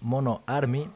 Mono 0.00 0.42
Army? 0.46 0.88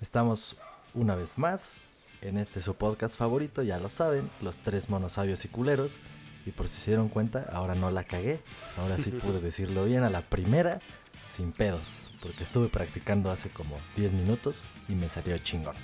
Estamos 0.00 0.56
una 0.94 1.14
vez 1.14 1.38
más 1.38 1.86
en 2.20 2.38
este 2.38 2.62
su 2.62 2.74
podcast 2.74 3.16
favorito, 3.16 3.62
ya 3.62 3.78
lo 3.78 3.88
saben, 3.88 4.30
los 4.40 4.58
tres 4.58 4.88
monosabios 4.88 5.44
y 5.44 5.48
culeros. 5.48 5.98
Y 6.46 6.50
por 6.50 6.68
si 6.68 6.78
se 6.78 6.90
dieron 6.90 7.08
cuenta, 7.08 7.48
ahora 7.52 7.74
no 7.74 7.90
la 7.90 8.04
cagué. 8.04 8.40
Ahora 8.78 8.98
sí 8.98 9.10
pude 9.10 9.40
decirlo 9.42 9.84
bien 9.84 10.02
a 10.02 10.10
la 10.10 10.22
primera, 10.22 10.80
sin 11.28 11.52
pedos. 11.52 12.10
Porque 12.22 12.42
estuve 12.42 12.68
practicando 12.68 13.30
hace 13.30 13.50
como 13.50 13.78
10 13.96 14.12
minutos 14.12 14.62
y 14.88 14.94
me 14.94 15.08
salió 15.08 15.36
chingón. 15.38 15.76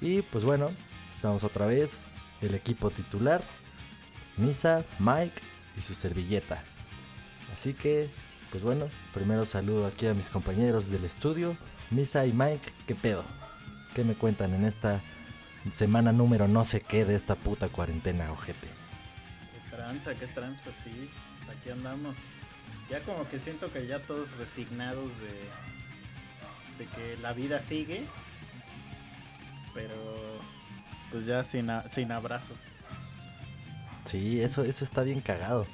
Y 0.00 0.22
pues 0.22 0.44
bueno, 0.44 0.70
estamos 1.14 1.44
otra 1.44 1.66
vez. 1.66 2.06
El 2.40 2.54
equipo 2.54 2.90
titular, 2.90 3.42
Misa, 4.38 4.84
Mike 4.98 5.40
y 5.76 5.82
su 5.82 5.94
servilleta. 5.94 6.62
Así 7.52 7.74
que, 7.74 8.08
pues 8.50 8.62
bueno, 8.62 8.88
primero 9.14 9.46
saludo 9.46 9.86
aquí 9.86 10.06
a 10.06 10.14
mis 10.14 10.30
compañeros 10.30 10.90
del 10.90 11.04
estudio. 11.04 11.56
Misa 11.90 12.26
y 12.26 12.32
Mike, 12.32 12.72
¿qué 12.86 12.94
pedo? 12.94 13.24
¿Qué 13.94 14.04
me 14.04 14.14
cuentan 14.14 14.54
en 14.54 14.64
esta 14.64 15.00
semana 15.72 16.12
número 16.12 16.48
no 16.48 16.64
sé 16.64 16.80
qué 16.80 17.04
de 17.04 17.14
esta 17.14 17.34
puta 17.34 17.68
cuarentena, 17.68 18.32
ojete? 18.32 18.66
Qué 19.52 19.76
tranza, 19.76 20.14
qué 20.14 20.26
tranza, 20.26 20.72
sí. 20.72 21.10
Pues 21.36 21.48
aquí 21.48 21.70
andamos. 21.70 22.16
Ya 22.88 23.00
como 23.02 23.28
que 23.28 23.38
siento 23.38 23.72
que 23.72 23.86
ya 23.86 24.00
todos 24.00 24.36
resignados 24.36 25.20
de, 25.20 26.84
de 26.84 26.86
que 26.90 27.16
la 27.22 27.32
vida 27.32 27.60
sigue. 27.60 28.04
Pero 29.74 29.94
pues 31.10 31.26
ya 31.26 31.44
sin, 31.44 31.70
sin 31.88 32.10
abrazos. 32.10 32.74
Sí, 34.04 34.40
eso, 34.40 34.64
eso 34.64 34.84
está 34.84 35.02
bien 35.02 35.20
cagado. 35.20 35.66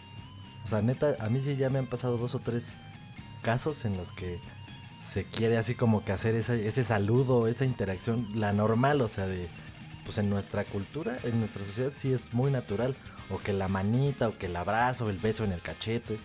O 0.66 0.68
sea, 0.68 0.82
neta, 0.82 1.14
a 1.20 1.28
mí 1.28 1.40
sí 1.40 1.54
ya 1.54 1.70
me 1.70 1.78
han 1.78 1.86
pasado 1.86 2.18
dos 2.18 2.34
o 2.34 2.40
tres 2.40 2.74
casos 3.40 3.84
en 3.84 3.96
los 3.96 4.10
que 4.10 4.40
se 5.00 5.22
quiere 5.22 5.58
así 5.58 5.76
como 5.76 6.04
que 6.04 6.10
hacer 6.10 6.34
ese, 6.34 6.66
ese 6.66 6.82
saludo, 6.82 7.46
esa 7.46 7.64
interacción, 7.64 8.26
la 8.34 8.52
normal, 8.52 9.00
o 9.00 9.06
sea, 9.06 9.28
de, 9.28 9.48
pues 10.04 10.18
en 10.18 10.28
nuestra 10.28 10.64
cultura, 10.64 11.18
en 11.22 11.38
nuestra 11.38 11.64
sociedad 11.64 11.92
sí 11.94 12.12
es 12.12 12.34
muy 12.34 12.50
natural, 12.50 12.96
o 13.30 13.38
que 13.38 13.52
la 13.52 13.68
manita, 13.68 14.26
o 14.26 14.36
que 14.36 14.46
el 14.46 14.56
abrazo, 14.56 15.08
el 15.08 15.18
beso 15.18 15.44
en 15.44 15.52
el 15.52 15.60
cachete. 15.60 16.18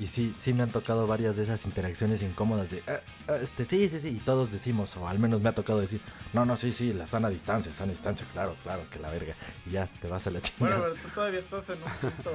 Y 0.00 0.06
sí, 0.06 0.32
sí 0.34 0.54
me 0.54 0.62
han 0.62 0.70
tocado 0.70 1.06
varias 1.06 1.36
de 1.36 1.42
esas 1.42 1.66
interacciones 1.66 2.22
incómodas 2.22 2.70
de, 2.70 2.82
ah, 2.88 3.00
ah, 3.26 3.36
este, 3.42 3.66
sí, 3.66 3.86
sí, 3.90 4.00
sí, 4.00 4.08
y 4.08 4.20
todos 4.20 4.50
decimos, 4.50 4.96
o 4.96 5.06
al 5.06 5.18
menos 5.18 5.42
me 5.42 5.50
ha 5.50 5.54
tocado 5.54 5.78
decir, 5.78 6.00
no, 6.32 6.46
no, 6.46 6.56
sí, 6.56 6.72
sí, 6.72 6.94
la 6.94 7.06
sana 7.06 7.28
distancia, 7.28 7.74
sana 7.74 7.92
distancia, 7.92 8.26
claro, 8.32 8.56
claro, 8.62 8.88
que 8.90 8.98
la 8.98 9.10
verga, 9.10 9.34
y 9.66 9.72
ya 9.72 9.86
te 10.00 10.08
vas 10.08 10.26
a 10.26 10.30
la 10.30 10.40
chingada. 10.40 10.78
Bueno, 10.78 10.94
pero 10.94 11.06
tú 11.06 11.14
todavía 11.14 11.40
estás 11.40 11.68
en 11.68 11.82
un 11.82 11.90
punto 12.00 12.30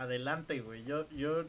adelante, 0.00 0.60
güey. 0.60 0.82
Yo, 0.84 1.08
yo 1.10 1.44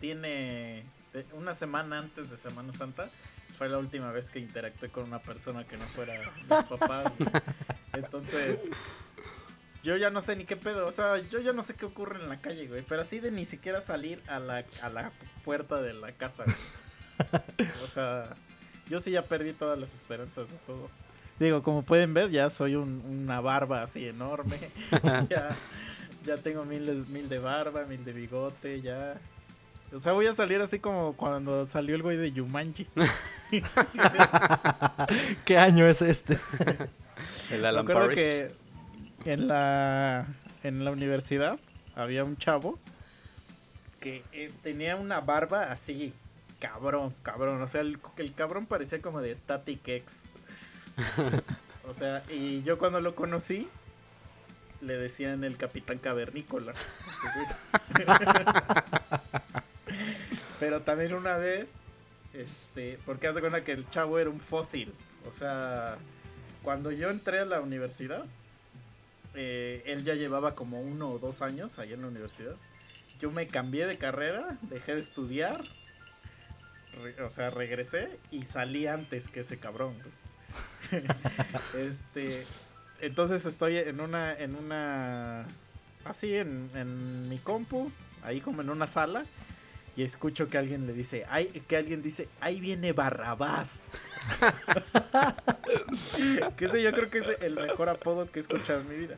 tiene 0.00 0.84
una 1.32 1.54
semana 1.54 1.98
antes 1.98 2.30
de 2.30 2.36
Semana 2.36 2.72
Santa 2.72 3.08
fue 3.56 3.68
la 3.68 3.78
última 3.78 4.10
vez 4.10 4.30
que 4.30 4.40
interactué 4.40 4.88
con 4.88 5.04
una 5.04 5.20
persona 5.20 5.64
que 5.64 5.76
no 5.76 5.84
fuera 5.84 6.12
mis 6.18 6.64
papás. 6.78 7.12
Entonces, 7.92 8.68
yo 9.84 9.96
ya 9.96 10.10
no 10.10 10.20
sé 10.20 10.34
ni 10.34 10.44
qué 10.44 10.56
pedo. 10.56 10.86
O 10.86 10.92
sea, 10.92 11.18
yo 11.18 11.38
ya 11.38 11.52
no 11.52 11.62
sé 11.62 11.74
qué 11.74 11.84
ocurre 11.84 12.20
en 12.20 12.28
la 12.28 12.40
calle, 12.40 12.66
güey. 12.66 12.82
Pero 12.82 13.02
así 13.02 13.20
de 13.20 13.30
ni 13.30 13.46
siquiera 13.46 13.80
salir 13.80 14.22
a 14.26 14.40
la, 14.40 14.64
a 14.82 14.88
la 14.88 15.12
puerta 15.44 15.80
de 15.80 15.94
la 15.94 16.12
casa, 16.12 16.44
O 17.84 17.88
sea, 17.88 18.34
yo 18.88 18.98
sí 18.98 19.12
ya 19.12 19.22
perdí 19.22 19.52
todas 19.52 19.78
las 19.78 19.94
esperanzas 19.94 20.50
de 20.50 20.56
todo. 20.66 20.90
Digo, 21.38 21.62
como 21.62 21.82
pueden 21.82 22.14
ver, 22.14 22.30
ya 22.30 22.50
soy 22.50 22.74
una 22.76 23.40
barba 23.40 23.82
así 23.82 24.08
enorme. 24.08 24.58
ya, 25.30 25.56
ya 26.24 26.36
tengo 26.36 26.64
mil, 26.64 27.06
mil 27.08 27.28
de 27.28 27.38
barba, 27.38 27.84
mil 27.84 28.04
de 28.04 28.12
bigote, 28.12 28.80
ya. 28.80 29.20
O 29.92 29.98
sea, 29.98 30.12
voy 30.12 30.26
a 30.26 30.34
salir 30.34 30.60
así 30.60 30.80
como 30.80 31.14
cuando 31.14 31.64
salió 31.66 31.94
el 31.94 32.02
güey 32.02 32.16
de 32.16 32.32
Yumanji. 32.32 32.88
¿Qué 35.44 35.58
año 35.58 35.86
es 35.86 36.02
este? 36.02 36.38
el 37.50 37.64
Alan 37.64 37.86
Parrish. 37.86 38.16
que 38.16 38.52
en 39.24 39.46
la, 39.46 40.26
en 40.62 40.84
la 40.84 40.90
universidad 40.90 41.58
había 41.94 42.24
un 42.24 42.36
chavo 42.36 42.78
que 44.00 44.22
eh, 44.32 44.50
tenía 44.62 44.96
una 44.96 45.20
barba 45.20 45.72
así, 45.72 46.12
cabrón, 46.58 47.14
cabrón. 47.22 47.62
O 47.62 47.66
sea, 47.66 47.80
el, 47.80 47.98
el 48.18 48.34
cabrón 48.34 48.66
parecía 48.66 49.00
como 49.00 49.22
de 49.22 49.34
Static 49.34 49.86
X. 49.86 50.26
o 51.88 51.94
sea, 51.94 52.22
y 52.28 52.62
yo 52.64 52.78
cuando 52.78 53.00
lo 53.00 53.14
conocí, 53.14 53.68
le 54.86 54.96
decían 54.96 55.44
el 55.44 55.56
capitán 55.56 55.98
cavernícola. 55.98 56.74
Pero 60.60 60.82
también 60.82 61.14
una 61.14 61.36
vez, 61.36 61.72
este, 62.32 62.98
porque 63.04 63.26
hace 63.26 63.40
cuenta 63.40 63.64
que 63.64 63.72
el 63.72 63.88
chavo 63.90 64.18
era 64.18 64.30
un 64.30 64.40
fósil. 64.40 64.92
O 65.26 65.32
sea, 65.32 65.96
cuando 66.62 66.90
yo 66.90 67.10
entré 67.10 67.40
a 67.40 67.44
la 67.44 67.60
universidad, 67.60 68.24
eh, 69.34 69.82
él 69.86 70.04
ya 70.04 70.14
llevaba 70.14 70.54
como 70.54 70.80
uno 70.80 71.10
o 71.10 71.18
dos 71.18 71.42
años 71.42 71.78
ahí 71.78 71.92
en 71.92 72.02
la 72.02 72.08
universidad. 72.08 72.54
Yo 73.20 73.30
me 73.30 73.46
cambié 73.46 73.86
de 73.86 73.98
carrera, 73.98 74.58
dejé 74.62 74.94
de 74.94 75.00
estudiar, 75.00 75.62
o 77.22 77.30
sea, 77.30 77.50
regresé 77.50 78.18
y 78.30 78.44
salí 78.44 78.86
antes 78.86 79.28
que 79.28 79.40
ese 79.40 79.58
cabrón. 79.58 79.94
este, 81.78 82.46
entonces 83.06 83.46
estoy 83.46 83.78
en 83.78 84.00
una, 84.00 84.36
en 84.36 84.56
una, 84.56 85.46
así 86.04 86.36
en, 86.36 86.68
en 86.74 87.28
mi 87.28 87.38
compu, 87.38 87.90
ahí 88.22 88.40
como 88.40 88.62
en 88.62 88.70
una 88.70 88.86
sala 88.86 89.24
y 89.96 90.02
escucho 90.02 90.48
que 90.48 90.58
alguien 90.58 90.86
le 90.86 90.92
dice, 90.92 91.24
ay, 91.28 91.46
que 91.68 91.76
alguien 91.76 92.02
dice, 92.02 92.28
ahí 92.40 92.58
viene 92.58 92.92
Barrabás. 92.92 93.92
que 96.56 96.64
ese 96.64 96.82
yo 96.82 96.92
creo 96.92 97.10
que 97.10 97.18
es 97.18 97.26
el 97.40 97.54
mejor 97.54 97.88
apodo 97.88 98.28
que 98.28 98.40
he 98.40 98.42
escuchado 98.42 98.80
en 98.80 98.88
mi 98.88 98.96
vida. 98.96 99.16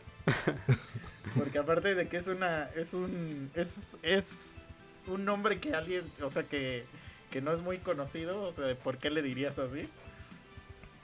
Porque 1.34 1.58
aparte 1.58 1.94
de 1.94 2.08
que 2.08 2.18
es 2.18 2.28
una, 2.28 2.64
es 2.76 2.92
un, 2.92 3.50
es, 3.54 3.98
es 4.02 4.68
un 5.06 5.24
nombre 5.24 5.58
que 5.58 5.74
alguien, 5.74 6.04
o 6.22 6.28
sea, 6.28 6.42
que, 6.42 6.84
que 7.30 7.40
no 7.40 7.52
es 7.52 7.62
muy 7.62 7.78
conocido, 7.78 8.42
o 8.42 8.52
sea, 8.52 8.74
por 8.74 8.98
qué 8.98 9.08
le 9.08 9.22
dirías 9.22 9.58
así. 9.58 9.88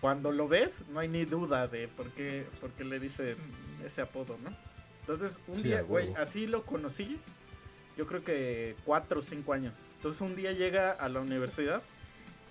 Cuando 0.02 0.32
lo 0.32 0.48
ves, 0.48 0.84
no 0.90 1.00
hay 1.00 1.08
ni 1.08 1.24
duda 1.24 1.66
de 1.66 1.88
por 1.88 2.10
qué, 2.10 2.46
por 2.60 2.70
qué 2.72 2.84
le 2.84 3.00
dicen 3.00 3.36
ese 3.86 4.02
apodo, 4.02 4.36
¿no? 4.44 4.50
Entonces, 5.00 5.40
un 5.46 5.62
día, 5.62 5.80
güey, 5.80 6.12
así 6.14 6.46
lo 6.46 6.64
conocí 6.66 7.18
yo 7.96 8.06
creo 8.06 8.24
que 8.24 8.76
cuatro 8.84 9.18
o 9.18 9.22
cinco 9.22 9.52
años. 9.52 9.86
Entonces 9.96 10.20
un 10.20 10.34
día 10.34 10.52
llega 10.52 10.92
a 10.92 11.08
la 11.08 11.20
universidad 11.20 11.82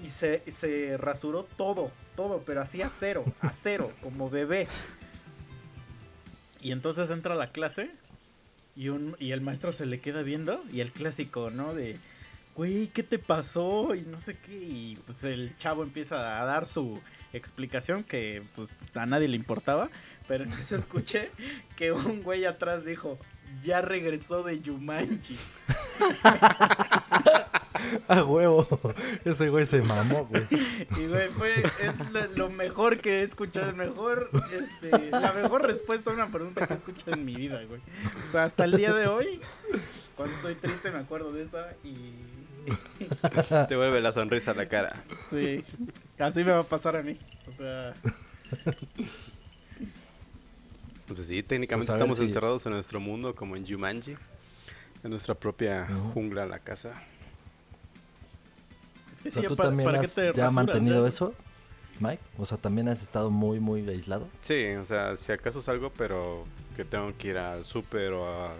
y 0.03 0.09
se, 0.09 0.43
se 0.51 0.97
rasuró 0.97 1.43
todo, 1.57 1.91
todo, 2.15 2.43
pero 2.45 2.61
así 2.61 2.81
a 2.81 2.89
cero, 2.89 3.25
a 3.41 3.51
cero, 3.51 3.91
como 4.01 4.29
bebé. 4.29 4.67
Y 6.61 6.71
entonces 6.71 7.09
entra 7.09 7.33
a 7.33 7.37
la 7.37 7.51
clase 7.51 7.91
y, 8.75 8.89
un, 8.89 9.15
y 9.19 9.31
el 9.31 9.41
maestro 9.41 9.71
se 9.71 9.85
le 9.85 9.99
queda 9.99 10.21
viendo 10.21 10.63
y 10.71 10.81
el 10.81 10.91
clásico, 10.91 11.49
¿no? 11.49 11.73
De, 11.73 11.97
güey, 12.55 12.87
¿qué 12.87 13.01
te 13.01 13.17
pasó? 13.17 13.95
Y 13.95 14.01
no 14.01 14.19
sé 14.19 14.37
qué. 14.37 14.53
Y 14.53 14.99
pues 15.05 15.23
el 15.23 15.57
chavo 15.57 15.81
empieza 15.81 16.39
a 16.41 16.45
dar 16.45 16.67
su 16.67 17.01
explicación 17.33 18.03
que 18.03 18.43
pues 18.55 18.79
a 18.93 19.05
nadie 19.05 19.27
le 19.27 19.35
importaba. 19.35 19.89
Pero 20.27 20.45
se 20.61 20.75
escuché 20.75 21.31
que 21.75 21.91
un 21.91 22.23
güey 22.23 22.45
atrás 22.45 22.85
dijo, 22.85 23.19
ya 23.61 23.81
regresó 23.81 24.43
de 24.43 24.61
Yumanji. 24.61 25.37
A 28.07 28.23
huevo. 28.23 28.67
Ese 29.25 29.49
güey 29.49 29.65
se 29.65 29.81
mamó, 29.81 30.25
güey. 30.25 30.47
Y 30.51 31.07
güey, 31.07 31.29
fue 31.29 31.55
es 31.81 32.37
lo, 32.37 32.49
mejor 32.49 32.99
que 32.99 33.19
he 33.19 33.21
escuchado, 33.23 33.69
el 33.69 33.75
mejor, 33.75 34.29
este, 34.51 35.09
la 35.09 35.33
mejor 35.33 35.65
respuesta 35.65 36.11
a 36.11 36.13
una 36.13 36.27
pregunta 36.27 36.67
que 36.67 36.73
he 36.73 36.77
escuchado 36.77 37.13
en 37.13 37.25
mi 37.25 37.35
vida, 37.35 37.63
güey. 37.65 37.81
O 38.27 38.31
sea, 38.31 38.43
hasta 38.45 38.65
el 38.65 38.77
día 38.77 38.93
de 38.93 39.07
hoy, 39.07 39.41
cuando 40.15 40.35
estoy 40.35 40.55
triste 40.55 40.91
me 40.91 40.99
acuerdo 40.99 41.33
de 41.33 41.41
esa 41.43 41.73
y 41.83 42.13
te 43.67 43.75
vuelve 43.75 44.01
la 44.01 44.11
sonrisa 44.11 44.51
a 44.51 44.53
la 44.53 44.67
cara. 44.67 45.03
Sí. 45.29 45.63
Así 46.19 46.43
me 46.43 46.51
va 46.51 46.59
a 46.59 46.63
pasar 46.63 46.95
a 46.95 47.03
mí. 47.03 47.17
O 47.47 47.51
sea, 47.51 47.93
pues 51.07 51.27
sí, 51.27 51.43
técnicamente 51.43 51.91
estamos 51.91 52.19
encerrados 52.19 52.65
en 52.65 52.73
nuestro 52.73 52.99
mundo 52.99 53.35
como 53.35 53.55
en 53.55 53.67
Jumanji, 53.67 54.15
en 55.03 55.09
nuestra 55.09 55.35
propia 55.35 55.87
jungla, 56.13 56.45
la 56.45 56.59
casa. 56.59 56.93
Es 59.11 59.21
que 59.21 59.31
si 59.31 59.41
¿Tú 59.41 59.55
también 59.55 59.89
has 59.95 60.15
ya 60.15 60.49
mantenido 60.49 61.05
eso, 61.05 61.33
Mike? 61.99 62.21
O 62.37 62.45
sea, 62.45 62.57
¿también 62.57 62.87
has 62.87 63.03
estado 63.03 63.29
muy, 63.29 63.59
muy 63.59 63.87
aislado? 63.89 64.29
Sí, 64.41 64.67
o 64.75 64.85
sea, 64.85 65.17
si 65.17 65.31
acaso 65.31 65.61
salgo, 65.61 65.91
pero 65.97 66.45
que 66.75 66.85
tengo 66.85 67.11
que 67.17 67.29
ir 67.29 67.37
al 67.37 67.65
súper 67.65 68.13
o 68.13 68.47
al, 68.47 68.55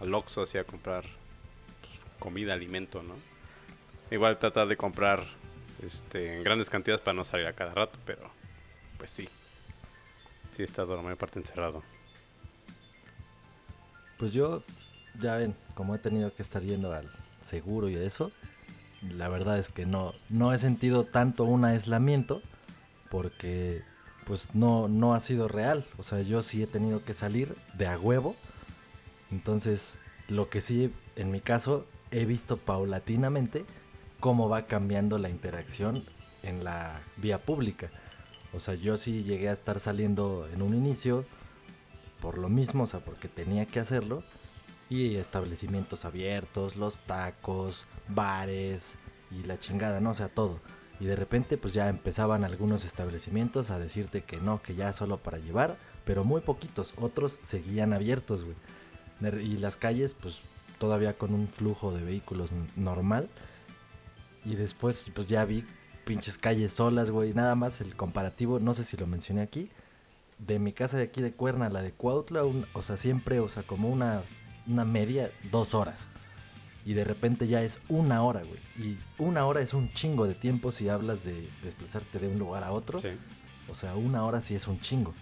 al 0.00 0.14
Oxxo 0.14 0.42
así 0.42 0.56
a 0.56 0.64
comprar 0.64 1.02
pues, 1.02 1.23
comida, 2.24 2.54
alimento, 2.54 3.02
¿no? 3.02 3.14
Igual 4.10 4.38
tratar 4.38 4.66
de 4.66 4.78
comprar 4.78 5.26
este, 5.84 6.38
en 6.38 6.42
grandes 6.42 6.70
cantidades 6.70 7.02
para 7.02 7.14
no 7.14 7.22
salir 7.22 7.46
a 7.46 7.52
cada 7.52 7.74
rato, 7.74 7.98
pero 8.06 8.30
pues 8.96 9.10
sí. 9.10 9.28
Sí, 10.48 10.62
he 10.62 10.64
estado 10.64 10.96
la 10.96 11.02
mayor 11.02 11.18
parte 11.18 11.38
encerrado. 11.38 11.82
Pues 14.16 14.32
yo, 14.32 14.62
ya 15.20 15.36
ven, 15.36 15.54
como 15.74 15.94
he 15.94 15.98
tenido 15.98 16.34
que 16.34 16.40
estar 16.40 16.62
yendo 16.62 16.94
al 16.94 17.10
seguro 17.42 17.90
y 17.90 17.96
eso, 17.96 18.32
la 19.02 19.28
verdad 19.28 19.58
es 19.58 19.68
que 19.68 19.84
no, 19.84 20.14
no 20.30 20.54
he 20.54 20.58
sentido 20.58 21.04
tanto 21.04 21.44
un 21.44 21.66
aislamiento 21.66 22.40
porque 23.10 23.82
pues 24.24 24.54
no, 24.54 24.88
no 24.88 25.14
ha 25.14 25.20
sido 25.20 25.46
real. 25.46 25.84
O 25.98 26.02
sea, 26.02 26.22
yo 26.22 26.42
sí 26.42 26.62
he 26.62 26.66
tenido 26.66 27.04
que 27.04 27.12
salir 27.12 27.54
de 27.74 27.86
a 27.86 27.98
huevo. 27.98 28.34
Entonces, 29.30 29.98
lo 30.28 30.48
que 30.48 30.62
sí, 30.62 30.90
en 31.16 31.30
mi 31.30 31.40
caso, 31.40 31.86
he 32.10 32.24
visto 32.24 32.56
paulatinamente 32.56 33.64
cómo 34.20 34.48
va 34.48 34.66
cambiando 34.66 35.18
la 35.18 35.30
interacción 35.30 36.04
en 36.42 36.64
la 36.64 36.98
vía 37.16 37.38
pública. 37.40 37.90
O 38.54 38.60
sea, 38.60 38.74
yo 38.74 38.96
sí 38.96 39.24
llegué 39.24 39.48
a 39.48 39.52
estar 39.52 39.80
saliendo 39.80 40.48
en 40.52 40.62
un 40.62 40.74
inicio 40.74 41.24
por 42.20 42.38
lo 42.38 42.48
mismo, 42.48 42.84
o 42.84 42.86
sea, 42.86 43.00
porque 43.00 43.28
tenía 43.28 43.66
que 43.66 43.80
hacerlo. 43.80 44.22
Y 44.88 45.16
establecimientos 45.16 46.04
abiertos, 46.04 46.76
los 46.76 47.00
tacos, 47.00 47.86
bares 48.08 48.96
y 49.30 49.42
la 49.44 49.58
chingada, 49.58 50.00
¿no? 50.00 50.10
O 50.10 50.14
sea, 50.14 50.28
todo. 50.28 50.60
Y 51.00 51.06
de 51.06 51.16
repente 51.16 51.56
pues 51.58 51.74
ya 51.74 51.88
empezaban 51.88 52.44
algunos 52.44 52.84
establecimientos 52.84 53.70
a 53.70 53.78
decirte 53.78 54.22
que 54.22 54.36
no, 54.38 54.62
que 54.62 54.74
ya 54.74 54.92
solo 54.92 55.18
para 55.18 55.38
llevar, 55.38 55.76
pero 56.04 56.24
muy 56.24 56.40
poquitos, 56.40 56.92
otros 56.96 57.38
seguían 57.42 57.92
abiertos, 57.92 58.44
güey. 58.44 58.56
Y 59.44 59.56
las 59.56 59.76
calles 59.76 60.14
pues 60.14 60.40
todavía 60.84 61.16
con 61.16 61.32
un 61.32 61.48
flujo 61.48 61.92
de 61.92 62.04
vehículos 62.04 62.50
normal. 62.76 63.30
Y 64.44 64.56
después 64.56 65.10
pues 65.14 65.28
ya 65.28 65.46
vi 65.46 65.64
pinches 66.04 66.36
calles 66.36 66.74
solas, 66.74 67.10
güey. 67.10 67.32
Nada 67.32 67.54
más 67.54 67.80
el 67.80 67.96
comparativo, 67.96 68.60
no 68.60 68.74
sé 68.74 68.84
si 68.84 68.98
lo 68.98 69.06
mencioné 69.06 69.40
aquí, 69.40 69.70
de 70.38 70.58
mi 70.58 70.74
casa 70.74 70.98
de 70.98 71.04
aquí 71.04 71.22
de 71.22 71.32
Cuerna 71.32 71.66
a 71.66 71.70
la 71.70 71.80
de 71.80 71.92
Cuautla, 71.92 72.42
o 72.44 72.82
sea, 72.82 72.98
siempre, 72.98 73.40
o 73.40 73.48
sea, 73.48 73.62
como 73.62 73.88
una, 73.88 74.22
una 74.66 74.84
media, 74.84 75.30
dos 75.50 75.74
horas. 75.74 76.10
Y 76.84 76.92
de 76.92 77.04
repente 77.04 77.46
ya 77.48 77.62
es 77.62 77.78
una 77.88 78.22
hora, 78.22 78.42
güey. 78.42 78.60
Y 78.76 78.98
una 79.16 79.46
hora 79.46 79.62
es 79.62 79.72
un 79.72 79.90
chingo 79.94 80.26
de 80.26 80.34
tiempo 80.34 80.70
si 80.70 80.90
hablas 80.90 81.24
de 81.24 81.48
desplazarte 81.62 82.18
de 82.18 82.28
un 82.28 82.38
lugar 82.38 82.62
a 82.62 82.72
otro. 82.72 83.00
O 83.70 83.74
sea, 83.74 83.96
una 83.96 84.22
hora 84.26 84.42
sí 84.42 84.54
es 84.54 84.68
un 84.68 84.78
chingo. 84.80 85.14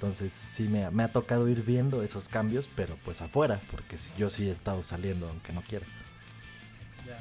Entonces 0.00 0.32
sí 0.32 0.62
me 0.66 0.86
ha, 0.86 0.90
me 0.90 1.02
ha 1.02 1.12
tocado 1.12 1.46
ir 1.46 1.62
viendo 1.62 2.02
esos 2.02 2.26
cambios, 2.26 2.70
pero 2.74 2.96
pues 3.04 3.20
afuera, 3.20 3.60
porque 3.70 3.98
yo 4.16 4.30
sí 4.30 4.48
he 4.48 4.50
estado 4.50 4.82
saliendo 4.82 5.28
aunque 5.28 5.52
no 5.52 5.60
quiera. 5.60 5.84
Ya. 7.06 7.20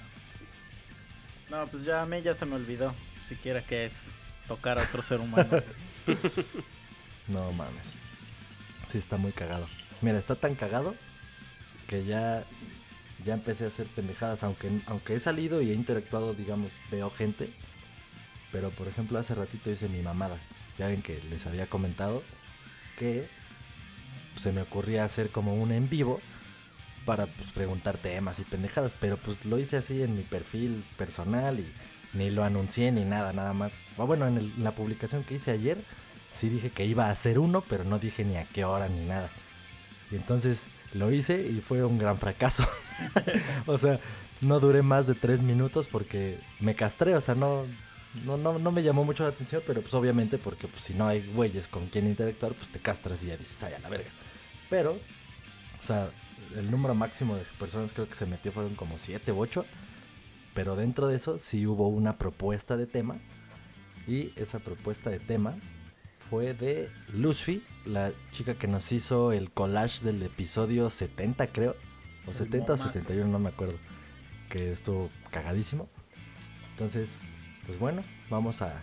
No, 1.50 1.68
pues 1.68 1.84
ya 1.84 2.02
a 2.02 2.06
mí 2.06 2.22
ya 2.22 2.34
se 2.34 2.46
me 2.46 2.56
olvidó 2.56 2.96
siquiera 3.22 3.62
que 3.62 3.84
es 3.84 4.14
tocar 4.48 4.80
a 4.80 4.84
otro 4.84 5.02
ser 5.02 5.20
humano. 5.20 5.62
no 7.28 7.52
mames. 7.52 7.96
Sí 8.88 8.98
está 8.98 9.18
muy 9.18 9.34
cagado. 9.34 9.68
Mira, 10.00 10.18
está 10.18 10.36
tan 10.36 10.56
cagado 10.56 10.96
que 11.86 12.06
ya 12.06 12.46
ya 13.26 13.34
empecé 13.34 13.66
a 13.66 13.68
hacer 13.68 13.88
pendejadas, 13.88 14.42
aunque, 14.44 14.72
aunque 14.86 15.16
he 15.16 15.20
salido 15.20 15.62
y 15.62 15.72
he 15.72 15.74
interactuado, 15.74 16.34
digamos, 16.34 16.72
veo 16.90 17.10
gente. 17.10 17.50
Pero 18.54 18.70
por 18.70 18.88
ejemplo, 18.88 19.20
hace 19.20 19.36
ratito 19.36 19.70
hice 19.70 19.90
mi 19.90 20.02
mamada. 20.02 20.38
Ya 20.78 20.88
ven 20.88 21.02
que 21.02 21.22
les 21.30 21.46
había 21.46 21.68
comentado 21.68 22.24
que 23.00 23.28
se 24.36 24.51
me 24.51 24.62
ocurría 24.62 25.06
hacer 25.06 25.30
como 25.30 25.56
un 25.56 25.72
en 25.72 25.90
vivo 25.90 26.19
para 27.06 27.25
pues, 27.25 27.51
preguntar 27.51 27.98
temas 27.98 28.40
y 28.40 28.44
pendejadas. 28.44 28.96
Pero 29.00 29.18
pues 29.18 29.46
lo 29.46 29.57
hice 29.57 29.78
así 29.78 30.04
en 30.04 30.16
mi 30.16 30.24
perfil 30.24 30.84
personal 30.98 31.60
y 31.60 31.72
ni 32.13 32.30
lo 32.30 32.44
anuncié 32.44 32.92
ni 32.92 33.06
nada, 33.06 33.34
nada 33.34 33.54
más. 33.54 33.92
Ah, 33.98 34.04
bueno, 34.04 34.28
en, 34.28 34.63
la 34.63 34.72
publicación 34.72 35.24
que 35.24 35.36
hice 35.36 35.51
ayer 35.51 35.84
sí 36.31 36.50
dije 36.50 36.69
que 36.69 36.86
iba 36.86 37.07
a 37.07 37.12
hacer 37.12 37.40
uno, 37.40 37.63
pero 37.68 37.84
no 37.84 37.98
dije 38.00 38.24
ni 38.24 38.38
a 38.38 38.46
qué 38.46 38.66
hora 38.66 38.88
ni 38.90 39.06
nada. 39.06 39.30
Y 40.12 40.16
entonces 40.16 40.68
lo 40.94 41.12
hice 41.12 41.48
y 41.48 41.62
fue 41.62 41.84
un 41.84 41.98
gran 41.98 42.18
fracaso. 42.18 42.68
o 43.66 43.78
sea, 43.78 44.00
no 44.42 44.60
duré 44.60 44.81
más 44.81 45.07
de 45.07 45.16
tres 45.16 45.42
minutos 45.42 45.88
porque 45.88 46.40
me 46.60 46.75
castré, 46.75 47.16
o 47.16 47.22
sea, 47.22 47.36
no, 47.36 47.66
no, 48.25 48.38
no, 48.38 48.71
me 48.71 48.83
llamó 48.83 49.03
mucho 49.03 49.23
la 49.23 49.29
atención, 49.29 49.61
pero 49.65 49.81
pues 49.81 49.94
obviamente 49.94 50.38
porque 50.38 50.67
pues, 50.67 50.83
si 50.83 50.94
no 50.94 51.07
hay 51.07 51.25
güeyes 51.33 51.67
con 51.67 51.88
quien 51.88 52.07
interactuar, 52.07 52.53
pues 52.53 52.69
te 52.69 52.79
castras 52.79 53.23
y 53.23 53.27
ya 53.27 53.38
dices, 53.38 53.63
ay, 53.63 53.73
a 53.73 53.79
la 53.79 53.89
verga. 53.89 54.09
Pero, 54.69 54.94
o 54.94 55.83
sea, 55.83 56.09
el 56.56 56.71
número 56.71 56.95
máximo 56.95 57.35
de 57.35 57.44
personas 57.59 57.91
creo 57.91 58.07
que 58.07 58.15
se 58.15 58.25
metió 58.25 58.51
fueron 58.51 58.75
como 58.75 58.97
siete 58.97 59.31
u 59.31 59.39
ocho, 59.39 59.65
pero 60.53 60.75
dentro 60.75 61.07
de 61.07 61.15
eso 61.15 61.38
sí 61.38 61.65
hubo 61.67 61.88
una 61.88 62.17
propuesta 62.17 62.77
de 62.77 62.88
tema 62.88 63.17
y 64.07 64.33
esa 64.35 64.59
propuesta 64.59 65.09
de 65.09 65.19
tema 65.19 65.56
fue 66.29 66.53
de 66.53 66.91
Lucy, 67.13 67.63
la 67.85 68.11
chica 68.31 68.56
que 68.56 68.67
nos 68.67 68.91
hizo 68.91 69.31
el 69.31 69.51
collage 69.51 70.03
del 70.03 70.21
episodio 70.21 70.89
70, 70.89 71.47
creo. 71.47 71.75
O 72.27 72.33
70 72.33 72.73
o 72.73 72.77
71, 72.77 73.27
no 73.27 73.39
me 73.39 73.50
acuerdo. 73.50 73.75
Que 74.50 74.71
estuvo 74.71 75.09
cagadísimo. 75.31 75.89
Entonces, 76.71 77.33
pues 77.69 77.77
bueno, 77.77 78.04
vamos 78.31 78.63
a, 78.63 78.81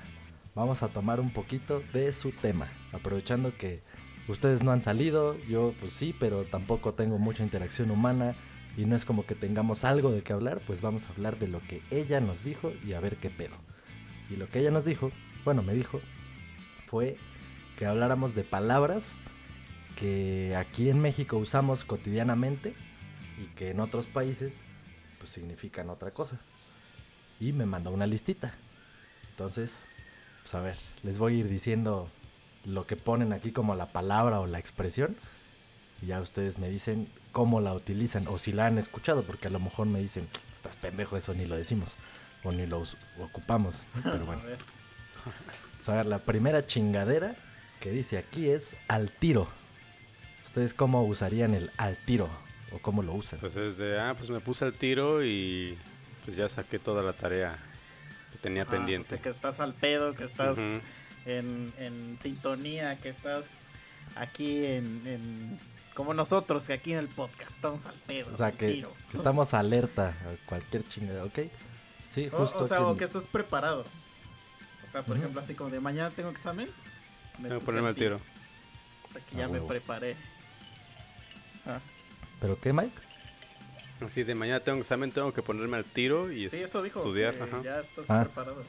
vamos 0.54 0.84
a 0.84 0.88
tomar 0.88 1.18
un 1.18 1.32
poquito 1.32 1.82
de 1.92 2.12
su 2.12 2.30
tema. 2.30 2.68
Aprovechando 2.92 3.52
que 3.58 3.82
ustedes 4.28 4.62
no 4.62 4.70
han 4.70 4.80
salido, 4.80 5.36
yo 5.48 5.74
pues 5.80 5.92
sí, 5.92 6.14
pero 6.20 6.44
tampoco 6.44 6.94
tengo 6.94 7.18
mucha 7.18 7.42
interacción 7.42 7.90
humana. 7.90 8.36
Y 8.76 8.84
no 8.84 8.94
es 8.94 9.04
como 9.04 9.26
que 9.26 9.34
tengamos 9.34 9.84
algo 9.84 10.12
de 10.12 10.22
qué 10.22 10.32
hablar, 10.32 10.60
pues 10.68 10.82
vamos 10.82 11.06
a 11.06 11.08
hablar 11.10 11.36
de 11.40 11.48
lo 11.48 11.60
que 11.62 11.82
ella 11.90 12.20
nos 12.20 12.44
dijo 12.44 12.72
y 12.86 12.92
a 12.92 13.00
ver 13.00 13.16
qué 13.16 13.28
pedo. 13.28 13.56
Y 14.30 14.36
lo 14.36 14.48
que 14.48 14.60
ella 14.60 14.70
nos 14.70 14.84
dijo, 14.84 15.10
bueno, 15.44 15.64
me 15.64 15.74
dijo, 15.74 16.00
fue 16.84 17.16
que 17.76 17.86
habláramos 17.86 18.36
de 18.36 18.44
palabras 18.44 19.18
que 19.96 20.54
aquí 20.54 20.90
en 20.90 21.00
México 21.00 21.38
usamos 21.38 21.84
cotidianamente 21.84 22.72
y 23.42 23.46
que 23.56 23.70
en 23.70 23.80
otros 23.80 24.06
países 24.06 24.62
pues 25.18 25.30
significan 25.30 25.90
otra 25.90 26.12
cosa. 26.12 26.38
Y 27.40 27.52
me 27.52 27.66
mandó 27.66 27.90
una 27.90 28.06
listita. 28.06 28.54
Entonces, 29.36 29.86
pues 30.42 30.54
a 30.54 30.60
ver, 30.60 30.76
les 31.02 31.18
voy 31.18 31.34
a 31.34 31.36
ir 31.40 31.48
diciendo 31.48 32.08
lo 32.64 32.86
que 32.86 32.96
ponen 32.96 33.34
aquí 33.34 33.52
como 33.52 33.74
la 33.74 33.86
palabra 33.86 34.40
o 34.40 34.46
la 34.46 34.58
expresión. 34.58 35.14
Y 36.00 36.06
ya 36.06 36.22
ustedes 36.22 36.58
me 36.58 36.70
dicen 36.70 37.06
cómo 37.32 37.60
la 37.60 37.74
utilizan 37.74 38.26
o 38.28 38.38
si 38.38 38.52
la 38.52 38.64
han 38.64 38.78
escuchado, 38.78 39.24
porque 39.24 39.48
a 39.48 39.50
lo 39.50 39.60
mejor 39.60 39.88
me 39.88 40.00
dicen, 40.00 40.26
estás 40.54 40.76
pendejo, 40.76 41.18
eso 41.18 41.34
ni 41.34 41.44
lo 41.44 41.54
decimos 41.54 41.96
o 42.44 42.52
ni 42.52 42.66
lo 42.66 42.82
ocupamos. 43.20 43.84
Pero 44.02 44.24
bueno. 44.24 44.40
a 45.86 45.92
ver, 45.92 46.06
la 46.06 46.18
primera 46.18 46.64
chingadera 46.64 47.36
que 47.80 47.90
dice 47.90 48.16
aquí 48.16 48.48
es 48.48 48.74
al 48.88 49.10
tiro. 49.10 49.48
¿Ustedes 50.46 50.72
cómo 50.72 51.04
usarían 51.04 51.52
el 51.52 51.70
al 51.76 51.98
tiro? 51.98 52.30
¿O 52.72 52.78
cómo 52.78 53.02
lo 53.02 53.12
usan? 53.12 53.38
Pues 53.38 53.58
es 53.58 53.76
de, 53.76 54.00
ah, 54.00 54.14
pues 54.16 54.30
me 54.30 54.40
puse 54.40 54.64
al 54.64 54.72
tiro 54.72 55.22
y 55.22 55.76
pues 56.24 56.38
ya 56.38 56.48
saqué 56.48 56.78
toda 56.78 57.02
la 57.02 57.12
tarea 57.12 57.58
que 58.36 58.42
tenía 58.42 58.62
ah, 58.62 58.66
pendiente. 58.66 59.18
que 59.18 59.28
estás 59.28 59.60
al 59.60 59.74
pedo, 59.74 60.14
que 60.14 60.24
estás 60.24 60.58
en, 61.24 62.16
sintonía, 62.20 62.96
que 62.98 63.08
estás 63.08 63.68
aquí 64.14 64.64
en, 64.66 65.58
como 65.94 66.14
nosotros, 66.14 66.66
que 66.66 66.74
aquí 66.74 66.92
en 66.92 66.98
el 66.98 67.08
podcast 67.08 67.52
estamos 67.52 67.86
al 67.86 67.94
pedo. 67.94 68.32
O 68.32 68.36
sea, 68.36 68.52
que, 68.52 68.86
estamos 69.12 69.54
alerta 69.54 70.08
a 70.08 70.46
cualquier 70.46 70.86
chingada, 70.86 71.24
¿ok? 71.24 71.38
Sí, 72.00 72.28
justo. 72.30 72.64
O, 72.64 72.66
sea, 72.66 72.86
o 72.86 72.96
que 72.96 73.04
estás 73.04 73.26
preparado. 73.26 73.84
O 74.84 74.86
sea, 74.86 75.02
por 75.02 75.16
ejemplo, 75.16 75.40
así 75.40 75.54
como 75.54 75.70
de 75.70 75.80
mañana 75.80 76.10
tengo 76.10 76.30
examen, 76.30 76.70
tengo 77.42 77.58
que 77.58 77.64
ponerme 77.64 77.88
al 77.88 77.96
tiro. 77.96 78.18
O 79.04 79.08
sea 79.08 79.20
que 79.22 79.36
ya 79.36 79.48
me 79.48 79.60
preparé. 79.60 80.16
Ah. 81.66 81.80
¿Pero 82.40 82.60
qué, 82.60 82.72
Mike? 82.72 83.05
Así 84.04 84.24
de 84.24 84.34
mañana 84.34 84.60
tengo 84.60 84.80
examen, 84.80 85.10
tengo 85.10 85.32
que 85.32 85.42
ponerme 85.42 85.78
al 85.78 85.84
tiro 85.84 86.30
y 86.30 86.50
sí, 86.50 86.58
eso 86.58 86.82
dijo, 86.82 87.00
estudiar. 87.00 87.34
Ya 87.62 87.80
estás 87.80 88.10
ah. 88.10 88.24
preparado. 88.24 88.62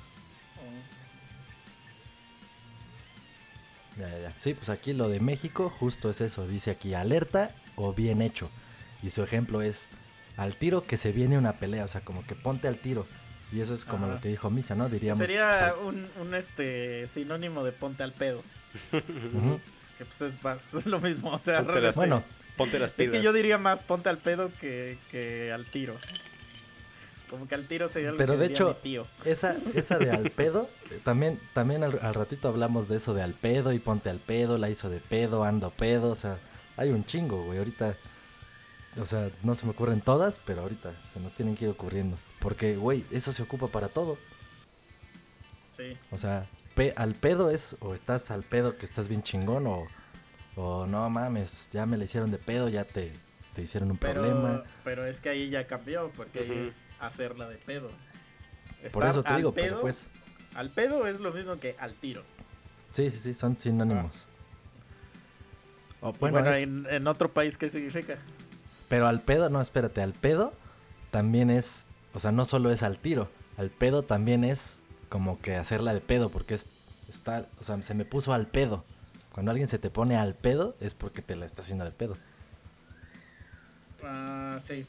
Ya, 3.98 4.10
ya, 4.10 4.20
ya. 4.20 4.34
Sí, 4.38 4.54
pues 4.54 4.70
aquí 4.70 4.94
lo 4.94 5.10
de 5.10 5.20
México 5.20 5.70
justo 5.70 6.10
es 6.10 6.22
eso. 6.22 6.48
Dice 6.48 6.72
aquí 6.72 6.94
alerta 6.94 7.52
o 7.76 7.94
bien 7.94 8.22
hecho. 8.22 8.50
Y 9.04 9.10
su 9.10 9.24
ejemplo 9.24 9.62
es 9.62 9.90
al 10.38 10.56
tiro 10.56 10.86
que 10.86 10.98
se 10.98 11.12
viene 11.12 11.38
una 11.38 11.54
pelea. 11.54 11.84
O 11.84 11.88
sea, 11.88 12.02
como 12.02 12.26
que 12.26 12.36
ponte 12.36 12.68
al 12.68 12.78
tiro. 12.78 13.08
Y 13.52 13.62
eso 13.62 13.74
es 13.74 13.86
como 13.86 14.08
lo 14.08 14.20
que 14.20 14.30
dijo 14.30 14.50
Misa, 14.50 14.76
¿no? 14.76 14.90
Diríamos. 14.90 15.20
Sería 15.20 15.74
un, 15.84 16.08
un, 16.20 16.34
este 16.36 17.08
sinónimo 17.08 17.64
de 17.64 17.72
ponte 17.72 18.04
al 18.04 18.14
pedo. 18.14 18.44
Que 18.92 20.06
pues 20.06 20.22
es, 20.22 20.86
lo 20.86 21.00
mismo. 21.00 21.32
O 21.32 21.40
sea, 21.40 21.64
ponte 21.64 21.82
las, 21.82 21.96
bueno, 21.96 22.24
ponte 22.58 22.80
las 22.80 22.94
Es 22.98 23.12
que 23.12 23.22
yo 23.22 23.32
diría 23.32 23.58
más 23.58 23.84
ponte 23.84 24.10
al 24.10 24.18
pedo 24.18 24.52
que, 24.60 24.98
que 25.12 25.52
al 25.54 25.66
tiro. 25.66 25.96
Como 27.30 27.48
que 27.48 27.56
al 27.56 27.66
tiro 27.66 27.88
sería 27.88 28.12
lo 28.12 28.18
Pero 28.18 28.38
de 28.38 28.46
hecho, 28.46 28.76
tío. 28.82 29.06
Esa, 29.26 29.58
esa 29.74 29.98
de 29.98 30.12
al 30.12 30.32
pedo, 30.36 30.70
también, 31.04 31.40
también 31.54 31.84
al, 31.84 32.14
ratito 32.14 32.48
hablamos 32.48 32.88
de 32.88 32.98
eso 32.98 33.14
de 33.14 33.22
al 33.22 33.34
pedo 33.34 33.74
y 33.74 33.80
ponte 33.80 34.10
al 34.10 34.20
pedo, 34.20 34.58
la 34.58 34.70
hizo 34.70 34.90
de 34.90 35.00
pedo, 35.00 35.44
ando 35.44 35.70
pedo, 35.72 36.12
o 36.12 36.16
sea, 36.16 36.40
hay 36.78 36.90
un 36.90 37.06
chingo, 37.06 37.44
güey, 37.44 37.60
ahorita, 37.60 37.98
o 39.00 39.06
sea, 39.06 39.30
no 39.44 39.56
se 39.56 39.66
me 39.66 39.72
ocurren 39.72 40.00
todas, 40.02 40.40
pero 40.40 40.62
ahorita 40.62 40.94
se 41.08 41.20
nos 41.20 41.34
tienen 41.34 41.56
que 41.56 41.66
ir 41.66 41.72
ocurriendo. 41.72 42.18
Porque, 42.40 42.78
güey, 42.78 43.04
eso 43.12 43.34
se 43.34 43.44
ocupa 43.44 43.68
para 43.68 43.90
todo. 43.90 44.18
Sí. 45.76 45.98
O 46.12 46.18
sea, 46.18 46.48
al 46.96 47.14
pedo 47.16 47.50
es 47.50 47.76
o 47.82 47.94
estás 47.94 48.32
al 48.32 48.44
pedo 48.44 48.78
que 48.78 48.86
estás 48.86 49.10
bien 49.10 49.24
chingón 49.24 49.68
o, 49.68 49.88
o 50.58 50.86
no 50.86 51.10
mames, 51.10 51.70
ya 51.72 51.86
me 51.86 51.98
le 51.98 52.04
hicieron 52.06 52.32
de 52.32 52.38
pedo, 52.40 52.68
ya 52.68 52.84
te, 52.84 53.12
te 53.54 53.62
hicieron 53.62 53.92
un 53.92 53.98
Pero, 53.98 54.22
problema. 54.22 54.64
pero 54.84 55.06
es 55.06 55.22
que 55.22 55.30
ahí 55.30 55.50
ya 55.50 55.68
cambió, 55.68 56.12
porque 56.18 56.40
ahí 56.40 56.52
es 56.66 56.84
hacerla 57.00 57.48
de 57.48 57.56
pedo. 57.58 57.90
Por 58.92 59.06
eso 59.06 59.24
te 59.24 59.30
al 59.30 59.38
digo, 59.38 59.54
pedo, 59.54 59.66
pero 59.68 59.82
pues. 59.82 60.08
Al 60.56 60.70
pedo 60.72 61.08
es 61.08 61.20
lo 61.20 61.32
mismo 61.32 61.60
que 61.60 61.76
al 61.80 61.94
tiro. 61.94 62.24
Sí, 62.92 63.10
sí, 63.12 63.20
sí, 63.20 63.34
son 63.34 63.58
sinónimos. 63.60 64.12
O, 66.02 66.12
Bueno, 66.14 66.40
bueno, 66.40 66.50
es- 66.52 66.64
en, 66.64 66.88
en 66.90 67.08
otro 67.08 67.32
país, 67.34 67.58
¿qué 67.58 67.70
significa? 67.70 68.18
pero 68.88 69.08
al 69.08 69.22
pedo, 69.22 69.50
no, 69.50 69.62
espérate, 69.62 70.02
al 70.02 70.14
pedo 70.14 70.54
también 71.12 71.50
es, 71.50 71.86
o 72.14 72.20
sea, 72.20 72.32
no 72.32 72.46
solo 72.46 72.72
es 72.72 72.84
al 72.84 72.98
tiro, 72.98 73.30
al 73.58 73.70
pedo 73.70 74.04
también 74.04 74.44
es 74.44 74.80
como 75.10 75.40
que 75.42 75.56
hacerla 75.56 75.94
de 75.94 76.02
pedo, 76.02 76.30
porque 76.30 76.56
es, 76.56 76.66
está, 77.10 77.48
o 77.60 77.64
sea, 77.64 77.82
se 77.84 77.94
me 77.94 78.06
puso 78.06 78.34
al 78.34 78.48
pedo. 78.48 78.84
Cuando 79.38 79.52
alguien 79.52 79.68
se 79.68 79.78
te 79.78 79.92
pone 79.92 80.18
al 80.18 80.34
pedo 80.34 80.76
es 80.80 80.96
porque 80.96 81.22
te 81.22 81.36
la 81.36 81.46
está 81.46 81.62
haciendo 81.62 81.86
de 81.86 81.92
pedo. 81.92 82.18
Ah, 84.04 84.58
sí. 84.60 84.84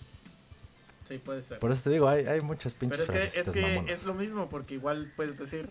Sí, 1.06 1.18
puede 1.18 1.42
ser. 1.42 1.58
Por 1.58 1.70
eso 1.70 1.82
te 1.82 1.90
digo, 1.90 2.08
hay, 2.08 2.24
hay 2.24 2.40
muchas 2.40 2.72
pinches 2.72 3.02
Pero 3.06 3.18
es 3.18 3.32
que, 3.34 3.40
es, 3.40 3.50
que 3.50 3.92
es 3.92 4.06
lo 4.06 4.14
mismo, 4.14 4.48
porque 4.48 4.72
igual 4.72 5.12
puedes 5.16 5.36
decir, 5.36 5.68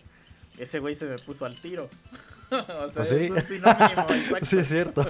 ese 0.59 0.77
güey 0.77 0.93
se 0.93 1.07
me 1.07 1.17
puso 1.17 1.47
al 1.47 1.59
tiro. 1.59 1.89
o 2.51 2.55
sea, 2.87 2.87
Pues 2.97 3.09
sí. 3.09 3.15
es 3.15 3.31
un 3.31 3.41
sinónimo, 3.41 4.05
exacto. 4.11 4.45
Sí, 4.45 4.59
es 4.59 4.67
cierto. 4.67 5.07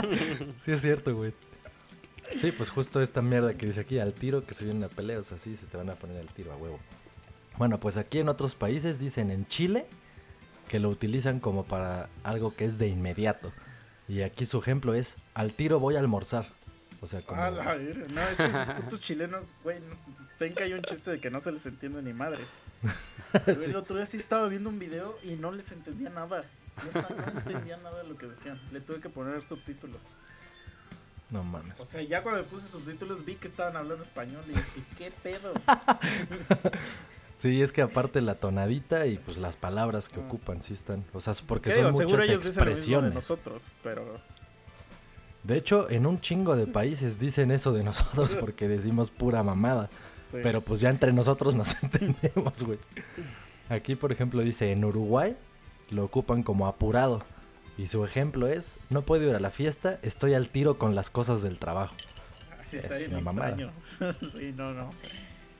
sí, 0.56 0.72
es 0.72 0.82
cierto, 0.82 1.14
güey. 1.14 1.32
Sí, 2.36 2.50
pues 2.50 2.70
justo 2.70 3.00
esta 3.00 3.22
mierda 3.22 3.54
que 3.54 3.66
dice 3.66 3.82
aquí, 3.82 4.00
al 4.00 4.12
tiro, 4.12 4.44
que 4.44 4.54
se 4.54 4.64
viene 4.64 4.80
una 4.80 4.88
pelea, 4.88 5.20
o 5.20 5.22
sea, 5.22 5.38
sí, 5.38 5.54
se 5.54 5.66
te 5.66 5.76
van 5.76 5.88
a 5.88 5.94
poner 5.94 6.20
al 6.20 6.26
tiro 6.34 6.50
a 6.52 6.56
huevo. 6.56 6.80
Bueno, 7.58 7.78
pues 7.78 7.96
aquí 7.96 8.18
en 8.18 8.28
otros 8.28 8.56
países 8.56 8.98
dicen 8.98 9.30
en 9.30 9.46
Chile 9.46 9.86
que 10.68 10.78
lo 10.80 10.88
utilizan 10.88 11.40
como 11.40 11.64
para 11.64 12.08
algo 12.22 12.54
que 12.54 12.64
es 12.64 12.78
de 12.78 12.88
inmediato. 12.88 13.52
Y 14.08 14.22
aquí 14.22 14.46
su 14.46 14.58
ejemplo 14.58 14.94
es, 14.94 15.16
al 15.34 15.52
tiro 15.52 15.80
voy 15.80 15.96
a 15.96 16.00
almorzar. 16.00 16.46
O 17.00 17.06
sea, 17.06 17.22
como... 17.22 17.40
Ah, 17.42 17.50
la. 17.50 17.76
No, 17.76 18.20
es 18.22 18.36
que 18.36 18.46
esos 18.46 18.70
putos 18.70 19.00
chilenos, 19.00 19.54
güey, 19.62 19.78
que 20.38 20.62
hay 20.62 20.72
un 20.72 20.82
chiste 20.82 21.10
de 21.10 21.20
que 21.20 21.30
no 21.30 21.40
se 21.40 21.52
les 21.52 21.64
entiende 21.66 22.02
ni 22.02 22.12
madres. 22.12 22.58
Yo 23.46 23.54
Sí. 23.54 23.70
El 23.70 23.76
otro 23.76 23.96
día 23.96 24.06
sí 24.06 24.16
estaba 24.16 24.46
viendo 24.48 24.68
un 24.68 24.78
video 24.78 25.18
y 25.22 25.36
no 25.36 25.50
les 25.52 25.72
entendía 25.72 26.10
nada. 26.10 26.44
No 26.92 27.40
entendía 27.40 27.76
nada 27.78 28.02
de 28.02 28.08
lo 28.08 28.16
que 28.16 28.26
decían. 28.26 28.60
Le 28.72 28.80
tuve 28.80 29.00
que 29.00 29.08
poner 29.08 29.42
subtítulos. 29.42 30.16
No 31.30 31.42
mames. 31.42 31.80
O 31.80 31.84
sea, 31.84 32.02
ya 32.02 32.22
cuando 32.22 32.42
le 32.42 32.46
puse 32.46 32.68
subtítulos 32.68 33.24
vi 33.24 33.34
que 33.34 33.48
estaban 33.48 33.76
hablando 33.76 34.04
español 34.04 34.44
y 34.46 34.50
dije, 34.50 34.82
¿qué 34.98 35.12
pedo? 35.22 35.52
Sí, 37.38 37.60
es 37.60 37.72
que 37.72 37.82
aparte 37.82 38.20
la 38.22 38.36
tonadita 38.36 39.06
y 39.06 39.18
pues 39.18 39.38
las 39.38 39.56
palabras 39.56 40.08
que 40.08 40.20
Ah. 40.20 40.24
ocupan 40.26 40.62
sí 40.62 40.72
están, 40.72 41.04
o 41.12 41.20
sea, 41.20 41.34
porque 41.46 41.70
¿Qué 41.70 41.76
son 41.76 41.84
digo? 41.86 41.92
muchas 41.92 42.06
Seguro 42.08 42.22
ellos 42.22 42.42
dicen 42.44 42.44
lo 42.44 42.50
mismo 42.50 42.64
de 42.64 42.70
expresiones. 42.72 43.14
nosotros, 43.14 43.72
pero... 43.82 44.04
De 45.42 45.58
hecho, 45.58 45.90
en 45.90 46.06
un 46.06 46.20
chingo 46.20 46.56
de 46.56 46.66
países 46.66 47.18
dicen 47.18 47.50
eso 47.50 47.72
de 47.72 47.84
nosotros 47.84 48.34
porque 48.40 48.66
decimos 48.68 49.10
pura 49.10 49.42
mamada. 49.42 49.90
sí. 50.24 50.38
Pero 50.42 50.60
pues 50.62 50.80
ya 50.80 50.88
entre 50.90 51.12
nosotros 51.12 51.54
nos 51.54 51.74
entendemos, 51.82 52.62
güey. 52.62 52.78
Aquí, 53.68 53.94
por 53.94 54.10
ejemplo, 54.12 54.42
dice, 54.42 54.72
en 54.72 54.84
Uruguay 54.84 55.36
lo 55.90 56.04
ocupan 56.04 56.42
como 56.42 56.66
apurado. 56.66 57.22
Y 57.76 57.88
su 57.88 58.04
ejemplo 58.04 58.46
es, 58.46 58.78
no 58.88 59.02
puedo 59.02 59.28
ir 59.28 59.34
a 59.34 59.40
la 59.40 59.50
fiesta, 59.50 59.98
estoy 60.02 60.32
al 60.34 60.48
tiro 60.48 60.78
con 60.78 60.94
las 60.94 61.10
cosas 61.10 61.42
del 61.42 61.58
trabajo. 61.58 61.94
Así 62.62 62.76
es 62.78 62.84
está 62.84 62.96
bien 62.98 63.10
una 63.12 63.20
mamada. 63.20 63.56
sí, 64.32 64.54
no, 64.56 64.72
no. 64.72 64.90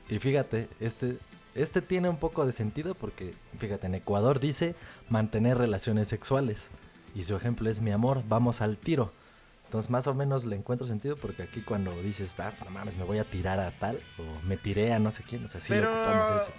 Y 0.09 0.17
fíjate, 0.19 0.67
este, 0.79 1.17
este 1.55 1.81
tiene 1.81 2.09
un 2.09 2.17
poco 2.17 2.45
de 2.45 2.51
sentido 2.53 2.93
porque, 2.95 3.33
fíjate, 3.59 3.87
en 3.87 3.95
Ecuador 3.95 4.39
dice 4.39 4.75
mantener 5.09 5.57
relaciones 5.57 6.07
sexuales. 6.07 6.69
Y 7.15 7.23
su 7.23 7.35
ejemplo 7.35 7.69
es, 7.69 7.81
mi 7.81 7.91
amor, 7.91 8.23
vamos 8.27 8.61
al 8.61 8.77
tiro. 8.77 9.11
Entonces 9.65 9.89
más 9.89 10.05
o 10.07 10.13
menos 10.13 10.45
le 10.45 10.55
encuentro 10.57 10.85
sentido 10.85 11.15
porque 11.15 11.43
aquí 11.43 11.61
cuando 11.61 11.99
dices, 12.01 12.39
ah, 12.39 12.53
no 12.63 12.69
mames, 12.69 12.97
me 12.97 13.03
voy 13.03 13.17
a 13.17 13.23
tirar 13.23 13.59
a 13.59 13.71
tal, 13.71 13.99
o 14.19 14.45
me 14.45 14.57
tiré 14.57 14.93
a 14.93 14.99
no 14.99 15.11
sé 15.11 15.23
quién, 15.23 15.43
o 15.43 15.47
sea, 15.47 15.59
sí 15.59 15.69
Pero- 15.69 15.91
ocupamos 15.95 16.41
ese. 16.43 16.51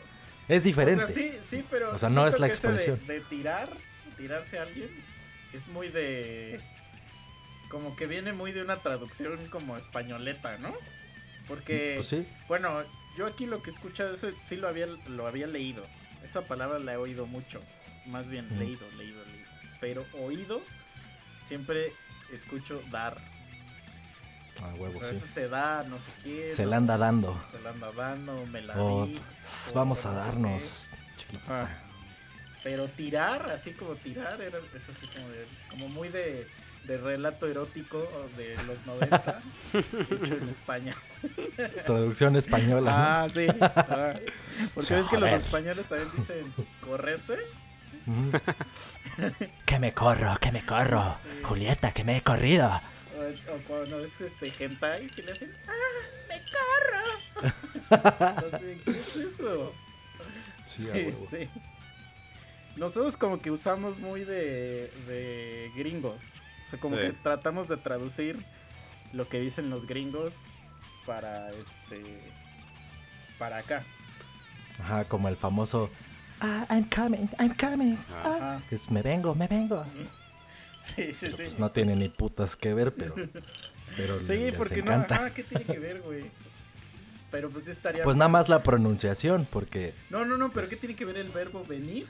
Es 0.49 0.63
diferente. 0.65 1.03
O 1.05 1.07
sea, 1.09 1.15
sí, 1.17 1.33
sí, 1.41 1.65
pero. 1.71 1.93
O 1.93 1.99
sea, 1.99 2.09
no 2.09 2.25
es 2.27 2.39
la 2.39 2.47
ese 2.47 2.69
de- 2.69 2.75
expresión. 2.75 3.07
De, 3.07 3.21
tirar, 3.23 3.69
tirarse 4.17 4.59
a 4.59 4.63
alguien, 4.63 4.89
es 5.53 5.67
muy 5.69 5.89
de. 5.89 6.61
Como 7.69 7.97
que 7.97 8.07
viene 8.07 8.33
muy 8.33 8.53
de 8.53 8.63
una 8.63 8.81
traducción 8.81 9.49
como 9.51 9.77
españoleta, 9.77 10.57
¿no? 10.59 10.73
Porque. 11.49 11.95
Pues 11.97 12.07
sí, 12.07 12.29
Bueno, 12.47 12.81
yo 13.17 13.27
aquí 13.27 13.47
lo 13.47 13.63
que 13.63 13.71
he 13.71 13.73
escuchado, 13.73 14.13
eso 14.13 14.29
sí 14.41 14.57
lo 14.57 14.69
había, 14.69 14.87
lo 14.87 15.27
había 15.27 15.47
leído. 15.47 15.85
Esa 16.25 16.43
palabra 16.43 16.79
la 16.79 16.95
he 16.95 16.97
oído 16.97 17.27
mucho. 17.27 17.61
Más 18.07 18.31
bien 18.31 18.47
Mm. 18.51 18.59
leído, 18.59 18.91
leído, 18.97 19.25
leído. 19.25 19.47
Pero 19.81 20.07
oído, 20.15 20.63
siempre 21.43 21.93
escucho 22.33 22.83
dar. 22.91 23.19
a 24.63 24.69
O 24.69 24.77
huevo, 24.77 24.99
sea, 25.01 25.11
sí. 25.11 25.17
eso 25.17 25.27
se 25.27 25.49
da, 25.49 25.83
no 25.85 25.99
sé 25.99 26.23
qué. 26.23 26.51
Se 26.51 26.65
la 26.65 26.79
anda 26.79 26.97
dando. 26.97 27.39
Se 27.51 27.61
la 27.61 27.71
anda 27.71 27.93
dando, 27.93 28.47
me 28.47 28.63
la 28.63 28.75
O 28.81 29.07
di. 29.07 29.13
"Tss, 29.43 29.71
o 29.73 29.75
vamos 29.75 30.07
a 30.07 30.13
no 30.13 30.15
sé 30.15 30.21
qué". 30.21 30.27
darnos, 30.27 30.91
chiquitita. 31.19 31.83
Pero 32.63 32.89
tirar, 32.89 33.53
así 33.53 33.73
como 33.73 33.95
tirar, 33.97 34.41
era, 34.41 34.59
es 34.75 34.89
así 34.89 35.07
como, 35.09 35.29
de, 35.29 35.47
como 35.71 35.89
muy 35.89 36.09
de, 36.09 36.47
de 36.87 36.99
relato 36.99 37.47
erótico 37.49 38.09
de 38.37 38.57
los 38.67 38.87
90, 38.87 39.43
hecho 39.75 40.35
en 40.43 40.49
España. 40.49 40.95
Traducción 41.85 42.37
española. 42.37 42.91
¿no? 42.91 42.97
Ah, 42.97 43.29
sí. 43.33 43.47
Ah, 43.61 44.15
Porque 44.75 44.95
ves 44.95 45.09
que 45.09 45.19
los 45.19 45.31
españoles 45.31 45.87
también 45.87 46.11
dicen 46.17 46.53
correrse. 46.81 47.39
Que 49.65 49.79
me 49.79 49.95
corro, 49.95 50.37
que 50.41 50.53
me 50.53 50.65
corro. 50.65 51.17
Sí. 51.23 51.43
Julieta, 51.43 51.93
que 51.93 52.05
me 52.05 52.19
he 52.19 52.21
corrido. 52.21 52.69
O, 53.17 53.55
o 53.55 53.59
cuando 53.67 53.99
ves 54.01 54.21
este 54.21 54.53
hentai 54.63 55.07
que 55.09 55.23
le 55.23 55.33
hacen 55.33 55.51
¡Ah! 55.67 55.73
¡Me 56.29 56.41
corro! 56.53 57.53
Entonces, 58.45 58.83
¿qué 58.85 58.91
es 58.91 59.17
eso? 59.17 59.73
Sí, 60.67 60.89
sí. 61.31 61.49
Nosotros 62.77 63.17
como 63.17 63.41
que 63.41 63.51
usamos 63.51 63.99
muy 63.99 64.25
de, 64.25 64.93
de 65.09 65.71
gringos. 65.77 66.43
O 66.67 66.69
sea, 66.69 66.81
como 66.81 66.97
Sí. 66.97 67.03
que 67.03 67.13
tratamos 67.13 67.69
de 67.69 67.77
traducir 67.77 68.45
lo 69.13 69.29
que 69.29 69.39
dicen 69.39 69.71
los 69.71 69.87
gringos 69.87 70.65
para 71.07 71.51
este 71.53 72.03
para 73.39 73.59
acá. 73.59 73.85
Ajá, 74.81 75.05
como 75.05 75.29
el 75.29 75.37
famoso 75.37 75.91
ah, 76.41 76.67
I'm 76.69 76.85
coming, 76.91 77.29
I'm 77.39 77.55
coming. 77.55 77.95
Ajá. 78.11 78.23
Ah, 78.25 78.61
es 78.73 78.91
me 78.91 79.01
vengo, 79.03 79.33
me 79.37 79.47
vengo. 79.47 79.85
Sí, 80.83 81.13
sí, 81.15 81.27
sí. 81.31 81.37
Pues 81.37 81.59
no 81.61 81.71
tiene 81.71 81.95
ni 81.95 82.09
putas 82.09 82.57
que 82.57 82.75
ver, 82.75 82.93
pero. 82.93 83.15
pero 83.97 84.21
Sí, 84.21 84.33
les 84.35 84.55
porque 84.55 84.83
no, 84.83 84.93
ajá, 84.93 85.31
¿qué 85.31 85.45
tiene 85.45 85.65
que 85.65 85.79
ver, 85.79 86.01
güey? 86.03 86.31
Pero 87.31 87.49
pues 87.51 87.69
estaría 87.69 88.03
Pues 88.03 88.17
nada 88.17 88.29
más 88.29 88.49
la 88.49 88.63
pronunciación, 88.65 89.47
porque. 89.49 89.95
No, 90.11 90.25
no, 90.25 90.37
no, 90.37 90.49
pero 90.49 90.67
pues- 90.67 90.71
¿qué 90.71 90.77
tiene 90.77 90.97
que 90.97 91.05
ver 91.05 91.17
el 91.17 91.29
verbo 91.31 91.65
venir 91.65 92.09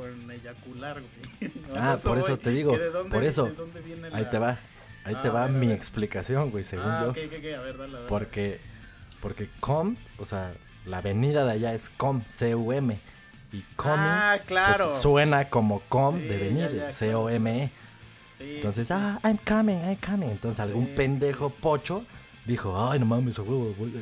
con 0.00 0.30
eyacular, 0.30 1.00
güey? 1.00 1.52
Ah, 1.76 1.96
por 2.02 2.18
eso 2.18 2.28
voy, 2.28 2.38
te 2.38 2.50
digo, 2.50 2.76
dónde- 2.78 3.10
por 3.10 3.24
eso. 3.24 3.50
viene 3.84 4.08
Ahí 4.12 4.24
te 4.30 4.38
va. 4.38 4.58
Ahí 5.04 5.14
te 5.16 5.28
Ah, 5.28 5.32
va 5.32 5.46
ver, 5.46 5.52
mi 5.56 5.70
explicación, 5.70 6.50
güey, 6.50 6.64
según 6.64 6.86
ah, 6.88 7.00
yo. 7.02 7.10
a 7.54 7.60
ver, 7.60 7.76
dale. 7.78 7.98
Porque. 8.08 8.60
Porque 9.20 9.48
com, 9.60 9.96
o 10.18 10.24
sea, 10.24 10.52
la 10.86 10.98
avenida 10.98 11.44
de 11.46 11.52
allá 11.52 11.74
es 11.74 11.88
com, 11.90 12.22
C-U-M. 12.26 12.98
Y 13.52 13.60
coming 13.76 13.96
Ah, 13.98 14.38
claro. 14.46 14.84
pues, 14.86 15.00
suena 15.00 15.48
como 15.48 15.80
com 15.88 16.16
Sí, 16.18 16.24
de 16.26 16.36
venir, 16.38 16.84
C-O-M-E. 16.90 17.70
Sí, 18.36 18.56
Entonces, 18.56 18.88
sí, 18.88 18.94
ah, 18.96 19.20
I'm 19.24 19.38
coming, 19.46 19.76
I'm 19.76 19.96
coming. 19.96 20.28
Entonces 20.30 20.58
algún 20.60 20.88
pendejo 20.88 21.50
pocho 21.50 22.04
dijo, 22.46 22.90
ay, 22.90 22.98
no 22.98 23.06
mames, 23.06 23.38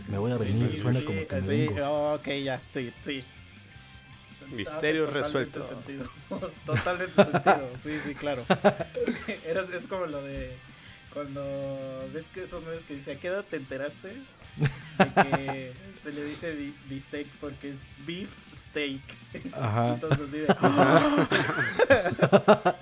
me 0.09 0.19
voy 0.19 0.33
a 0.33 0.37
venir. 0.39 0.81
Suena 0.81 1.05
como 1.05 1.27
que 1.27 1.41
vengo. 1.41 1.75
oh, 1.85 2.15
ok, 2.15 2.29
ya, 2.43 2.61
sí, 2.73 2.93
sí. 3.03 3.23
Misterio 4.53 5.07
totalmente 5.07 5.59
resuelto. 5.59 5.63
sentido. 5.69 6.09
Totalmente 6.67 7.25
sentido, 7.25 7.71
sí, 7.83 7.99
sí, 8.05 8.15
claro. 8.15 8.45
Eras- 9.47 9.71
es 9.71 9.87
como 9.89 10.07
lo 10.07 10.23
de 10.23 10.53
cuando 11.13 12.09
ves 12.13 12.29
que 12.29 12.43
esos 12.43 12.63
memes 12.65 12.85
que 12.85 12.95
dice, 12.95 13.13
¿a 13.13 13.17
qué 13.17 13.29
edad 13.29 13.45
te 13.45 13.57
enteraste? 13.57 14.09
De 14.59 14.69
que 15.39 15.73
se 16.03 16.13
le 16.13 16.25
dice 16.25 16.55
bi- 16.55 16.75
bistec 16.89 17.27
porque 17.41 17.71
es 17.71 17.87
beef 18.07 18.31
steak. 18.55 19.01
Ajá. 19.53 19.95
Entonces 19.95 20.29
así 20.29 20.39
de, 20.39 20.47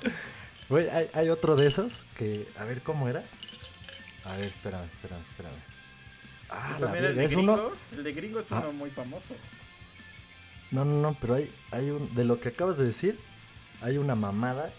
Güey, 0.69 0.89
hay, 0.91 1.09
hay 1.15 1.29
otro 1.31 1.57
de 1.57 1.67
esos 1.67 2.05
que, 2.17 2.47
a 2.57 2.65
ver, 2.65 2.83
¿cómo 2.83 3.09
era? 3.09 3.25
A 4.25 4.37
ver, 4.37 4.47
espérame, 4.47 4.87
espérame, 4.87 5.23
espérame. 5.23 5.57
Ah, 6.49 6.69
Pues 6.79 6.83
la 6.83 6.97
el 6.99 7.17
de 7.17 7.25
es 7.25 7.33
gringo, 7.33 7.53
uno. 7.55 7.73
el 7.93 8.05
de 8.05 8.13
gringo 8.13 8.39
es 8.39 8.53
Ah. 8.53 8.61
uno 8.61 8.73
muy 8.73 8.91
famoso. 8.91 9.35
No, 10.71 10.85
no, 10.85 11.01
no, 11.01 11.17
pero 11.21 11.35
hay, 11.35 11.51
hay 11.73 11.91
un. 11.91 12.15
De 12.15 12.25
lo 12.25 12.41
que 12.41 12.51
acabas 12.51 12.79
de 12.79 12.85
decir, 12.87 13.19
hay 13.83 13.99
una 13.99 14.15
mamada 14.15 14.71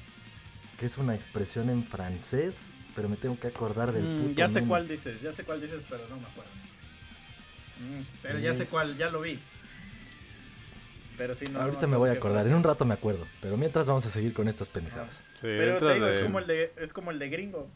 que 0.80 0.86
es 0.86 0.98
una 0.98 1.14
expresión 1.16 1.70
en 1.70 1.84
francés, 1.84 2.70
pero 2.96 3.10
me 3.10 3.18
tengo 3.18 3.40
que 3.40 3.48
acordar 3.48 3.92
del 3.92 4.06
Mm, 4.06 4.28
puto 4.28 4.36
ya 4.36 4.48
sé 4.48 4.60
nombre. 4.60 4.70
cuál 4.70 4.88
dices, 4.88 5.22
ya 5.22 5.32
sé 5.32 5.44
cuál 5.44 5.62
dices, 5.62 5.86
pero 5.90 6.08
no 6.10 6.16
me 6.18 6.26
acuerdo. 6.28 6.52
Mm, 7.80 8.02
pero 8.22 8.40
ya 8.40 8.54
sé 8.54 8.66
cuál, 8.68 8.98
ya 8.98 9.10
lo 9.10 9.22
vi. 9.22 9.38
Pero 11.18 11.36
sí, 11.36 11.46
no, 11.52 11.60
no 11.60 11.64
Ahorita 11.66 11.88
me 11.88 11.98
voy 11.98 12.10
a 12.10 12.14
acordar, 12.14 12.48
en 12.48 12.56
un 12.56 12.64
rato 12.64 12.86
me 12.86 12.94
acuerdo. 12.94 13.28
Pero 13.42 13.58
mientras 13.58 13.86
vamos 13.88 14.06
a 14.06 14.10
seguir 14.10 14.34
con 14.34 14.48
estas 14.48 14.70
pendejadas. 14.70 15.24
Sí, 15.36 15.42
Pero 15.44 15.78
te 15.78 15.94
digo, 15.94 16.06
de- 16.08 16.18
es 16.18 16.24
como 16.24 16.40
el 16.40 16.48
de, 16.48 16.74
es 16.78 16.94
como 16.94 17.12
el 17.12 17.20
de 17.20 17.30
gringo. 17.30 17.68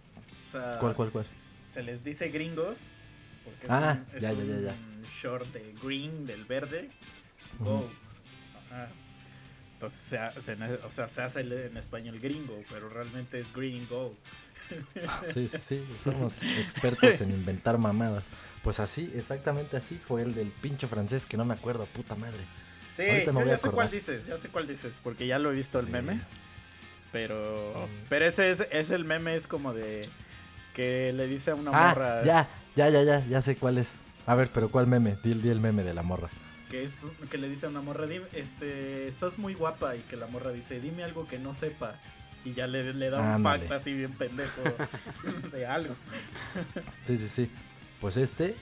O 0.48 0.51
sea, 0.51 0.77
¿Cuál, 0.79 0.95
cuál, 0.95 1.12
cuál? 1.12 1.25
se 1.69 1.84
les 1.84 2.03
dice 2.03 2.29
gringos 2.29 2.91
porque 3.43 3.67
es 3.67 3.74
Ah, 3.74 3.98
un, 4.00 4.15
es 4.15 4.24
ya, 4.24 4.31
ya, 4.34 4.43
ya, 4.43 4.60
ya. 4.62 4.72
un 4.72 5.05
short 5.22 5.45
de 5.53 5.74
green 5.84 6.25
del 6.25 6.43
verde 6.45 6.89
go 7.60 7.88
Entonces 9.74 10.00
se, 10.00 10.41
se 10.41 10.63
o 10.86 10.91
sea 10.91 11.10
se 11.10 11.22
hace 11.22 11.41
en 11.41 11.77
español 11.77 12.20
gringo 12.20 12.62
pero 12.70 12.89
realmente 12.89 13.39
es 13.39 13.53
green 13.53 13.88
go 13.89 14.15
Sí, 15.34 15.48
sí, 15.48 15.86
somos 15.96 16.41
expertos 16.41 17.22
en 17.22 17.32
inventar 17.32 17.77
mamadas. 17.77 18.25
Pues 18.63 18.79
así, 18.79 19.12
exactamente 19.13 19.77
así 19.77 19.96
fue 19.96 20.24
el 20.24 20.34
del 20.34 20.48
pinche 20.48 20.88
francés 20.88 21.25
que 21.25 21.38
no 21.38 21.46
me 21.46 21.53
acuerdo, 21.53 21.86
puta 21.88 22.15
madre. 22.15 22.39
sí 22.96 23.03
Ahorita 23.08 23.32
me 23.34 23.41
yo 23.41 23.48
ya 23.48 23.58
sé 23.58 23.70
cuál 23.70 23.91
dices 23.91 24.25
ya 24.25 24.38
sé 24.38 24.50
cuál 24.50 24.67
dices 24.67 25.01
porque 25.03 25.27
ya 25.27 25.38
lo 25.39 25.51
he 25.51 25.55
visto 25.55 25.79
el 25.79 25.88
meme 25.88 26.20
pero 27.12 27.88
pero 28.10 28.25
ese 28.25 28.50
es, 28.50 28.67
es 28.72 28.91
el 28.91 29.05
meme 29.05 29.36
es 29.36 29.48
como 29.48 29.74
de 29.74 30.08
que 30.74 31.13
le 31.13 31.27
dice 31.27 31.51
a 31.51 31.55
una 31.55 31.72
ah, 31.74 31.89
morra 31.89 32.24
ya, 32.24 32.50
ya, 32.75 32.89
ya, 32.89 33.03
ya, 33.03 33.25
ya 33.25 33.41
sé 33.41 33.55
cuál 33.55 33.77
es. 33.77 33.96
A 34.25 34.36
ver, 34.36 34.50
pero 34.53 34.70
¿cuál 34.70 34.88
meme? 34.88 35.17
Di, 35.24 35.34
di 35.36 35.50
el 35.50 35.60
meme 35.60 35.84
de 35.84 35.94
la 35.94 36.03
morra. 36.03 36.29
Que 36.69 36.84
es 36.84 37.05
que 37.29 37.38
le 37.38 37.50
dice 37.50 37.65
a 37.65 37.69
una 37.69 37.81
morra, 37.81 38.07
"Dime, 38.07 38.25
este, 38.34 39.07
estás 39.07 39.38
muy 39.38 39.53
guapa 39.53 39.95
y 39.95 40.00
que 40.01 40.15
la 40.15 40.27
morra 40.27 40.51
dice, 40.51 40.79
dime 40.79 41.03
algo 41.03 41.27
que 41.27 41.39
no 41.39 41.53
sepa 41.53 41.95
y 42.45 42.53
ya 42.53 42.67
le, 42.67 42.93
le 42.93 43.10
da 43.10 43.36
un 43.36 43.43
fact 43.43 43.72
así 43.72 43.93
bien 43.93 44.13
pendejo 44.13 44.62
de 45.51 45.65
algo. 45.65 45.95
Sí, 47.03 47.17
sí, 47.17 47.27
sí. 47.27 47.51
Pues 48.00 48.17
este, 48.17 48.55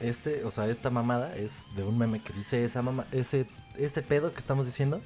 este, 0.00 0.44
o 0.44 0.50
sea, 0.50 0.66
esta 0.68 0.90
mamada 0.90 1.36
es 1.36 1.66
de 1.76 1.82
un 1.84 1.98
meme 1.98 2.20
que 2.20 2.32
dice 2.32 2.64
esa 2.64 2.82
mama, 2.82 3.06
ese, 3.12 3.46
ese 3.76 4.02
pedo 4.02 4.32
que 4.32 4.38
estamos 4.38 4.64
diciendo, 4.64 5.02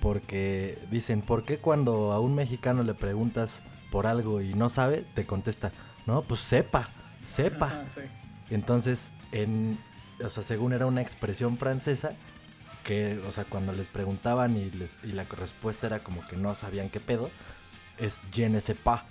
porque 0.00 0.78
dicen, 0.90 1.20
¿por 1.20 1.44
qué 1.44 1.58
cuando 1.58 2.12
a 2.12 2.20
un 2.20 2.34
mexicano 2.34 2.82
le 2.82 2.94
preguntas 2.94 3.62
por 3.90 4.06
algo 4.06 4.40
y 4.40 4.54
no 4.54 4.68
sabe, 4.70 5.04
te 5.14 5.26
contesta, 5.26 5.72
no, 6.06 6.22
pues 6.22 6.40
sepa, 6.40 6.88
sepa. 7.26 7.66
Ajá, 7.66 7.88
sí. 7.88 8.00
Entonces, 8.50 9.12
en, 9.32 9.78
o 10.24 10.30
sea, 10.30 10.42
según 10.42 10.72
era 10.72 10.86
una 10.86 11.00
expresión 11.02 11.58
francesa, 11.58 12.12
que, 12.84 13.20
o 13.26 13.32
sea, 13.32 13.44
cuando 13.44 13.72
les 13.72 13.88
preguntaban 13.88 14.56
y, 14.56 14.70
les, 14.70 14.98
y 15.02 15.08
la 15.12 15.24
respuesta 15.24 15.86
era 15.88 15.98
como 16.00 16.24
que 16.24 16.36
no 16.36 16.54
sabían 16.54 16.88
qué 16.88 17.00
pedo, 17.00 17.30
es 17.98 18.20
je 18.32 18.48
ne 18.48 18.60
sais 18.60 18.78
pas 18.78 19.02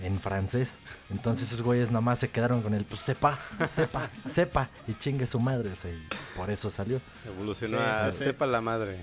en 0.00 0.18
francés. 0.20 0.78
Entonces 1.10 1.48
esos 1.48 1.62
güeyes 1.62 1.90
nomás 1.90 2.20
se 2.20 2.30
quedaron 2.30 2.62
con 2.62 2.72
el, 2.72 2.84
pues 2.84 3.00
sepa, 3.02 3.38
sepa, 3.70 4.08
sepa, 4.26 4.70
y 4.86 4.94
chingue 4.94 5.26
su 5.26 5.40
madre, 5.40 5.70
o 5.72 5.76
sea, 5.76 5.90
y 5.90 6.08
por 6.36 6.50
eso 6.50 6.70
salió. 6.70 7.00
Evolucionó 7.26 7.78
Sí, 7.78 7.84
a 7.84 8.10
sí, 8.10 8.18
sí. 8.18 8.24
sepa 8.24 8.46
la 8.46 8.60
madre. 8.60 8.96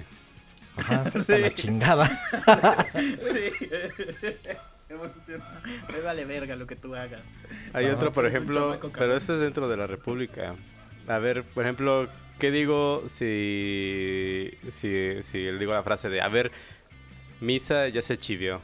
Ajá, 0.78 1.06
sepa 1.10 1.24
Sí. 1.36 1.42
la 1.42 1.54
chingada. 1.54 2.86
Sí. 2.96 3.68
Evoluciona. 4.90 5.62
Me 5.92 6.00
vale 6.02 6.26
verga 6.26 6.56
lo 6.56 6.68
que 6.68 6.76
tú 6.76 6.96
hagas. 6.96 7.22
Hay 7.74 7.86
Ajá. 7.88 7.96
otro, 7.96 8.12
por 8.14 8.26
ejemplo, 8.26 8.80
pero 8.98 9.16
este 9.16 9.34
es 9.34 9.40
dentro 9.40 9.68
de 9.68 9.78
la 9.78 9.88
República. 9.88 10.56
A 11.08 11.20
ver, 11.20 11.44
por 11.44 11.64
ejemplo, 11.64 12.08
¿qué 12.40 12.52
digo 12.52 13.04
si, 13.08 14.52
si, 14.72 15.22
si 15.24 15.38
le 15.44 15.58
digo 15.60 15.74
la 15.74 15.84
frase 15.84 16.10
de, 16.10 16.22
a 16.22 16.28
ver, 16.28 16.52
misa 17.42 17.88
ya 17.90 18.02
se 18.02 18.18
chivió? 18.18 18.60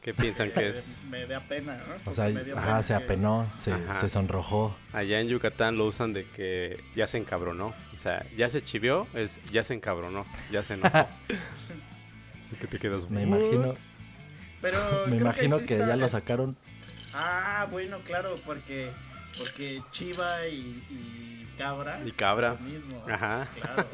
¿Qué 0.00 0.14
piensan 0.14 0.50
que 0.52 0.68
es? 0.70 0.98
Me 1.10 1.26
da 1.26 1.40
pena, 1.40 1.76
¿no? 1.76 2.10
O 2.10 2.14
sea, 2.14 2.28
me 2.28 2.40
ajá, 2.52 2.82
se 2.82 2.96
que- 2.96 3.04
apenó, 3.04 3.46
se, 3.50 3.72
Ajá. 3.72 3.94
se 3.94 4.08
sonrojó. 4.08 4.76
Allá 4.92 5.20
en 5.20 5.28
Yucatán 5.28 5.76
lo 5.76 5.84
usan 5.86 6.12
de 6.12 6.24
que 6.30 6.78
ya 6.94 7.06
se 7.06 7.18
encabronó. 7.18 7.74
O 7.94 7.98
sea, 7.98 8.24
ya 8.36 8.48
se 8.48 8.62
chivió, 8.62 9.06
es 9.14 9.40
ya 9.50 9.64
se 9.64 9.74
encabronó, 9.74 10.24
ya 10.50 10.62
se 10.62 10.74
enojó. 10.74 10.96
Así 12.42 12.54
que 12.60 12.68
te 12.68 12.78
quedas 12.78 13.10
Me 13.10 13.22
imagino, 13.22 13.74
Pero 14.62 14.78
me 15.08 15.16
creo 15.16 15.20
imagino 15.20 15.58
sí 15.58 15.64
que 15.66 15.74
está- 15.74 15.88
ya 15.88 15.96
lo 15.96 16.08
sacaron. 16.08 16.56
Ah, 17.12 17.66
bueno, 17.70 17.98
claro, 18.04 18.36
porque 18.46 18.90
porque 19.38 19.82
Chiva 19.92 20.46
y, 20.48 20.56
y 20.90 21.46
Cabra 21.58 22.00
Y 22.04 22.10
cabra. 22.12 22.50
lo 22.50 22.58
mismo. 22.60 23.02
Ajá. 23.08 23.46
Claro. 23.60 23.86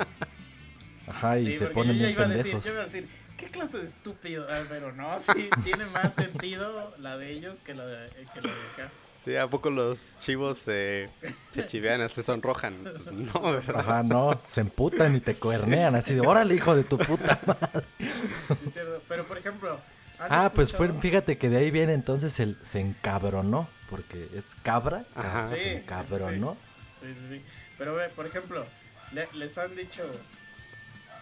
Ajá, 1.07 1.39
y 1.39 1.47
Sí, 1.53 1.59
se 1.59 1.67
ponen 1.67 1.95
yo 1.97 2.01
bien 2.01 2.11
iba 2.13 2.25
a 2.25 2.29
decir, 2.29 2.43
pendejos. 2.45 2.65
yo 2.65 2.73
iba 2.73 2.81
a 2.81 2.85
decir, 2.85 3.09
¿qué 3.37 3.47
clase 3.47 3.79
de 3.79 3.85
estúpido? 3.85 4.47
Ah, 4.51 4.63
pero 4.69 4.93
no, 4.93 5.19
sí, 5.21 5.49
tiene 5.65 5.87
más 5.87 6.15
sentido 6.15 6.95
la 6.99 7.17
de 7.17 7.31
ellos 7.31 7.57
que 7.65 7.75
la 7.75 7.87
de, 7.87 8.09
que 8.35 8.41
la 8.41 8.49
de 8.49 8.83
acá. 8.85 8.91
Sí, 9.25 9.37
¿a 9.37 9.47
poco 9.47 9.71
los 9.71 10.19
chivos 10.19 10.59
se, 10.59 11.09
se 11.53 11.65
chivean, 11.67 12.09
se 12.09 12.25
sonrojan? 12.25 12.75
Pues 12.83 13.13
no, 13.13 13.41
¿verdad? 13.53 13.79
Ajá, 13.79 14.03
no, 14.03 14.41
se 14.49 14.63
emputan 14.63 15.15
y 15.15 15.21
te 15.21 15.35
cuernean 15.37 15.95
así 15.95 16.15
de, 16.15 16.21
órale, 16.23 16.57
hijo 16.57 16.75
de 16.75 16.83
tu 16.83 16.99
puta 16.99 17.39
madre. 17.47 17.87
Sí, 18.01 18.65
es 18.67 18.73
cierto. 18.73 19.01
Pero 19.09 19.25
por 19.25 19.39
ejemplo, 19.39 19.79
¿han 20.25 20.33
Ah, 20.33 20.53
pues 20.55 20.73
fue, 20.73 20.93
fíjate 20.93 21.39
que 21.39 21.49
de 21.49 21.59
ahí 21.59 21.71
viene 21.71 21.93
entonces 21.95 22.39
el 22.41 22.57
se 22.63 22.81
encabronó, 22.81 23.69
porque 23.91 24.29
es 24.35 24.55
cabra, 24.63 25.05
Ajá. 25.15 25.49
se 25.49 25.79
encabronó. 25.79 26.57
Sí, 27.03 27.15
sí, 27.15 27.21
sí. 27.31 27.43
Pero 27.79 27.95
ve, 27.95 28.09
por 28.11 28.27
ejemplo, 28.27 28.65
le- 29.13 29.29
les 29.35 29.59
han 29.59 29.75
dicho 29.77 30.03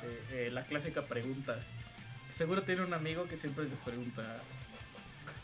eh, 0.02 0.22
eh, 0.32 0.50
la 0.52 0.64
clásica 0.64 1.02
pregunta. 1.06 1.58
Seguro 2.30 2.62
tiene 2.62 2.82
un 2.82 2.94
amigo 2.94 3.26
que 3.26 3.36
siempre 3.36 3.64
les 3.64 3.78
pregunta 3.80 4.22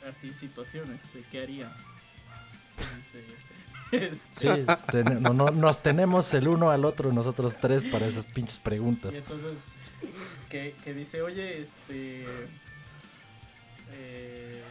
así 0.09 0.33
situaciones 0.33 1.01
de 1.13 1.23
qué 1.31 1.43
harían. 1.43 1.73
Dice, 2.97 3.25
este, 3.93 4.19
Sí, 4.33 4.67
ten- 4.91 5.23
no, 5.23 5.33
no, 5.33 5.51
nos 5.51 5.83
tenemos 5.83 6.33
el 6.35 6.49
uno 6.49 6.71
al 6.71 6.85
otro 6.85 7.13
nosotros 7.13 7.57
tres 7.61 7.85
para 7.85 8.07
esas 8.07 8.27
pinches 8.27 8.59
preguntas. 8.59 9.13
Y 9.15 9.17
entonces, 9.17 9.59
que, 10.49 10.75
que 10.85 10.95
dice, 10.95 11.23
oye, 11.23 11.63
este. 11.63 12.27
Eh, 13.99 14.63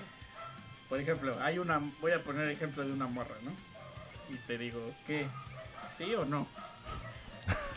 por 0.89 0.99
ejemplo, 0.99 1.35
hay 1.41 1.57
una. 1.59 1.81
Voy 2.01 2.11
a 2.11 2.19
poner 2.23 2.49
ejemplo 2.49 2.85
de 2.85 2.91
una 2.91 3.07
morra, 3.07 3.35
¿no? 3.43 3.51
Y 4.33 4.37
te 4.47 4.57
digo, 4.57 4.93
¿qué? 5.07 5.27
¿Sí 5.89 6.13
o 6.15 6.25
no? 6.25 6.47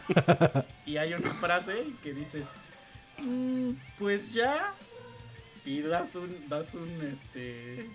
y 0.86 0.96
hay 0.96 1.12
una 1.14 1.32
frase 1.34 1.86
que 2.02 2.12
dices, 2.14 2.48
"Mm, 3.18 3.70
pues 3.98 4.32
ya. 4.32 4.72
Y 5.64 5.80
das 5.82 6.14
un. 6.14 6.48
Das 6.48 6.74
un. 6.74 6.88
Este. 7.02 7.88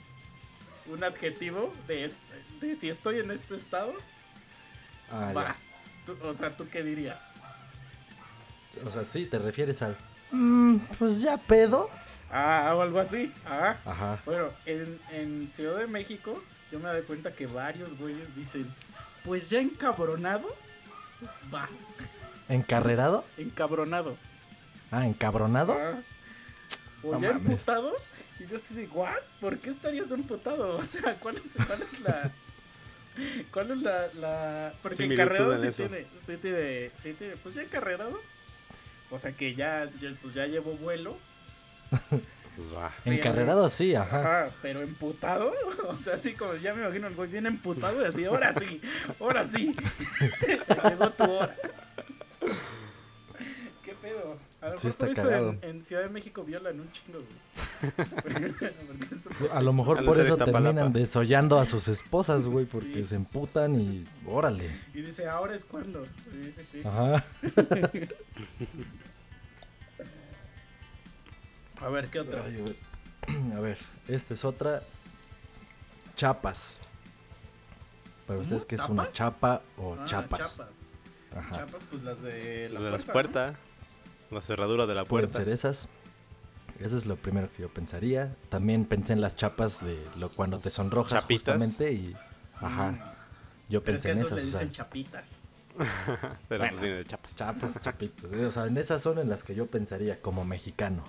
Un 0.85 1.01
adjetivo 1.03 1.71
de, 1.87 2.05
este, 2.05 2.19
de 2.59 2.75
si 2.75 2.89
estoy 2.89 3.19
en 3.19 3.31
este 3.31 3.55
estado. 3.55 3.93
Ah, 5.11 5.31
va. 5.35 5.55
Tú- 6.05 6.17
o 6.23 6.33
sea, 6.33 6.55
¿tú 6.57 6.67
qué 6.69 6.83
dirías? 6.83 7.21
O 8.85 8.91
sea, 8.91 9.05
sí, 9.05 9.25
te 9.27 9.39
refieres 9.39 9.81
al... 9.81 9.95
"Mm, 10.31 10.77
pues 10.99 11.21
ya 11.21 11.37
pedo. 11.37 11.89
Ah, 12.35 12.73
o 12.75 12.81
algo 12.81 12.99
así. 12.99 13.31
Ah. 13.45 13.77
Ajá. 13.85 14.19
Bueno, 14.25 14.47
en, 14.65 14.99
en 15.11 15.47
Ciudad 15.47 15.77
de 15.77 15.85
México, 15.87 16.43
yo 16.71 16.79
me 16.79 16.89
doy 16.89 17.03
cuenta 17.03 17.31
que 17.33 17.45
varios 17.45 17.95
güeyes 17.97 18.35
dicen, 18.35 18.73
pues 19.23 19.49
ya 19.51 19.59
encabronado, 19.61 20.47
va, 21.53 21.69
¿Encarrerado? 22.49 23.23
encabronado. 23.37 24.17
Ah, 24.91 25.05
¿encabronado? 25.07 25.73
Ah. 25.79 26.01
O 27.03 27.11
No 27.13 27.19
ya 27.21 27.33
mames. 27.33 27.51
emputado. 27.51 27.93
Y 28.39 28.47
yo 28.47 28.55
así 28.57 28.73
de, 28.73 28.87
¿what? 28.87 29.13
¿Por 29.39 29.59
qué 29.59 29.69
estarías 29.69 30.11
emputado? 30.11 30.75
O 30.77 30.83
sea, 30.83 31.15
¿cuál 31.19 31.37
es, 31.37 31.47
cuál 31.67 31.81
es 31.83 31.99
la... 32.01 32.31
¿Cuál 33.51 33.71
es 33.71 33.77
la, 33.81 34.07
la... 34.19 34.73
Porque 34.81 35.03
encarrerado 35.03 35.53
en 35.53 35.59
sí 35.59 35.69
tiene, 35.71 36.07
sí 36.25 36.35
tiene, 36.37 36.89
sí 37.01 37.13
tiene, 37.13 37.37
pues 37.37 37.53
ya 37.53 37.61
encarrerado. 37.61 38.19
O 39.11 39.19
sea 39.19 39.31
que 39.33 39.53
ya, 39.53 39.85
ya, 40.01 40.11
pues 40.19 40.33
ya 40.33 40.47
llevo 40.47 40.71
vuelo. 40.73 41.15
Pues. 42.09 42.21
Encarrerado 43.05 43.67
sí, 43.67 43.95
ajá. 43.95 44.19
Ajá, 44.19 44.55
pero 44.61 44.81
emputado, 44.81 45.53
o 45.87 45.97
sea, 45.97 46.13
así 46.15 46.33
como 46.33 46.53
ya 46.55 46.73
me 46.75 46.83
imagino 46.83 47.07
el 47.07 47.15
güey 47.15 47.29
bien 47.29 47.47
emputado 47.47 48.01
y 48.03 48.05
así, 48.05 48.25
ahora 48.25 48.53
sí, 48.53 48.79
ahora 49.19 49.43
sí, 49.43 49.71
llegó 50.89 51.09
tu 51.11 51.23
hora. 51.23 51.55
¿Qué 53.83 53.93
pedo? 53.95 54.37
A 54.61 54.69
lo 54.69 54.77
Sí 54.77 54.87
mejor 54.87 54.97
por 54.97 55.09
eso 55.09 55.31
en, 55.33 55.59
en 55.63 55.81
Ciudad 55.81 56.03
de 56.03 56.09
México 56.09 56.43
violan 56.43 56.79
un 56.79 56.91
chingo, 56.91 57.19
güey. 57.19 58.43
A 59.51 59.61
lo 59.61 59.73
mejor 59.73 60.05
por 60.05 60.19
eso 60.19 60.37
terminan 60.37 60.93
desollando 60.93 61.59
a 61.59 61.65
sus 61.65 61.87
esposas, 61.87 62.45
güey, 62.45 62.65
porque 62.65 62.93
Sí. 63.03 63.05
se 63.05 63.15
emputan 63.15 63.75
y 63.75 64.05
órale. 64.25 64.69
Y 64.93 65.01
dice, 65.01 65.27
ahora 65.27 65.55
es 65.55 65.65
cuando. 65.65 66.05
Y 66.33 66.37
dice, 66.37 66.63
sí. 66.63 66.81
Ajá. 66.85 67.25
A 71.83 71.89
ver, 71.89 72.09
¿qué 72.09 72.19
otra? 72.19 72.43
Ay. 72.45 72.77
A 73.55 73.59
ver, 73.59 73.77
esta 74.07 74.33
es 74.33 74.43
otra. 74.45 74.81
Chapas. 76.15 76.77
Para 78.27 78.39
ustedes. 78.39 78.65
¿qué 78.65 78.75
es 78.75 78.87
una 78.87 79.09
chapa 79.09 79.61
o 79.77 79.95
Ah, 79.99 80.05
chapas? 80.05 80.57
chapas. 80.57 80.85
Ajá. 81.35 81.57
Chapas, 81.57 81.81
pues 81.89 82.03
las 82.03 82.21
de 82.21 82.69
la 82.69 82.79
de 82.79 82.91
las 82.91 83.05
puerta, 83.05 83.31
puertas, 83.31 83.55
la 84.31 84.41
cerradura 84.41 84.85
de 84.85 84.95
la 84.95 85.03
Pueden 85.05 85.29
puerta. 85.29 85.43
ser 85.45 85.53
esas. 85.53 85.87
Eso 86.79 86.97
es 86.97 87.05
lo 87.05 87.15
primero 87.17 87.51
que 87.51 87.61
yo 87.63 87.69
pensaría. 87.69 88.35
También 88.49 88.85
pensé 88.85 89.13
en 89.13 89.21
las 89.21 89.35
chapas 89.35 89.83
de 89.85 89.99
lo 90.17 90.29
cuando 90.29 90.59
te 90.59 90.69
sonrojas 90.69 91.21
Chapitas. 91.21 91.55
justamente 91.55 91.91
y 91.91 92.15
ajá. 92.55 92.91
Mm, 92.91 92.99
Yo 93.69 93.83
Pero 93.83 93.97
es 93.97 94.03
pensé 94.03 94.07
que 94.07 94.11
en 94.11 94.17
eso 94.25 94.35
esas, 94.35 94.37
le 94.43 94.43
o 94.43 94.51
sea, 94.51 94.59
dicen 94.59 94.71
chapitas. 94.73 95.41
Pero 96.49 96.63
Bueno. 96.65 96.77
pues 96.79 96.81
de 96.81 97.05
chapas. 97.05 97.35
chapas, 97.35 97.81
chapitas. 97.81 98.31
eh, 98.31 98.45
O 98.45 98.51
sea, 98.51 98.65
en 98.67 98.77
esas 98.77 99.01
son 99.01 99.19
en 99.19 99.29
las 99.29 99.43
que 99.43 99.55
yo 99.55 99.67
pensaría 99.67 100.21
como 100.21 100.45
mexicano. 100.45 101.03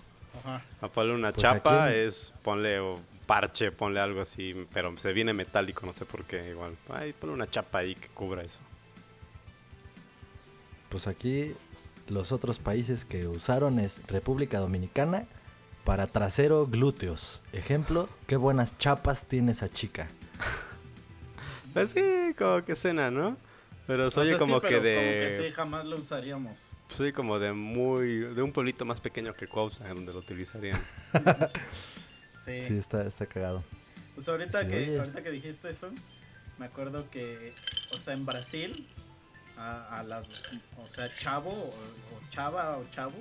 Ajá. 0.44 0.62
A 0.80 0.88
ponle 0.88 1.14
una 1.14 1.32
Pues 1.32 1.42
chapa 1.42 1.86
aquí 1.86 1.94
es 1.96 2.34
ponle 2.42 2.78
o, 2.78 3.00
parche, 3.26 3.72
ponle 3.72 4.00
algo 4.00 4.20
así, 4.20 4.66
pero 4.72 4.96
se 4.98 5.12
viene 5.12 5.32
metálico, 5.32 5.86
no 5.86 5.92
sé 5.92 6.04
por 6.04 6.24
qué, 6.24 6.50
igual. 6.50 6.76
Ay, 6.88 7.12
ponle 7.12 7.34
una 7.34 7.46
chapa 7.46 7.78
ahí 7.78 7.94
que 7.94 8.08
cubra 8.08 8.42
eso. 8.42 8.60
Pues 10.90 11.06
aquí 11.06 11.54
los 12.08 12.32
otros 12.32 12.58
países 12.58 13.04
que 13.04 13.26
usaron 13.26 13.78
es 13.78 14.06
República 14.06 14.58
Dominicana 14.58 15.24
para 15.84 16.06
trasero 16.06 16.66
glúteos. 16.66 17.42
Ejemplo, 17.52 18.08
qué 18.26 18.36
buenas 18.36 18.78
chapas 18.78 19.26
tiene 19.26 19.52
esa 19.52 19.68
chica. 19.68 20.08
Pues 21.72 21.90
sí, 21.90 22.32
como 22.38 22.64
que 22.64 22.76
suena, 22.76 23.10
¿no? 23.10 23.36
Pero 23.86 24.10
soy 24.10 24.24
O 24.24 24.26
sea, 24.30 24.38
sí, 24.38 24.44
como 24.44 24.60
que 24.60 24.68
pero 24.68 24.82
de... 24.82 24.94
Como 24.96 25.10
que 25.40 25.48
sí, 25.48 25.52
jamás 25.54 25.84
lo 25.84 25.96
usaríamos. 25.96 26.58
Soy 26.88 27.12
como 27.12 27.38
de 27.38 27.52
muy... 27.52 28.18
De 28.34 28.42
un 28.42 28.52
pueblito 28.52 28.84
más 28.84 29.00
pequeño 29.00 29.34
que 29.34 29.46
Cuautla, 29.46 29.88
donde 29.88 30.12
lo 30.12 30.18
utilizarían. 30.20 30.78
Sí. 32.36 32.60
Sí, 32.60 32.76
está, 32.76 33.06
está 33.06 33.24
cagado. 33.26 33.64
Pues 34.14 34.28
ahorita, 34.28 34.62
Sí, 34.64 34.68
que, 34.68 34.76
oye. 34.76 34.98
ahorita 34.98 35.22
que 35.22 35.30
dijiste 35.30 35.70
eso, 35.70 35.90
me 36.58 36.66
acuerdo 36.66 37.08
que, 37.10 37.54
o 37.94 37.98
sea, 37.98 38.12
en 38.12 38.26
Brasil, 38.26 38.86
a, 39.56 40.00
a 40.00 40.02
las, 40.02 40.26
o 40.76 40.88
sea, 40.88 41.08
chavo, 41.14 41.50
o, 41.50 41.68
o 41.68 42.30
chava, 42.30 42.76
o 42.76 42.84
chavo, 42.90 43.14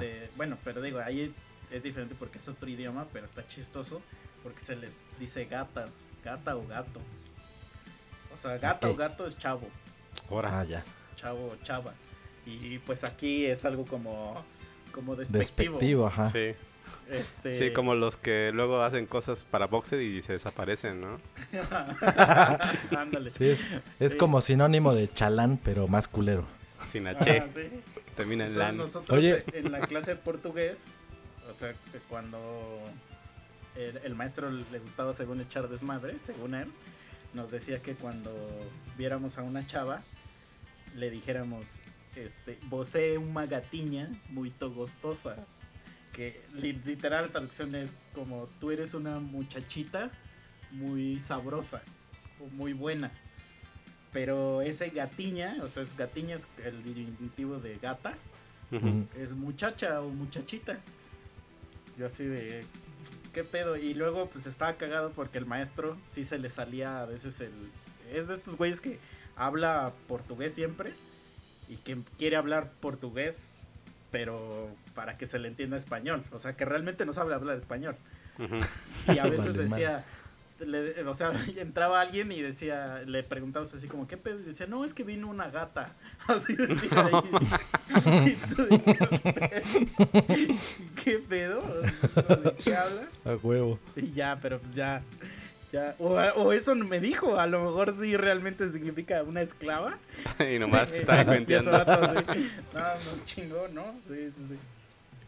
se- 0.00 0.30
bueno, 0.36 0.58
pero 0.64 0.82
digo, 0.82 0.98
ahí 0.98 1.32
es 1.70 1.82
diferente 1.84 2.16
porque 2.18 2.38
es 2.38 2.48
otro 2.48 2.68
idioma, 2.68 3.06
pero 3.12 3.24
está 3.24 3.46
chistoso 3.46 4.02
porque 4.42 4.60
se 4.60 4.74
les 4.74 5.00
dice 5.20 5.44
gata, 5.44 5.84
gata 6.24 6.56
o 6.56 6.66
gato. 6.66 7.00
O 8.34 8.36
sea, 8.38 8.58
gata 8.58 8.88
Ok. 8.88 8.94
o 8.94 8.96
gato 8.96 9.26
es 9.26 9.38
chavo, 9.38 9.68
Ahora, 10.30 10.60
Ah, 10.60 10.64
ya. 10.64 10.84
chavo 11.16 11.52
o 11.52 11.64
chava. 11.64 11.92
Y 12.46 12.78
pues 12.78 13.04
aquí 13.04 13.46
es 13.46 13.64
algo 13.64 13.84
como, 13.86 14.44
como 14.92 15.16
despectivo. 15.16 15.74
Despectivo, 15.78 16.06
ajá. 16.06 16.30
sí. 16.30 16.54
Este, 17.10 17.58
Sí, 17.58 17.72
como 17.72 17.94
los 17.94 18.16
que 18.16 18.50
luego 18.54 18.82
hacen 18.82 19.06
cosas 19.06 19.44
para 19.44 19.66
boxer 19.66 20.00
y 20.00 20.20
se 20.22 20.32
desaparecen, 20.34 21.00
¿no? 21.00 21.18
Ándale. 22.96 23.30
Sí, 23.30 23.48
es, 23.50 23.64
es 24.00 24.14
como 24.14 24.40
sinónimo 24.40 24.94
de 24.94 25.08
chalán, 25.12 25.58
pero 25.62 25.86
más 25.86 26.08
culero. 26.08 26.44
Sin 26.90 27.06
H, 27.06 27.44
sí. 27.54 27.82
termina 28.16 28.46
en 28.46 28.58
LAN. 28.58 28.76
nosotros 28.76 29.18
Oye. 29.18 29.44
en 29.52 29.72
la 29.72 29.80
clase 29.80 30.12
de 30.12 30.16
portugués, 30.16 30.84
o 31.48 31.54
sea, 31.54 31.72
que 31.72 31.98
cuando 32.08 32.38
el, 33.76 33.96
el 34.04 34.14
maestro 34.14 34.50
le 34.50 34.78
gustaba 34.80 35.14
según 35.14 35.40
echar 35.40 35.68
desmadre, 35.68 36.18
según 36.18 36.54
él, 36.54 36.68
nos 37.34 37.50
decía 37.50 37.80
que 37.80 37.94
cuando 37.94 38.30
viéramos 38.96 39.38
a 39.38 39.42
una 39.42 39.66
chava, 39.66 40.02
le 40.96 41.10
dijéramos, 41.10 41.80
este, 42.16 42.58
você 42.70 43.14
é 43.14 43.18
uma 43.18 43.46
gatinha 43.46 44.10
muito 44.30 44.70
gostosa. 44.70 45.36
Que 46.12 46.40
li- 46.54 46.80
literal 46.84 47.28
traducción 47.30 47.74
es 47.74 47.90
como, 48.14 48.48
tú 48.60 48.70
eres 48.70 48.94
una 48.94 49.18
muchachita 49.18 50.12
muy 50.70 51.18
sabrosa, 51.18 51.82
o 52.40 52.46
muy 52.54 52.72
buena. 52.72 53.10
Pero 54.12 54.62
ese 54.62 54.90
gatiña, 54.90 55.56
o 55.60 55.66
sea, 55.66 55.82
es 55.82 55.96
gatiña 55.96 56.36
es 56.36 56.46
el 56.64 56.84
diminutivo 56.84 57.58
de 57.58 57.78
gata, 57.78 58.14
es 59.18 59.32
muchacha 59.32 60.00
o 60.00 60.08
muchachita. 60.08 60.78
Yo 61.98 62.06
así 62.06 62.24
de, 62.24 62.64
¿qué 63.34 63.44
pedo? 63.44 63.76
Y 63.76 63.92
luego 63.92 64.30
pues 64.30 64.46
estaba 64.46 64.74
cagado 64.76 65.10
porque 65.10 65.36
el 65.36 65.44
maestro 65.44 65.98
sí 66.06 66.24
se 66.24 66.38
le 66.38 66.48
salía 66.48 67.02
a 67.02 67.04
veces 67.04 67.40
el... 67.40 67.52
Es 68.12 68.28
de 68.28 68.34
estos 68.34 68.56
güeyes 68.56 68.80
que 68.80 68.98
habla 69.36 69.92
portugués 70.08 70.54
siempre 70.54 70.94
y 71.68 71.76
que 71.76 71.98
quiere 72.16 72.36
hablar 72.36 72.70
portugués, 72.80 73.66
pero 74.10 74.70
para 74.94 75.18
que 75.18 75.26
se 75.26 75.38
le 75.38 75.48
entienda 75.48 75.76
español. 75.76 76.24
O 76.30 76.38
sea, 76.38 76.56
que 76.56 76.64
realmente 76.64 77.04
no 77.04 77.12
sabe 77.12 77.34
hablar 77.34 77.56
español. 77.56 77.96
Y 79.08 79.18
a 79.18 79.24
veces 79.24 79.54
Vale, 79.56 79.68
decía, 79.68 80.04
le- 80.60 81.02
o 81.04 81.14
sea, 81.14 81.32
entraba 81.56 82.00
alguien 82.00 82.30
y 82.32 82.40
decía, 82.42 83.02
le 83.06 83.22
preguntabas 83.22 83.74
así 83.74 83.86
como, 83.88 84.06
¿qué 84.06 84.16
pedo? 84.16 84.40
Y 84.40 84.44
decía, 84.44 84.66
no, 84.66 84.84
es 84.84 84.94
que 84.94 85.04
vino 85.04 85.28
una 85.28 85.48
gata. 85.48 85.94
Así 86.26 86.54
decía. 86.56 87.10
Y, 88.06 88.28
y 88.30 88.36
tú, 88.54 88.66
¿Qué 91.02 91.18
pedo? 91.18 91.62
¿De 91.62 92.54
qué 92.62 92.74
habla? 92.76 93.02
A 93.24 93.34
huevo. 93.42 93.78
Y 93.96 94.12
ya, 94.12 94.38
pero 94.40 94.58
pues 94.58 94.74
ya. 94.74 95.02
ya 95.72 95.94
o, 95.98 96.14
o 96.14 96.52
eso 96.52 96.74
me 96.74 97.00
dijo, 97.00 97.38
a 97.38 97.46
lo 97.46 97.64
mejor 97.64 97.92
sí 97.94 98.16
realmente 98.16 98.68
significa 98.68 99.22
una 99.22 99.42
esclava. 99.42 99.98
y 100.38 100.58
nomás 100.58 100.92
Eh, 100.92 100.98
estaba 100.98 101.24
cuenteando. 101.24 101.70
No, 101.72 101.84
nos 103.10 103.24
chingó, 103.26 103.68
¿no? 103.72 103.84
Sí, 104.08 104.30
sí, 104.36 104.46
sí. 104.50 104.58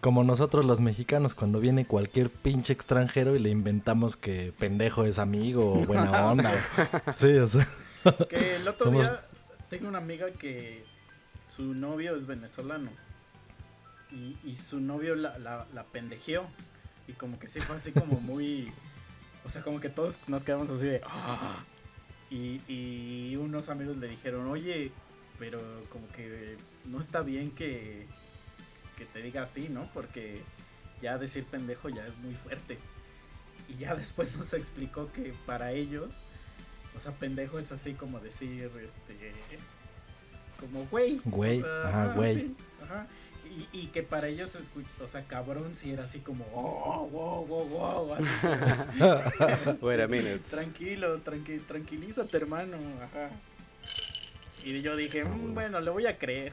Como 0.07 0.23
nosotros 0.23 0.65
los 0.65 0.81
mexicanos, 0.81 1.35
cuando 1.35 1.59
viene 1.59 1.85
cualquier 1.85 2.31
pinche 2.31 2.73
extranjero 2.73 3.35
y 3.35 3.41
le 3.41 3.51
inventamos 3.51 4.15
que 4.15 4.53
pendejo 4.57 5.03
es 5.03 5.19
amigo 5.19 5.73
o 5.81 5.85
buena 5.85 6.27
onda. 6.31 6.53
Sí, 7.13 7.33
o 7.39 7.49
sea. 7.49 7.67
Que 8.31 8.55
el 8.55 8.69
otro 8.69 8.87
Somos- 8.93 9.03
día 9.11 9.21
tengo 9.69 9.89
una 9.89 9.99
amiga 9.99 10.31
que 10.31 10.85
su 11.45 11.75
novio 11.75 12.15
es 12.15 12.25
venezolano. 12.29 12.89
Y, 14.13 14.37
y 14.49 14.55
su 14.55 14.79
novio 14.79 15.17
la, 15.17 15.37
la, 15.39 15.67
la 15.75 15.83
pendejeó. 15.83 16.47
Y 17.09 17.15
como 17.15 17.41
que 17.41 17.49
sí 17.49 17.61
fue 17.61 17.75
así 17.75 17.91
como 17.91 18.21
muy. 18.21 18.71
O 19.45 19.51
sea, 19.51 19.63
como 19.63 19.81
que 19.81 19.89
todos 19.89 20.21
nos 20.29 20.45
quedamos 20.45 20.71
así 20.71 20.87
de. 20.87 21.01
"Ah". 21.05 21.65
Y, 22.31 22.61
y 22.69 23.35
unos 23.35 23.71
amigos 23.71 23.97
le 23.97 24.07
dijeron, 24.07 24.47
oye, 24.47 24.93
pero 25.41 25.59
como 25.91 26.07
que 26.11 26.57
no 26.85 27.01
está 27.01 27.23
bien 27.23 27.51
que, 27.51 28.07
que 28.97 29.05
te 29.07 29.21
diga 29.23 29.43
así, 29.43 29.69
¿no? 29.69 29.89
Porque 29.93 30.41
ya 31.03 31.19
decir 31.19 31.45
pendejo 31.45 31.89
ya 31.89 32.07
es 32.07 32.17
muy 32.19 32.35
fuerte. 32.35 32.79
Y 33.69 33.77
ya 33.77 33.95
después 33.97 34.35
nos 34.37 34.53
explicó 34.53 35.11
que 35.13 35.35
para 35.47 35.73
ellos, 35.73 36.23
o 36.97 37.01
sea, 37.01 37.13
pendejo 37.13 37.59
es 37.59 37.73
así 37.73 37.95
como 37.95 38.21
decir, 38.21 38.71
este, 38.85 39.33
como 40.61 40.87
güey. 40.87 41.21
Güey, 41.25 41.61
O 41.61 41.63
sea, 41.65 41.89
ajá, 41.89 42.13
güey. 42.15 42.35
sí, 42.35 42.57
ajá. 42.83 43.07
Y, 43.73 43.81
y 43.81 43.87
que 43.87 44.03
para 44.03 44.27
ellos, 44.29 44.57
o 45.03 45.09
sea, 45.09 45.25
cabrón, 45.25 45.75
sí 45.77 45.91
era 45.91 46.05
así 46.05 46.19
como, 46.19 46.45
oh, 46.53 47.07
wow, 47.11 47.47
wow, 47.47 47.69
wow, 47.69 48.15
así 48.15 48.27
como, 48.43 49.79
Wait 49.87 50.01
a 50.01 50.09
minute. 50.09 50.41
Tranquilo, 50.41 51.21
tranqui, 51.21 51.59
tranquilízate, 51.61 52.37
hermano. 52.37 52.77
Ajá. 53.03 53.31
Y 54.65 54.81
yo 54.83 54.97
dije, 54.97 55.23
Ah, 55.23 55.25
"Mm, 55.29 55.39
bueno. 55.39 55.55
bueno, 55.55 55.81
le 55.81 55.91
voy 55.91 56.07
a 56.07 56.19
creer. 56.19 56.53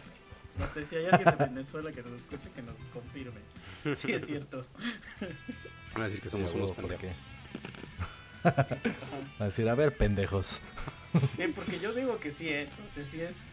No 0.58 0.68
sé 0.68 0.86
si 0.86 0.96
hay 0.98 1.06
alguien 1.08 1.38
de 1.38 1.46
Venezuela 1.46 1.92
que 1.92 2.04
nos 2.04 2.12
escuche 2.14 2.50
que 2.56 2.62
nos 2.62 2.80
confirme. 2.94 3.40
Sí, 3.96 4.12
es 4.14 4.26
cierto. 4.26 4.66
Van 5.94 6.02
a 6.04 6.06
decir 6.06 6.22
que 6.22 6.30
Sí, 6.30 6.32
somos 6.32 6.54
a 6.54 6.56
unos 6.58 6.70
huevo, 6.72 6.82
¿por 6.82 6.90
pendejos. 6.98 7.18
qué? 8.44 8.50
Ajá. 8.50 8.78
A 9.40 9.46
decir, 9.46 9.68
a 9.70 9.76
ver, 9.76 9.96
pendejos. 9.98 10.62
Sí, 11.38 11.44
porque 11.56 11.80
yo 11.80 11.94
digo 11.94 12.20
que 12.20 12.30
sí 12.32 12.50
es. 12.50 12.80
O 12.86 12.90
sea, 12.90 13.06
sí 13.06 13.22
es 13.22 13.46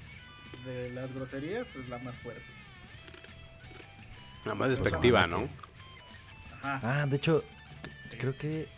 de 0.64 0.90
las 0.90 1.12
groserías, 1.12 1.76
es 1.76 1.88
la 1.88 1.98
más 1.98 2.16
fuerte. 2.18 2.42
La 4.44 4.54
más 4.54 4.68
sea, 4.70 4.76
despectiva, 4.78 5.26
¿no? 5.26 5.48
Ajá. 6.62 7.02
Ah, 7.02 7.06
de 7.06 7.16
hecho, 7.16 7.44
sí. 8.10 8.16
creo 8.18 8.36
que. 8.36 8.68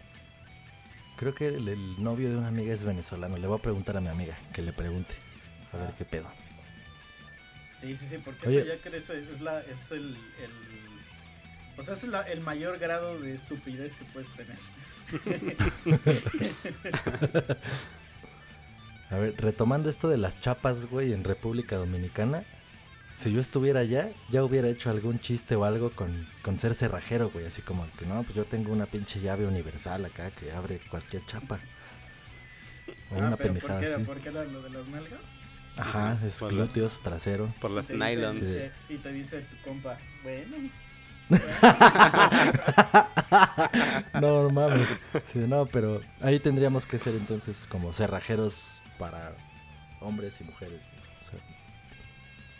Creo 1.16 1.34
que 1.34 1.48
el, 1.48 1.68
el 1.68 2.02
novio 2.02 2.30
de 2.30 2.36
una 2.36 2.48
amiga 2.48 2.72
es 2.72 2.82
venezolano. 2.84 3.36
Le 3.36 3.46
voy 3.46 3.58
a 3.58 3.62
preguntar 3.62 3.96
a 3.96 4.00
mi 4.00 4.08
amiga 4.08 4.36
que 4.52 4.62
le 4.62 4.72
pregunte. 4.72 5.14
A 5.72 5.76
ver 5.76 5.92
qué 5.96 6.04
pedo. 6.04 6.28
Sí, 7.82 7.96
sí, 7.96 8.06
sí, 8.08 8.18
porque 8.24 8.46
Oye. 8.48 8.60
eso 8.60 8.68
ya 8.68 8.80
crees, 8.80 9.10
es, 9.10 9.40
la, 9.40 9.60
es 9.60 9.90
el, 9.90 10.16
el- 10.40 10.72
O 11.76 11.82
sea, 11.82 11.94
es 11.94 12.04
la- 12.04 12.22
el 12.22 12.40
mayor 12.40 12.78
grado 12.78 13.18
de 13.18 13.34
estupidez 13.34 13.96
que 13.96 14.04
puedes 14.06 14.32
tener. 14.32 14.56
A 19.10 19.16
ver, 19.16 19.34
retomando 19.36 19.90
esto 19.90 20.08
de 20.08 20.16
las 20.16 20.40
chapas, 20.40 20.86
güey, 20.86 21.12
en 21.12 21.24
República 21.24 21.76
Dominicana. 21.76 22.44
Si 23.14 23.30
yo 23.30 23.40
estuviera 23.40 23.80
allá, 23.80 24.10
ya 24.30 24.42
hubiera 24.42 24.68
hecho 24.68 24.88
algún 24.90 25.20
chiste 25.20 25.54
o 25.54 25.64
algo 25.64 25.90
con, 25.90 26.26
con 26.42 26.58
ser 26.58 26.72
cerrajero, 26.74 27.28
güey. 27.30 27.44
Así 27.46 27.60
como 27.60 27.86
que 27.98 28.06
no, 28.06 28.22
pues 28.22 28.34
yo 28.34 28.46
tengo 28.46 28.72
una 28.72 28.86
pinche 28.86 29.20
llave 29.20 29.46
universal 29.46 30.04
acá 30.06 30.30
que 30.30 30.50
abre 30.50 30.80
cualquier 30.90 31.24
chapa. 31.26 31.60
O 33.10 33.16
Ah, 33.16 33.26
una 33.26 33.36
pero 33.36 33.52
pendejada 33.54 33.80
¿por 33.80 33.88
qué, 33.88 33.94
así. 33.94 34.04
¿Por 34.04 34.20
qué 34.20 34.28
era 34.30 34.44
lo 34.44 34.62
de 34.62 34.70
las 34.70 34.86
nalgas? 34.88 35.34
Ajá, 35.76 36.18
es 36.24 36.38
Por 36.38 36.52
las- 36.52 36.66
glúteos, 36.74 37.00
trasero. 37.00 37.52
Por 37.60 37.70
las 37.70 37.88
Y 37.90 37.94
dice- 37.94 38.04
nylons. 38.04 38.36
Sí. 38.38 38.70
Y 38.94 38.98
te 38.98 39.12
dice 39.12 39.40
tu 39.42 39.56
compa, 39.68 39.98
bueno. 40.22 40.70
No, 44.20 44.42
no 44.42 44.50
mames. 44.50 44.86
Sí, 45.24 45.38
no, 45.40 45.66
pero 45.66 46.00
ahí 46.20 46.38
tendríamos 46.38 46.86
que 46.86 46.98
ser 46.98 47.14
entonces 47.14 47.66
como 47.66 47.92
cerrajeros 47.92 48.80
para 48.98 49.34
hombres 50.00 50.40
y 50.40 50.44
mujeres. 50.44 50.80
O 51.20 51.24
sea, 51.24 51.38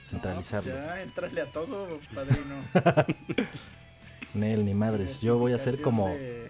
centralizarlo. 0.03 0.73
No, 0.73 0.79
pues 0.79 0.89
ya, 0.97 1.03
entrale 1.03 1.41
a 1.43 1.53
todo, 1.53 2.01
padrino. 2.15 2.65
Nel, 4.35 4.65
ni 4.65 4.75
madres. 4.75 5.21
Yo 5.21 5.37
voy 5.39 5.53
a 5.53 5.59
ser 5.59 5.81
como 5.83 6.09
De, 6.09 6.49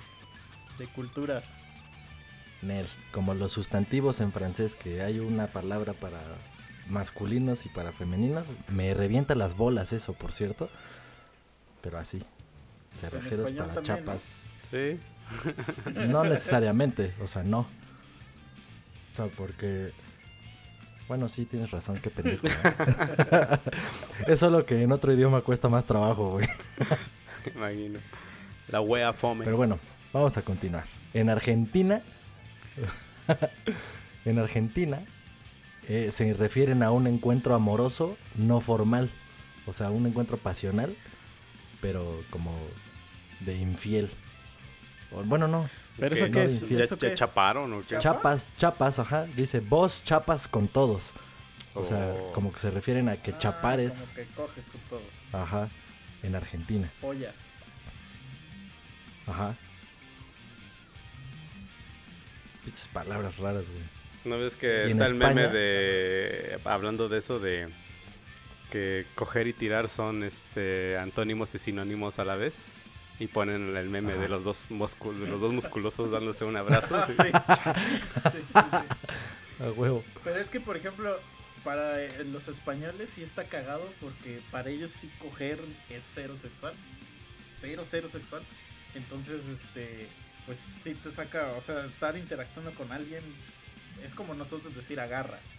de 0.79 0.87
culturas. 0.94 1.66
Nel, 2.62 2.87
como 3.11 3.35
los 3.35 3.53
sustantivos 3.53 4.20
en 4.20 4.33
francés, 4.33 4.77
que 4.77 5.03
hay 5.03 5.18
una 5.18 5.48
palabra 5.48 5.92
para 5.94 6.20
masculinos 6.92 7.66
y 7.66 7.68
para 7.70 7.90
femeninos. 7.90 8.48
Me 8.68 8.94
revienta 8.94 9.35
las 9.35 9.57
bolas 9.57 9.92
eso, 9.92 10.12
por 10.12 10.33
cierto. 10.33 10.68
Pero 11.81 11.98
así. 11.98 12.18
Pues 12.90 13.00
Cerrajeros 13.00 13.50
para 13.50 13.74
también, 13.74 13.96
¿no? 13.96 14.05
chapas. 14.05 14.50
Sí, 14.70 15.00
No 15.94 16.24
necesariamente, 16.24 17.14
o 17.20 17.26
sea, 17.26 17.42
no. 17.42 17.61
O 17.61 19.14
sea, 19.14 19.26
porque... 19.26 19.92
Bueno, 21.09 21.28
sí, 21.28 21.44
tienes 21.44 21.70
razón, 21.70 21.98
qué 21.98 22.11
pendejo. 22.11 22.46
¿eh? 22.46 22.50
es 24.26 24.38
solo 24.38 24.64
que 24.64 24.83
en 24.83 24.92
otro 24.92 25.12
idioma 25.12 25.40
cuesta 25.40 25.68
más 25.68 25.85
trabajo, 25.85 26.33
güey. 26.33 26.46
Imagino. 27.55 27.98
La 28.68 28.81
wea 28.81 29.12
fome. 29.12 29.44
Pero 29.44 29.57
bueno, 29.57 29.78
vamos 30.12 30.37
a 30.37 30.42
continuar. 30.42 30.85
En 31.12 31.28
Argentina, 31.28 32.02
en 34.24 34.38
Argentina 34.38 35.02
eh, 35.88 36.11
se 36.12 36.33
refieren 36.35 36.83
a 36.83 36.90
un 36.90 37.07
encuentro 37.07 37.55
amoroso 37.55 38.16
no 38.37 38.61
formal, 38.61 39.11
o 39.66 39.73
sea, 39.73 39.90
un 39.90 40.07
encuentro 40.07 40.37
pasional, 40.37 40.97
pero 41.81 42.23
como 42.31 42.57
de 43.40 43.57
infiel. 43.59 44.11
O, 45.12 45.23
bueno, 45.25 45.49
no. 45.49 45.68
Pero 45.99 46.14
eso 46.14 46.27
no 46.27 46.33
qué 46.33 46.45
es, 46.45 46.62
infiel. 46.62 46.79
¿Ya, 46.79 46.85
¿eso 46.85 46.95
ya 46.97 47.01
qué 47.09 47.12
es? 47.14 47.18
chaparon 47.18 47.73
o 47.73 47.81
qué? 47.81 47.99
¿Chapa? 47.99 48.01
Chapas, 48.01 48.49
chapas, 48.57 48.99
ajá. 48.99 49.25
Dice, 49.37 49.61
vos 49.61 50.03
chapas 50.05 50.49
con 50.49 50.68
todos. 50.68 51.12
O 51.75 51.85
sea, 51.85 52.14
Oh. 52.18 52.33
como 52.33 52.53
que 52.53 52.61
se 52.61 52.71
refieren 52.71 53.09
a 53.09 53.16
que 53.16 53.33
Ah, 53.33 53.38
chapar 53.38 53.81
es, 53.81 54.14
Como 54.14 54.27
que 54.29 54.35
coges 54.55 54.71
con 54.71 54.81
todos. 54.83 55.12
ajá, 55.33 55.68
en 56.23 56.35
Argentina. 56.37 56.90
Pollas. 57.01 57.47
Ajá. 59.27 59.57
Pinches 62.64 62.88
palabras 62.88 63.38
raras, 63.38 63.66
güey. 63.68 63.83
¿No 64.25 64.39
ves 64.39 64.57
que 64.57 64.91
está 64.91 65.07
el 65.07 65.15
meme 65.15 65.49
de... 65.49 66.59
Hablando 66.65 67.09
de 67.09 67.19
eso 67.19 67.39
de... 67.39 67.69
Que 68.71 69.05
coger 69.15 69.47
y 69.49 69.53
tirar 69.53 69.89
son 69.91 70.23
este 70.25 70.97
antónimos 70.97 71.55
y 71.55 71.59
sinónimos 71.59 72.19
a 72.19 72.25
la 72.25 72.37
vez. 72.37 72.57
Y 73.19 73.27
ponen 73.27 73.77
el 73.77 73.89
meme 73.91 74.13
Ajá. 74.13 74.23
de 74.23 74.29
los 74.29 74.45
dos, 74.45 74.71
muscul- 74.71 75.19
de 75.19 75.27
los 75.29 75.41
dos 75.41 75.53
musculosos 75.53 76.11
dándose 76.11 76.45
un 76.45 76.57
abrazo. 76.57 76.97
Sí, 77.07 77.13
sí, 77.13 78.39
sí. 78.41 79.63
A 79.63 79.71
huevo. 79.77 80.03
Pero 80.25 80.37
es 80.39 80.49
que, 80.49 80.59
por 80.61 80.77
ejemplo, 80.77 81.19
para 81.63 82.03
eh, 82.03 82.25
los 82.25 82.49
españoles 82.49 83.11
sí 83.11 83.23
está 83.23 83.45
cagado 83.45 83.87
porque 84.01 84.41
para 84.51 84.71
ellos 84.71 84.91
sí 84.91 85.11
coger 85.21 85.59
es 85.91 86.09
cero 86.15 86.37
sexual. 86.37 86.73
Cero, 87.55 87.83
cero 87.87 88.09
sexual. 88.09 88.43
Entonces, 88.95 89.47
este, 89.47 90.09
pues 90.47 90.59
sí 90.59 90.95
te 90.95 91.11
saca, 91.11 91.53
o 91.57 91.61
sea, 91.61 91.85
estar 91.85 92.17
interactuando 92.17 92.73
con 92.75 92.91
alguien 92.91 93.23
es 94.05 94.14
como 94.14 94.35
nosotros 94.35 94.74
decir 94.74 95.00
agarras. 95.00 95.52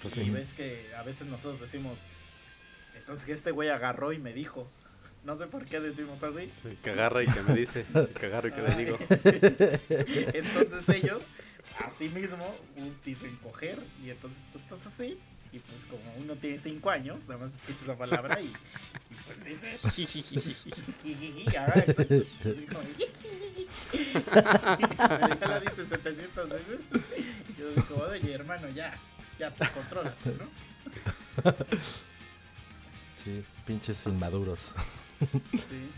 Pues 0.00 0.16
Y 0.16 0.24
sí. 0.24 0.30
ves 0.30 0.52
que 0.52 0.92
a 0.96 1.02
veces 1.02 1.26
nosotros 1.28 1.60
decimos, 1.60 2.06
entonces 2.96 3.24
que 3.24 3.32
este 3.32 3.50
güey 3.50 3.68
agarró 3.68 4.12
y 4.12 4.18
me 4.18 4.32
dijo. 4.32 4.68
No 5.24 5.36
sé 5.36 5.46
por 5.46 5.64
qué 5.64 5.78
decimos 5.78 6.22
así. 6.24 6.50
Sí, 6.50 6.76
que 6.82 6.90
agarra 6.90 7.22
y 7.22 7.28
que 7.28 7.42
me 7.42 7.54
dice. 7.54 7.84
Que 8.18 8.26
agarra 8.26 8.48
y 8.48 8.52
que 8.52 8.62
le 8.62 8.74
digo. 8.74 8.98
entonces 10.34 10.88
ellos, 10.88 11.26
así 11.78 12.08
mismo, 12.08 12.44
dicen 13.04 13.36
coger. 13.36 13.78
Y 14.04 14.10
entonces 14.10 14.44
tú 14.50 14.58
estás 14.58 14.84
así. 14.84 15.20
Y 15.52 15.58
pues 15.60 15.84
como 15.84 16.02
uno 16.18 16.34
tiene 16.34 16.56
cinco 16.58 16.90
años, 16.90 17.28
nada 17.28 17.44
más 17.44 17.54
escuchas 17.54 17.82
esa 17.82 17.96
palabra 17.96 18.40
y, 18.40 18.46
y 18.46 18.52
pues 19.26 19.44
dices... 19.44 19.82
ya 25.40 25.48
la 25.48 25.60
dices 25.60 25.88
700 25.88 26.48
veces. 26.48 26.80
Yo 27.62 27.70
digo, 27.70 28.06
oye 28.10 28.34
hermano, 28.34 28.68
ya, 28.70 28.94
ya, 29.38 29.50
pues 29.50 29.70
contrólate, 29.70 30.30
¿no? 30.38 31.52
Sí, 33.24 33.44
pinches 33.66 34.06
inmaduros. 34.06 34.74
Sí. 35.52 35.88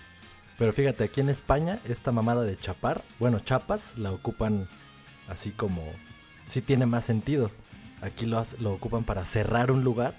Pero 0.59 0.74
fíjate, 0.74 1.05
aquí 1.05 1.22
en 1.22 1.31
España, 1.31 1.81
esta 1.87 2.12
mamada 2.12 2.42
de 2.42 2.59
chapar, 2.59 3.03
bueno, 3.18 3.40
chapas, 3.40 3.96
la 3.96 4.12
ocupan 4.12 4.68
así 5.29 5.50
como. 5.50 5.83
Sí 6.44 6.61
tiene 6.61 6.85
más 6.85 7.07
sentido. 7.07 7.50
Aquí 8.03 8.27
lo, 8.27 8.42
lo 8.61 8.74
ocupan 8.74 9.05
para 9.05 9.24
cerrar 9.24 9.70
un 9.70 9.83
lugar. 9.83 10.14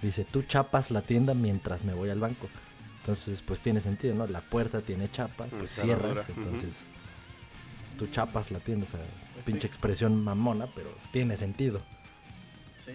Dice, 0.00 0.24
tú 0.24 0.42
chapas 0.42 0.90
la 0.90 1.02
tienda 1.02 1.34
mientras 1.34 1.84
me 1.84 1.92
voy 1.92 2.08
al 2.08 2.18
banco. 2.18 2.48
Entonces, 3.00 3.42
pues 3.42 3.60
tiene 3.60 3.80
sentido, 3.80 4.14
¿no? 4.14 4.26
La 4.26 4.40
puerta 4.40 4.80
tiene 4.80 5.10
chapa, 5.10 5.44
pues 5.46 5.70
cerradura, 5.70 6.22
cierras. 6.24 6.28
Entonces, 6.30 6.86
tú 7.98 8.06
chapas 8.06 8.50
la 8.50 8.58
tienda. 8.58 8.86
O 8.86 8.88
sea, 8.88 9.00
pinche 9.46 9.62
sí. 9.62 9.66
expresión 9.68 10.22
mamona, 10.22 10.66
pero 10.74 10.90
tiene 11.12 11.36
sentido. 11.36 11.80
Sí. 12.84 12.92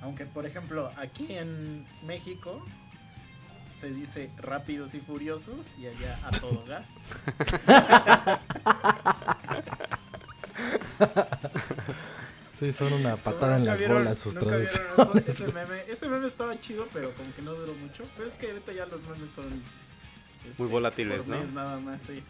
Aunque, 0.00 0.24
por 0.26 0.46
ejemplo, 0.46 0.90
aquí 0.96 1.26
en 1.30 1.86
México 2.04 2.64
se 3.72 3.90
dice 3.90 4.30
rápidos 4.38 4.94
y 4.94 5.00
furiosos 5.00 5.76
y 5.78 5.86
allá 5.86 6.18
a 6.24 6.30
todo 6.30 6.64
gas. 6.66 6.88
Sí, 12.50 12.72
son 12.72 12.92
una 12.92 13.16
patada 13.16 13.54
en 13.54 13.60
¿Nunca 13.60 13.72
las 13.72 13.80
vieron- 13.80 13.98
bolas 13.98 14.18
sus 14.18 14.34
traducciones. 14.34 15.28
ese 15.28 15.46
meme? 15.52 15.80
Ese 15.88 16.08
meme 16.08 16.26
estaba 16.26 16.58
chido, 16.58 16.88
pero 16.92 17.12
como 17.12 17.32
que 17.34 17.42
no 17.42 17.52
duró 17.54 17.72
mucho. 17.74 18.04
Pero 18.16 18.28
es 18.28 18.34
que 18.34 18.48
ahorita 18.50 18.72
ya 18.72 18.84
los 18.86 19.00
memes 19.04 19.30
son... 19.30 19.44
este, 20.50 20.60
Muy 20.62 20.70
volátiles, 20.72 21.20
por 21.20 21.28
¿no? 21.36 21.44
nada 21.52 21.78
más, 21.78 22.02
sí. 22.02 22.20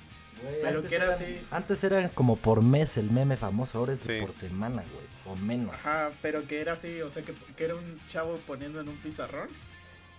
Pero 0.62 0.76
antes 0.76 0.88
que 0.90 0.96
era 0.96 1.04
eran- 1.06 1.14
así. 1.16 1.40
Antes 1.50 1.84
eran 1.84 2.08
como 2.10 2.36
por 2.36 2.62
mes 2.62 2.96
el 2.96 3.10
meme 3.10 3.36
famoso, 3.36 3.78
ahora 3.78 3.92
es 3.92 4.04
de 4.06 4.18
Sí. 4.18 4.24
por 4.24 4.32
semana, 4.32 4.82
güey. 4.92 5.06
O 5.26 5.36
menos. 5.36 5.74
Ajá, 5.74 6.10
pero 6.22 6.46
que 6.46 6.60
era 6.60 6.72
así, 6.72 7.02
o 7.02 7.10
sea, 7.10 7.22
que, 7.22 7.34
que 7.56 7.64
era 7.64 7.74
un 7.74 7.98
chavo 8.08 8.38
poniendo 8.46 8.80
en 8.80 8.88
un 8.88 8.96
pizarrón 8.96 9.48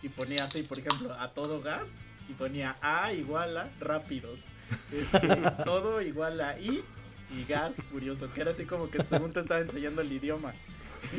y 0.04 0.10
ponía 0.10 0.44
así, 0.46 0.62
por 0.64 0.78
ejemplo, 0.80 1.14
a 1.14 1.30
todo 1.34 1.62
gas 1.62 1.90
y 2.30 2.34
ponía 2.34 2.76
A 2.82 3.12
igual 3.14 3.58
a 3.58 3.70
rápidos. 3.80 4.42
Este, 4.92 5.20
todo 5.66 6.02
igual 6.02 6.40
a 6.42 6.60
I 6.60 6.84
y 7.36 7.46
gas 7.46 7.88
furioso, 7.92 8.32
que 8.32 8.42
era 8.42 8.52
así 8.52 8.66
como 8.66 8.90
que 8.90 9.04
según 9.08 9.34
te 9.34 9.40
estaba 9.40 9.62
enseñando 9.62 10.02
el 10.02 10.12
idioma. 10.12 10.54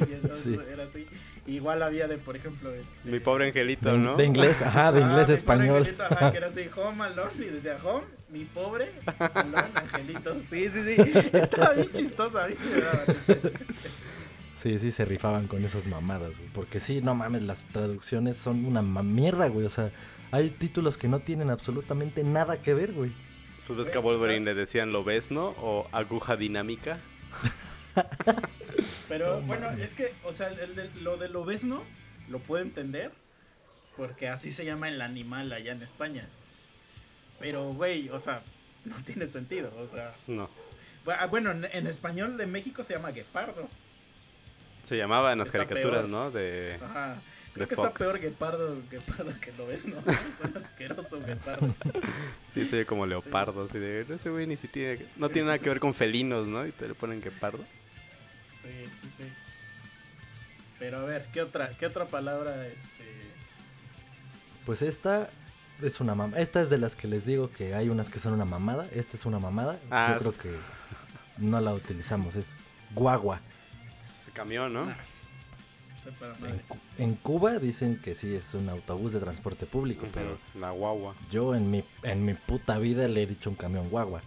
Y 0.08 0.12
entonces 0.12 0.42
Sí. 0.56 0.58
era 0.70 0.84
así. 0.84 1.06
Igual 1.46 1.82
había 1.82 2.06
de, 2.06 2.18
por 2.18 2.36
ejemplo, 2.36 2.70
este, 2.74 3.08
Mi 3.10 3.18
pobre 3.18 3.46
angelito, 3.46 3.90
De, 3.92 3.98
¿no? 3.98 4.14
de 4.14 4.24
inglés, 4.26 4.60
ajá, 4.62 4.92
de 4.92 5.02
Ah, 5.02 5.06
inglés 5.06 5.16
mi 5.16 5.22
a 5.22 5.24
pobre 5.24 5.34
español. 5.34 5.78
angelito, 5.78 6.02
ajá, 6.04 6.30
que 6.30 6.36
era 6.36 6.46
así, 6.48 6.68
home 6.76 7.02
alone, 7.04 7.32
y 7.38 7.44
decía, 7.46 7.76
home, 7.82 8.04
mi 8.32 8.44
pobre 8.44 8.92
alone, 9.34 9.70
angelito. 9.74 10.34
Sí, 10.48 10.68
sí, 10.68 10.82
sí, 10.82 11.30
estaba 11.32 11.74
bien 11.74 11.90
chistoso, 11.92 12.38
a 12.40 12.46
mí 12.48 12.54
sí 12.56 12.70
me 12.74 12.80
daba 12.82 13.04
risa. 13.04 13.50
Sí, 14.52 14.78
sí, 14.78 14.90
se 14.90 15.04
rifaban 15.06 15.46
con 15.46 15.64
esas 15.64 15.86
mamadas, 15.86 16.36
güey. 16.38 16.50
Porque 16.52 16.80
sí, 16.80 17.00
no 17.00 17.14
mames, 17.14 17.42
las 17.42 17.62
traducciones 17.64 18.36
son 18.36 18.64
una 18.66 18.82
mierda, 18.82 19.48
güey. 19.48 19.64
O 19.66 19.70
sea, 19.70 19.90
hay 20.32 20.50
títulos 20.50 20.98
que 20.98 21.08
no 21.08 21.20
tienen 21.20 21.50
absolutamente 21.50 22.24
nada 22.24 22.60
que 22.60 22.74
ver, 22.74 22.92
güey. 22.92 23.12
Pues 23.66 23.78
ves 23.78 23.88
que 23.90 23.98
a 23.98 24.00
Güey, 24.00 24.16
o 24.16 24.18
sea- 24.18 24.26
Wolverine 24.26 24.44
le 24.44 24.54
decían 24.54 24.92
lo 24.92 25.02
ves, 25.04 25.30
¿no? 25.30 25.48
O 25.58 25.88
aguja 25.92 26.36
dinámica. 26.36 26.98
Pero 29.08 29.40
No 29.40 29.46
bueno, 29.46 29.70
es 29.70 29.94
que, 29.94 30.12
o 30.24 30.32
sea, 30.32 30.48
el 30.48 30.74
de- 30.74 30.90
lo 31.00 31.16
del 31.16 31.34
obesno 31.36 31.82
lo 32.28 32.38
puedo 32.38 32.62
entender. 32.62 33.12
Porque 33.96 34.28
así 34.28 34.52
se 34.52 34.64
llama 34.64 34.88
el 34.88 35.00
animal 35.02 35.52
allá 35.52 35.72
en 35.72 35.82
España. 35.82 36.28
Pero, 37.40 37.72
güey, 37.72 38.08
o 38.10 38.20
sea, 38.20 38.42
no 38.84 38.94
tiene 39.02 39.26
sentido. 39.26 39.72
O 39.78 39.86
sea, 39.88 40.10
Pues 40.12 40.28
no. 40.28 40.48
ah, 41.08 41.26
bueno, 41.26 41.50
en, 41.50 41.64
en 41.72 41.86
español 41.88 42.36
de 42.36 42.46
México 42.46 42.82
se 42.84 42.94
llama 42.94 43.10
guepardo. 43.10 43.68
Se 44.84 44.96
llamaba 44.96 45.32
en 45.32 45.38
las 45.40 45.48
Está 45.48 45.58
caricaturas, 45.66 46.00
peor. 46.02 46.08
¿no? 46.10 46.30
De... 46.30 46.78
Ajá. 46.82 47.14
De 47.14 47.54
Creo 47.54 47.68
que 47.68 47.74
está 47.74 47.92
peor 47.92 48.20
guepardo, 48.20 48.80
guepardo 48.88 49.32
que 49.40 49.50
lo 49.58 49.66
ves, 49.66 49.84
¿no? 49.84 49.96
Es 50.06 50.48
un 50.48 50.56
asqueroso 50.56 51.20
guepardo. 51.20 51.74
Sí, 52.54 52.64
se 52.66 52.76
ve 52.78 52.86
como 52.86 53.06
leopardo, 53.06 53.64
así 53.64 53.78
de... 53.78 54.04
Ese 54.12 54.28
güey 54.30 54.44
ni 54.46 54.56
siquiera... 54.56 54.96
tiene- 54.96 55.12
No 55.16 55.28
tiene 55.28 55.46
nada 55.46 55.58
que 55.58 55.68
ver 55.68 55.78
con 55.80 55.94
felinos, 55.94 56.48
¿no? 56.48 56.66
Y 56.66 56.72
te 56.72 56.88
le 56.88 56.94
ponen 56.94 57.20
guepardo. 57.20 57.58
Sí, 58.62 58.70
sí, 59.02 59.08
sí. 59.18 59.24
Pero 60.78 60.98
a 60.98 61.04
ver, 61.04 61.26
¿qué 61.32 61.42
otra, 61.42 61.70
qué 61.78 61.86
otra 61.86 62.06
palabra 62.06 62.66
este 62.66 63.04
Pues 64.66 64.82
esta 64.82 65.30
es 65.82 66.00
una 66.00 66.14
mamada. 66.14 66.40
Esta 66.40 66.60
es 66.62 66.70
de 66.70 66.78
las 66.78 66.96
que 66.96 67.08
les 67.08 67.26
digo 67.26 67.50
que 67.50 67.74
hay 67.74 67.88
unas 67.88 68.10
que 68.10 68.18
son 68.18 68.32
una 68.34 68.44
mamada. 68.44 68.86
Esta 68.92 69.16
es 69.16 69.26
una 69.26 69.38
mamada. 69.38 69.78
Ah, 69.90 70.12
Yo 70.14 70.32
creo 70.32 70.38
que 70.38 70.58
no 71.38 71.60
la 71.60 71.74
utilizamos. 71.74 72.36
Es 72.36 72.56
guagua. 72.94 73.40
Camión, 74.32 74.72
¿no? 74.72 74.86
En, 76.96 77.14
Cuba 77.14 77.58
dicen 77.58 78.00
que 78.00 78.14
sí 78.14 78.34
es 78.34 78.54
un 78.54 78.68
autobús 78.68 79.12
de 79.12 79.20
transporte 79.20 79.66
público, 79.66 80.06
pero 80.14 80.38
La 80.58 80.70
guagua. 80.70 81.14
yo 81.30 81.54
en 81.54 81.70
mi, 81.70 81.84
en 82.02 82.24
mi 82.24 82.34
puta 82.34 82.78
vida 82.78 83.06
le 83.06 83.22
he 83.22 83.26
dicho 83.26 83.50
un 83.50 83.56
camión 83.56 83.90
guagua. 83.90 84.22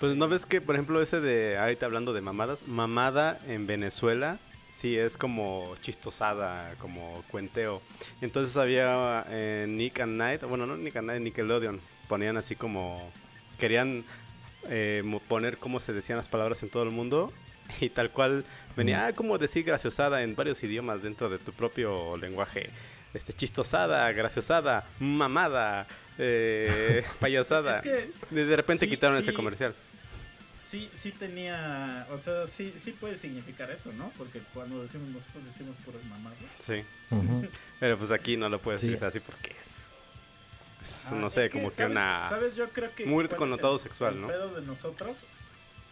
Pues 0.00 0.16
no 0.16 0.28
ves 0.28 0.46
que, 0.46 0.60
por 0.60 0.74
ejemplo, 0.74 1.00
ese 1.00 1.20
de... 1.20 1.56
Ahorita 1.58 1.86
hablando 1.86 2.12
de 2.12 2.20
mamadas. 2.20 2.66
Mamada 2.66 3.38
en 3.46 3.66
Venezuela 3.66 4.38
sí 4.68 4.96
es 4.96 5.16
como 5.16 5.74
chistosada, 5.80 6.74
como 6.78 7.22
cuenteo. 7.30 7.82
Entonces 8.20 8.56
había 8.56 9.24
en 9.30 9.76
Nick 9.76 10.00
and 10.00 10.16
Night... 10.16 10.42
Bueno, 10.42 10.66
no 10.66 10.76
Nick 10.76 10.96
and 10.96 11.08
Night, 11.08 11.22
Nickelodeon. 11.22 11.80
Ponían 12.08 12.36
así 12.36 12.56
como... 12.56 13.10
Querían 13.58 14.04
eh, 14.68 15.02
poner 15.28 15.58
cómo 15.58 15.80
se 15.80 15.92
decían 15.92 16.18
las 16.18 16.28
palabras 16.28 16.62
en 16.62 16.70
todo 16.70 16.82
el 16.82 16.90
mundo. 16.90 17.32
Y 17.80 17.88
tal 17.88 18.10
cual 18.10 18.44
venía, 18.76 19.06
ah, 19.06 19.12
como 19.12 19.38
decir 19.38 19.64
graciosada 19.64 20.22
en 20.22 20.36
varios 20.36 20.62
idiomas 20.62 21.02
dentro 21.02 21.28
de 21.28 21.38
tu 21.38 21.52
propio 21.52 22.16
lenguaje. 22.16 22.70
este, 23.12 23.32
chistosada, 23.32 24.12
graciosada, 24.12 24.84
mamada, 25.00 25.86
eh, 26.18 27.04
payasada. 27.20 27.78
Es 27.78 27.82
que 27.82 28.10
de, 28.30 28.44
de 28.44 28.56
repente 28.56 28.84
sí, 28.84 28.90
quitaron 28.90 29.16
sí. 29.16 29.22
ese 29.22 29.34
comercial. 29.34 29.74
Sí, 30.66 30.90
sí 30.94 31.12
tenía, 31.12 32.06
o 32.10 32.18
sea, 32.18 32.46
sí, 32.46 32.74
sí 32.76 32.92
puede 32.92 33.16
significar 33.16 33.70
eso, 33.70 33.92
¿no? 33.92 34.10
Porque 34.18 34.40
cuando 34.54 34.82
decimos 34.82 35.08
nosotros 35.08 35.44
decimos 35.44 35.76
puras 35.84 36.04
mamadas. 36.04 36.38
Sí. 36.58 36.82
Pero 37.80 37.98
pues 37.98 38.10
aquí 38.10 38.36
no 38.36 38.48
lo 38.48 38.60
puedes 38.60 38.80
Sí. 38.80 38.86
utilizar 38.88 39.08
así 39.08 39.20
porque 39.20 39.54
es. 39.60 39.92
es, 40.82 41.06
Ah, 41.06 41.14
no 41.16 41.26
es 41.28 41.32
sé, 41.34 41.50
como 41.50 41.68
que 41.70 41.76
¿sabes- 41.76 41.92
una. 41.92 42.28
¿Sabes? 42.28 42.54
Yo 42.56 42.68
creo 42.70 42.94
que. 42.94 43.06
muy 43.06 43.26
connotado 43.28 43.74
el- 43.74 43.80
sexual, 43.80 44.14
el 44.14 44.20
¿no? 44.22 44.26
pedo 44.28 44.54
de 44.60 44.66
nosotros. 44.66 45.18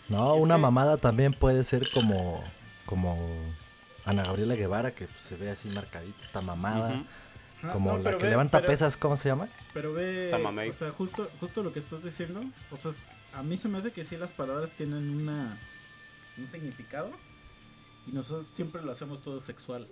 No, 0.08 0.34
Es 0.36 0.42
una 0.42 0.56
que- 0.56 0.60
mamada 0.60 0.96
también 0.98 1.32
puede 1.32 1.64
ser 1.64 1.88
como, 1.90 2.44
como 2.86 3.16
Ana 4.04 4.22
Gabriela 4.22 4.54
Guevara, 4.54 4.94
que 4.94 5.06
pues, 5.06 5.20
se 5.22 5.36
ve 5.36 5.50
así 5.50 5.68
marcadita, 5.70 6.22
está 6.24 6.40
mamada. 6.42 7.02
Como 7.72 7.92
no, 7.92 7.96
la 7.98 8.04
pero 8.04 8.18
que 8.18 8.24
ve- 8.24 8.30
levanta 8.30 8.58
pero- 8.58 8.70
pesas, 8.72 8.96
¿cómo 8.98 9.16
se 9.16 9.30
llama? 9.30 9.48
Pero 9.72 9.94
ve, 9.94 10.18
Está 10.18 10.36
o 10.36 10.72
sea, 10.74 10.90
justo, 10.90 11.30
justo 11.40 11.62
lo 11.62 11.72
que 11.72 11.78
estás 11.78 12.02
diciendo, 12.04 12.44
o 12.70 12.76
sea, 12.76 12.92
a 13.34 13.42
mí 13.42 13.56
se 13.56 13.68
me 13.68 13.78
hace 13.78 13.92
que 13.92 14.04
sí 14.04 14.16
las 14.16 14.32
palabras 14.32 14.70
tienen 14.72 15.10
una 15.10 15.58
un 16.36 16.46
significado 16.46 17.10
y 18.06 18.12
nosotros 18.12 18.48
siempre 18.50 18.82
lo 18.82 18.90
hacemos 18.92 19.22
todo 19.22 19.40
sexual. 19.40 19.88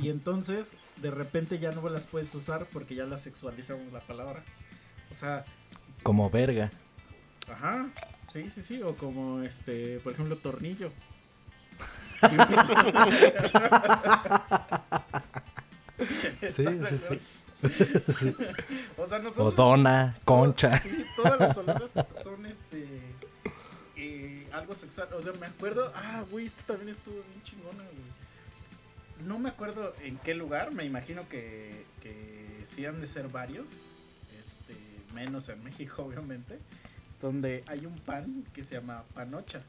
Y, 0.00 0.06
y 0.06 0.10
entonces, 0.10 0.74
de 0.96 1.10
repente 1.10 1.58
ya 1.58 1.70
no 1.72 1.88
las 1.88 2.06
puedes 2.06 2.34
usar 2.34 2.66
porque 2.72 2.94
ya 2.94 3.04
la 3.06 3.18
sexualizamos 3.18 3.92
la 3.92 4.00
palabra. 4.00 4.44
O 5.10 5.14
sea, 5.14 5.44
Como 6.02 6.30
verga. 6.30 6.70
ajá, 7.50 7.88
sí, 8.28 8.50
sí, 8.50 8.62
sí, 8.62 8.82
o 8.82 8.96
como 8.96 9.42
este, 9.42 10.00
por 10.00 10.12
ejemplo, 10.14 10.36
tornillo. 10.36 10.92
Sí, 16.48 16.66
¿Estás 16.66 16.80
de 16.80 16.86
sí, 16.86 16.98
sí. 16.98 17.20
Sí. 18.08 18.34
O 18.96 19.06
sea, 19.06 20.16
concha. 20.24 20.76
Sí, 20.76 21.04
todas 21.16 21.40
las 21.40 21.56
palabras 21.56 21.92
son 22.12 22.46
este 22.46 22.86
eh, 23.96 24.48
algo 24.52 24.74
sexual. 24.74 25.08
O 25.12 25.20
sea, 25.20 25.32
me 25.34 25.46
acuerdo, 25.46 25.92
ah, 25.94 26.24
güey, 26.30 26.46
esta 26.46 26.62
también 26.62 26.90
estuvo 26.90 27.14
bien 27.14 27.42
chingona, 27.42 27.82
güey. 27.84 29.26
No 29.26 29.38
me 29.38 29.48
acuerdo 29.48 29.94
en 30.02 30.16
qué 30.18 30.34
lugar, 30.34 30.72
me 30.72 30.84
imagino 30.84 31.28
que, 31.28 31.84
que 32.00 32.62
sí 32.64 32.86
han 32.86 33.00
de 33.00 33.08
ser 33.08 33.28
varios, 33.28 33.80
este, 34.40 34.74
menos 35.12 35.48
en 35.48 35.62
México, 35.64 36.02
obviamente, 36.08 36.60
donde 37.20 37.64
hay 37.66 37.84
un 37.86 37.98
pan 37.98 38.44
que 38.54 38.62
se 38.62 38.74
llama 38.76 39.02
panocha. 39.14 39.62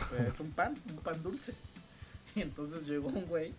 O 0.00 0.14
sea, 0.14 0.28
es 0.28 0.38
un 0.38 0.52
pan, 0.52 0.76
un 0.88 0.96
pan 0.98 1.20
dulce. 1.22 1.54
Y 2.34 2.40
entonces 2.40 2.86
llegó 2.86 3.08
un 3.08 3.26
güey 3.26 3.52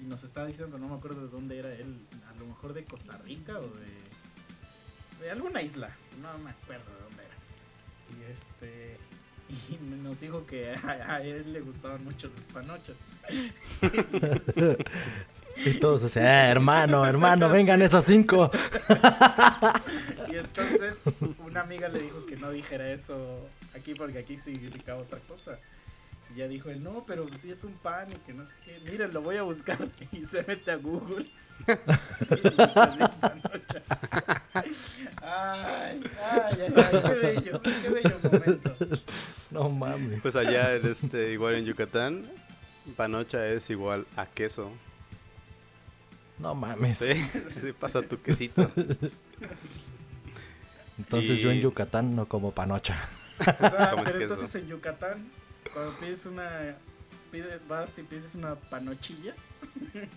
y 0.00 0.04
nos 0.04 0.22
estaba 0.24 0.46
diciendo, 0.46 0.78
no 0.78 0.88
me 0.88 0.94
acuerdo 0.96 1.22
de 1.22 1.28
dónde 1.28 1.58
era 1.58 1.72
él, 1.72 1.98
a 2.30 2.34
lo 2.38 2.46
mejor 2.46 2.72
de 2.72 2.84
Costa 2.84 3.16
Rica 3.18 3.58
o 3.58 3.62
de, 3.68 5.24
de 5.24 5.30
alguna 5.30 5.62
isla, 5.62 5.90
no 6.22 6.36
me 6.38 6.50
acuerdo 6.50 6.84
de 6.94 7.02
dónde 7.02 7.22
era. 7.24 7.36
Y 8.18 8.32
este 8.32 8.96
y 9.70 9.78
nos 10.02 10.20
dijo 10.20 10.46
que 10.46 10.74
a, 10.74 11.14
a 11.14 11.22
él 11.22 11.52
le 11.52 11.60
gustaban 11.60 12.04
mucho 12.04 12.28
los 12.28 12.44
panochos. 12.52 12.96
Y 15.64 15.80
todos 15.80 16.04
así, 16.04 16.20
"Ah, 16.20 16.48
hermano, 16.50 17.04
hermano, 17.04 17.48
vengan 17.48 17.82
esos 17.82 18.04
cinco. 18.04 18.48
Y 20.30 20.36
entonces 20.36 20.98
una 21.44 21.62
amiga 21.62 21.88
le 21.88 22.00
dijo 22.00 22.24
que 22.26 22.36
no 22.36 22.50
dijera 22.50 22.92
eso 22.92 23.48
aquí 23.74 23.94
porque 23.94 24.18
aquí 24.18 24.38
significaba 24.38 25.00
otra 25.00 25.18
cosa. 25.20 25.58
Y 26.34 26.38
ya 26.38 26.48
dijo 26.48 26.70
él, 26.70 26.82
no, 26.82 27.04
pero 27.06 27.26
sí 27.40 27.50
es 27.50 27.64
un 27.64 27.74
pan 27.74 28.10
y 28.10 28.16
que 28.16 28.32
no 28.32 28.46
sé 28.46 28.54
qué. 28.64 28.80
Miren, 28.80 29.12
lo 29.12 29.22
voy 29.22 29.36
a 29.36 29.42
buscar. 29.42 29.78
Y 30.12 30.24
se 30.24 30.42
mete 30.44 30.70
a 30.70 30.76
Google. 30.76 31.26
Y 31.66 32.50
busca 32.56 32.82
así, 32.82 32.98
panocha. 33.20 33.82
Ay, 34.54 34.76
ay, 35.22 36.00
ay, 36.32 36.72
ay, 36.76 37.02
qué 37.04 37.14
bello, 37.14 37.60
qué 37.62 37.88
bello 37.88 38.16
momento. 38.22 38.76
No 39.50 39.68
mames. 39.68 40.20
Pues 40.22 40.36
allá, 40.36 40.76
en 40.76 40.86
este, 40.86 41.32
igual 41.32 41.54
en 41.54 41.64
Yucatán, 41.64 42.24
panocha 42.96 43.46
es 43.46 43.70
igual 43.70 44.06
a 44.16 44.26
queso. 44.26 44.70
No 46.38 46.54
mames. 46.54 46.98
Sí, 46.98 47.14
sí, 47.48 47.72
pasa 47.72 48.02
tu 48.02 48.20
quesito. 48.22 48.70
Entonces 50.98 51.38
yo 51.40 51.50
en 51.50 51.60
Yucatán 51.60 52.14
no 52.14 52.26
como 52.26 52.52
panocha. 52.52 52.98
O 53.40 53.44
sea, 53.44 53.90
¿Cómo 53.90 54.04
es 54.04 54.12
pero 54.12 54.22
entonces 54.22 54.54
en 54.56 54.68
Yucatán, 54.68 55.26
cuando 55.72 55.92
pides 55.98 56.26
una. 56.26 56.76
Pides, 57.30 57.66
vas 57.68 57.98
y 57.98 58.02
pides 58.02 58.34
una 58.34 58.54
panochilla. 58.54 59.34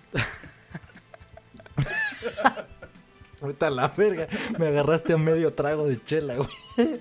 Ahorita 3.42 3.70
la 3.70 3.88
verga. 3.90 4.28
Me 4.58 4.68
agarraste 4.68 5.14
a 5.14 5.18
medio 5.18 5.54
trago 5.54 5.88
de 5.88 6.04
chela, 6.04 6.36
güey. 6.36 6.50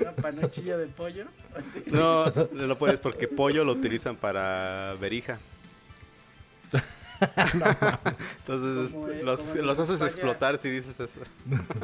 Una 0.00 0.12
panochilla 0.12 0.76
de 0.76 0.86
pollo. 0.86 1.26
Así. 1.54 1.82
No, 1.86 2.26
no 2.26 2.66
lo 2.66 2.76
puedes 2.76 3.00
porque 3.00 3.28
pollo 3.28 3.64
lo 3.64 3.72
utilizan 3.72 4.16
para 4.16 4.94
verija. 5.00 5.38
Entonces 8.38 8.94
este, 8.94 9.22
los, 9.22 9.54
los 9.56 9.78
haces 9.78 9.94
España. 9.96 10.10
explotar 10.10 10.58
si 10.58 10.70
dices 10.70 10.98
eso. 10.98 11.20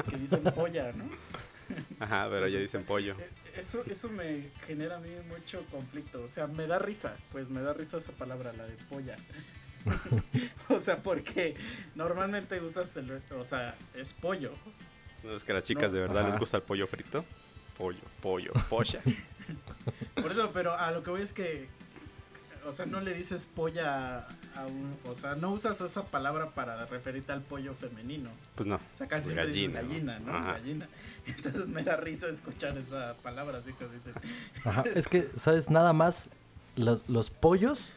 Que 0.08 0.16
dicen 0.16 0.42
polla, 0.54 0.92
¿no? 0.92 1.04
Ajá, 2.00 2.28
pero 2.30 2.48
ya 2.48 2.58
dicen 2.58 2.84
pollo. 2.84 3.16
Eh, 3.18 3.30
Eso, 3.56 3.82
eso 3.90 4.08
me 4.08 4.50
genera 4.66 4.96
a 4.96 5.00
mí 5.00 5.10
mucho 5.28 5.64
conflicto. 5.70 6.22
O 6.22 6.28
sea, 6.28 6.46
me 6.46 6.66
da 6.66 6.78
risa. 6.78 7.16
Pues 7.32 7.48
me 7.48 7.60
da 7.62 7.72
risa 7.72 7.96
esa 7.96 8.12
palabra, 8.12 8.52
la 8.52 8.66
de 8.66 8.74
polla. 8.88 9.16
o 10.68 10.80
sea, 10.80 11.02
porque 11.02 11.54
normalmente 11.94 12.60
usas 12.60 12.96
el. 12.96 13.22
O 13.36 13.44
sea, 13.44 13.74
es 13.94 14.12
pollo. 14.14 14.52
No 15.22 15.34
es 15.34 15.44
que 15.44 15.52
a 15.52 15.56
las 15.56 15.64
chicas 15.64 15.90
No. 15.90 15.94
de 15.94 16.00
verdad 16.00 16.18
Ajá. 16.22 16.30
les 16.30 16.38
gusta 16.38 16.56
el 16.58 16.62
pollo 16.62 16.86
frito. 16.86 17.24
Pollo, 17.78 18.00
pollo, 18.20 18.52
polla. 18.68 19.00
Por 20.14 20.32
eso, 20.32 20.50
pero 20.52 20.76
a 20.76 20.90
lo 20.90 21.02
que 21.02 21.10
voy 21.10 21.22
es 21.22 21.32
que. 21.32 21.68
O 22.66 22.72
sea, 22.72 22.86
no 22.86 23.00
le 23.00 23.14
dices 23.14 23.46
polla 23.46 24.26
a 24.56 24.66
un. 24.66 24.96
O 25.10 25.14
sea, 25.14 25.34
no 25.36 25.50
usas 25.52 25.80
esa 25.80 26.04
palabra 26.04 26.50
para 26.50 26.84
referirte 26.86 27.32
al 27.32 27.42
pollo 27.42 27.74
femenino. 27.74 28.30
Pues 28.54 28.66
no. 28.66 28.76
O 28.76 28.80
sea, 28.96 29.06
casi 29.06 29.26
Pues 29.32 29.34
siempre 29.34 29.52
dices 29.52 29.72
gallina, 29.74 30.18
¿no? 30.18 30.32
gallina, 30.32 30.40
¿no? 30.42 30.52
Gallina. 30.52 30.88
Entonces 31.26 31.68
me 31.68 31.82
da 31.82 31.96
risa 31.96 32.28
escuchar 32.28 32.76
esa 32.78 33.14
palabra, 33.22 33.58
así 33.58 33.72
que. 33.72 33.86
Ajá. 34.68 34.84
Es 34.94 35.08
que, 35.08 35.28
¿sabes? 35.36 35.70
Nada 35.70 35.92
más, 35.92 36.28
los, 36.76 37.08
los 37.08 37.30
pollos 37.30 37.92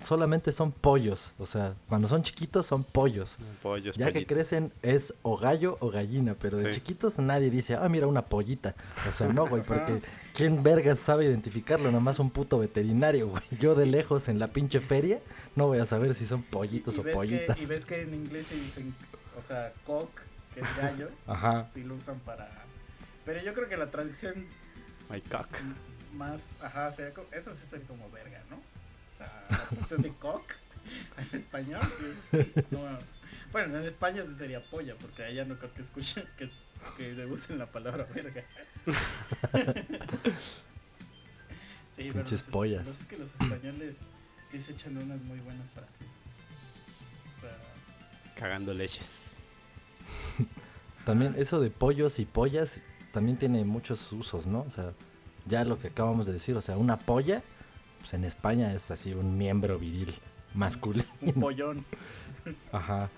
solamente 0.00 0.52
son 0.52 0.72
pollos. 0.72 1.32
O 1.38 1.46
sea, 1.46 1.74
cuando 1.88 2.06
son 2.08 2.22
chiquitos 2.22 2.66
son 2.66 2.84
pollos. 2.84 3.38
Pollos, 3.62 3.96
Ya 3.96 4.12
que 4.12 4.26
crecen 4.26 4.72
es 4.82 5.14
o 5.22 5.38
gallo 5.38 5.76
o 5.80 5.90
gallina, 5.90 6.34
pero 6.38 6.58
de 6.58 6.66
Sí. 6.72 6.80
chiquitos 6.80 7.18
nadie 7.18 7.50
dice, 7.50 7.76
ah, 7.76 7.88
mira 7.88 8.06
una 8.06 8.22
pollita. 8.22 8.74
O 9.08 9.12
sea, 9.12 9.28
no, 9.28 9.46
güey, 9.48 9.62
porque 9.62 10.02
¿quién 10.36 10.62
vergas 10.62 10.98
sabe 10.98 11.24
identificarlo? 11.24 11.90
Nomás 11.90 12.18
un 12.18 12.30
puto 12.30 12.58
veterinario, 12.58 13.28
güey. 13.28 13.42
Yo 13.58 13.74
de 13.74 13.86
lejos 13.86 14.28
en 14.28 14.38
la 14.38 14.48
pinche 14.48 14.80
feria 14.80 15.20
no 15.56 15.66
voy 15.66 15.78
a 15.78 15.86
saber 15.86 16.14
si 16.14 16.26
son 16.26 16.42
pollitos 16.42 16.96
y, 16.96 17.00
o 17.00 17.02
ves 17.02 17.12
que, 17.12 17.16
pollitas. 17.16 17.60
y 17.62 17.66
ves 17.66 17.84
que 17.86 18.02
en 18.02 18.14
inglés 18.14 18.46
se 18.48 18.54
dicen, 18.56 18.94
o 19.38 19.42
sea, 19.42 19.72
cock, 19.84 20.10
que 20.54 20.60
es 20.60 20.76
gallo, 20.76 21.10
Ajá. 21.26 21.66
sí 21.66 21.82
lo 21.82 21.94
usan 21.94 22.18
para... 22.20 22.48
Pero 23.24 23.42
yo 23.42 23.54
creo 23.54 23.68
que 23.68 23.76
la 23.76 23.90
traducción 23.90 24.46
My 25.10 25.20
cock. 25.22 25.48
más, 26.14 26.58
ajá, 26.62 26.92
sería 26.92 27.12
co- 27.14 27.26
esa 27.32 27.52
sí 27.52 27.66
sería 27.66 27.86
como 27.86 28.08
verga, 28.10 28.42
¿no? 28.50 28.56
O 28.56 29.16
sea, 29.16 29.44
la 29.50 29.56
traducción 29.68 30.02
de 30.02 30.10
cock 30.10 30.44
en 31.18 31.38
español, 31.38 31.82
sí 32.30 32.38
es- 32.38 32.70
no, 32.72 32.80
bueno, 33.52 33.78
en 33.78 33.84
España 33.84 34.22
sí 34.24 34.34
sería 34.34 34.62
polla, 34.70 34.94
porque 35.00 35.24
allá 35.24 35.44
no 35.44 35.56
creo 35.58 35.72
que 35.72 35.82
escuchen, 35.82 36.24
que, 36.36 36.44
es- 36.44 36.56
que 36.96 37.26
usen 37.26 37.58
la 37.58 37.66
palabra 37.70 38.04
verga. 38.14 38.44
Sí, 41.96 42.10
pero 42.12 42.24
Pinches 42.24 42.42
pollas. 42.42 42.84
los 42.86 43.00
es 43.00 43.06
que 43.06 43.16
los 43.16 43.30
españoles 43.40 44.00
sí 44.50 44.60
se 44.60 44.72
echan 44.72 44.96
unas 44.98 45.20
muy 45.22 45.38
buenas 45.40 45.70
frases. 45.70 46.06
O 47.36 47.40
sea, 47.40 47.56
Cagando 48.34 48.74
leches. 48.74 49.32
También 51.06 51.34
eso 51.38 51.58
de 51.60 51.70
pollos 51.70 52.18
y 52.18 52.26
pollas 52.26 52.80
también 53.12 53.38
tiene 53.38 53.64
muchos 53.64 54.12
usos, 54.12 54.46
¿no? 54.46 54.60
O 54.62 54.70
sea, 54.70 54.92
ya 55.46 55.64
lo 55.64 55.78
que 55.78 55.88
acabamos 55.88 56.26
de 56.26 56.34
decir, 56.34 56.54
o 56.56 56.60
sea, 56.60 56.76
una 56.76 56.98
polla, 56.98 57.42
pues 58.00 58.12
en 58.12 58.24
España 58.24 58.74
es 58.74 58.90
así 58.90 59.14
un 59.14 59.38
miembro 59.38 59.78
viril 59.78 60.12
masculino. 60.54 61.06
un 61.22 61.32
pollón. 61.34 61.84
Ajá. 62.72 63.08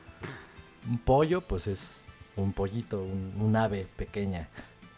Un 0.88 0.98
pollo, 0.98 1.40
pues 1.40 1.66
es 1.66 2.02
un 2.42 2.52
pollito, 2.52 3.02
un, 3.02 3.34
un 3.40 3.56
ave 3.56 3.86
pequeña. 3.96 4.48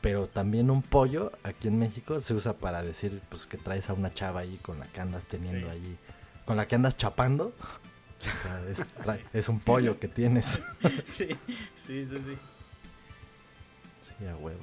Pero 0.01 0.27
también 0.29 0.71
un 0.71 0.81
pollo 0.83 1.31
aquí 1.43 1.69
en 1.69 1.79
México 1.79 2.21
se 2.21 2.33
usa 2.35 2.55
para 2.55 2.83
decir 2.83 3.21
pues 3.29 3.45
que 3.47 3.59
traes 3.59 3.91
a 3.91 3.93
una 3.93 4.13
chava 4.15 4.41
ahí 4.41 4.59
con 4.63 4.79
la 4.79 4.87
que 4.87 5.01
andas 5.01 5.27
teniendo 5.27 5.67
Sí. 5.67 5.73
ahí, 5.73 5.99
con 6.47 6.57
la 6.57 6.67
que 6.67 6.75
andas 6.77 6.97
chapando. 6.97 7.53
O 8.19 8.23
sea, 9.05 9.19
es, 9.33 9.49
un 9.49 9.61
pollo 9.61 9.97
que 9.99 10.09
tienes. 10.09 10.61
Sí, 11.05 11.29
sí, 11.77 12.07
sí, 12.07 12.09
sí. 12.11 12.39
Sí, 14.01 14.27
a 14.27 14.37
huevo. 14.37 14.61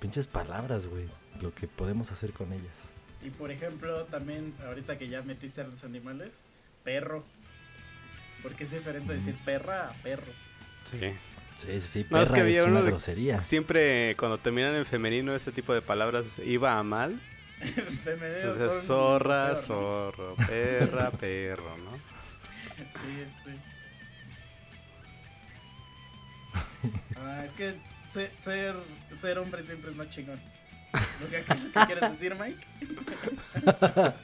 Pinches 0.00 0.26
palabras, 0.26 0.86
güey. 0.86 1.06
Lo 1.40 1.54
que 1.54 1.66
podemos 1.68 2.10
hacer 2.12 2.32
con 2.32 2.52
ellas. 2.52 2.92
Y 3.24 3.30
por 3.30 3.50
ejemplo, 3.50 4.04
también, 4.06 4.54
ahorita 4.66 4.98
que 4.98 5.08
ya 5.08 5.22
metiste 5.22 5.60
a 5.60 5.64
los 5.66 5.82
animales, 5.84 6.38
perro. 6.84 7.24
Porque 8.42 8.64
es 8.64 8.70
diferente 8.70 9.12
decir 9.14 9.36
perra 9.44 9.88
a 9.90 9.92
perro. 10.02 10.30
Sí. 10.84 10.98
Sí, 11.56 11.68
sí, 11.80 11.80
sí, 11.80 12.06
No, 12.10 12.20
es 12.20 12.30
que 12.30 12.40
es, 12.56 12.62
una 12.62 12.70
uno 12.72 12.82
de- 12.82 12.90
grosería. 12.90 13.40
Siempre 13.40 14.16
cuando 14.18 14.38
terminan 14.38 14.74
en 14.74 14.84
femenino 14.84 15.34
ese 15.34 15.52
tipo 15.52 15.72
de 15.72 15.82
palabras 15.82 16.24
iba 16.44 16.78
a 16.78 16.82
mal. 16.82 17.20
Femeninos 18.02 18.56
O 18.56 18.58
sea, 18.58 18.70
son 18.72 18.82
zorra, 18.82 19.46
peor, 19.46 19.56
¿no? 19.56 19.62
zorro, 19.62 20.36
perra, 20.48 21.10
perro, 21.12 21.76
¿no? 21.78 21.92
Sí, 22.76 23.24
sí. 23.44 23.50
Ah, 27.16 27.44
es 27.46 27.52
que 27.52 27.74
se- 28.12 28.30
ser, 28.36 28.74
ser 29.18 29.38
hombre 29.38 29.64
siempre 29.64 29.90
es 29.90 29.96
más 29.96 30.10
chingón. 30.10 30.40
¿Lo 31.20 31.28
que, 31.28 31.42
que 31.42 31.86
quieres 31.86 32.12
decir, 32.12 32.34
Mike? 32.36 32.66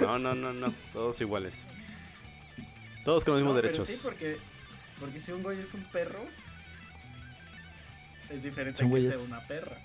No, 0.00 0.18
no, 0.18 0.34
no, 0.34 0.52
no. 0.52 0.72
Todos 0.92 1.20
iguales. 1.20 1.66
Todos 3.04 3.24
con 3.24 3.34
los 3.34 3.42
mismos 3.42 3.56
No, 3.56 3.60
pero 3.62 3.72
derechos. 3.72 3.86
sí, 3.86 4.00
porque, 4.02 4.38
porque 4.98 5.20
si 5.20 5.32
un 5.32 5.42
güey 5.42 5.60
es 5.60 5.72
un 5.74 5.84
perro, 5.84 6.24
es 8.30 8.42
diferente 8.42 8.78
Son 8.78 8.86
a 8.86 8.88
que 8.88 8.90
güeyes. 8.90 9.14
sea 9.14 9.24
una 9.24 9.46
perra. 9.46 9.76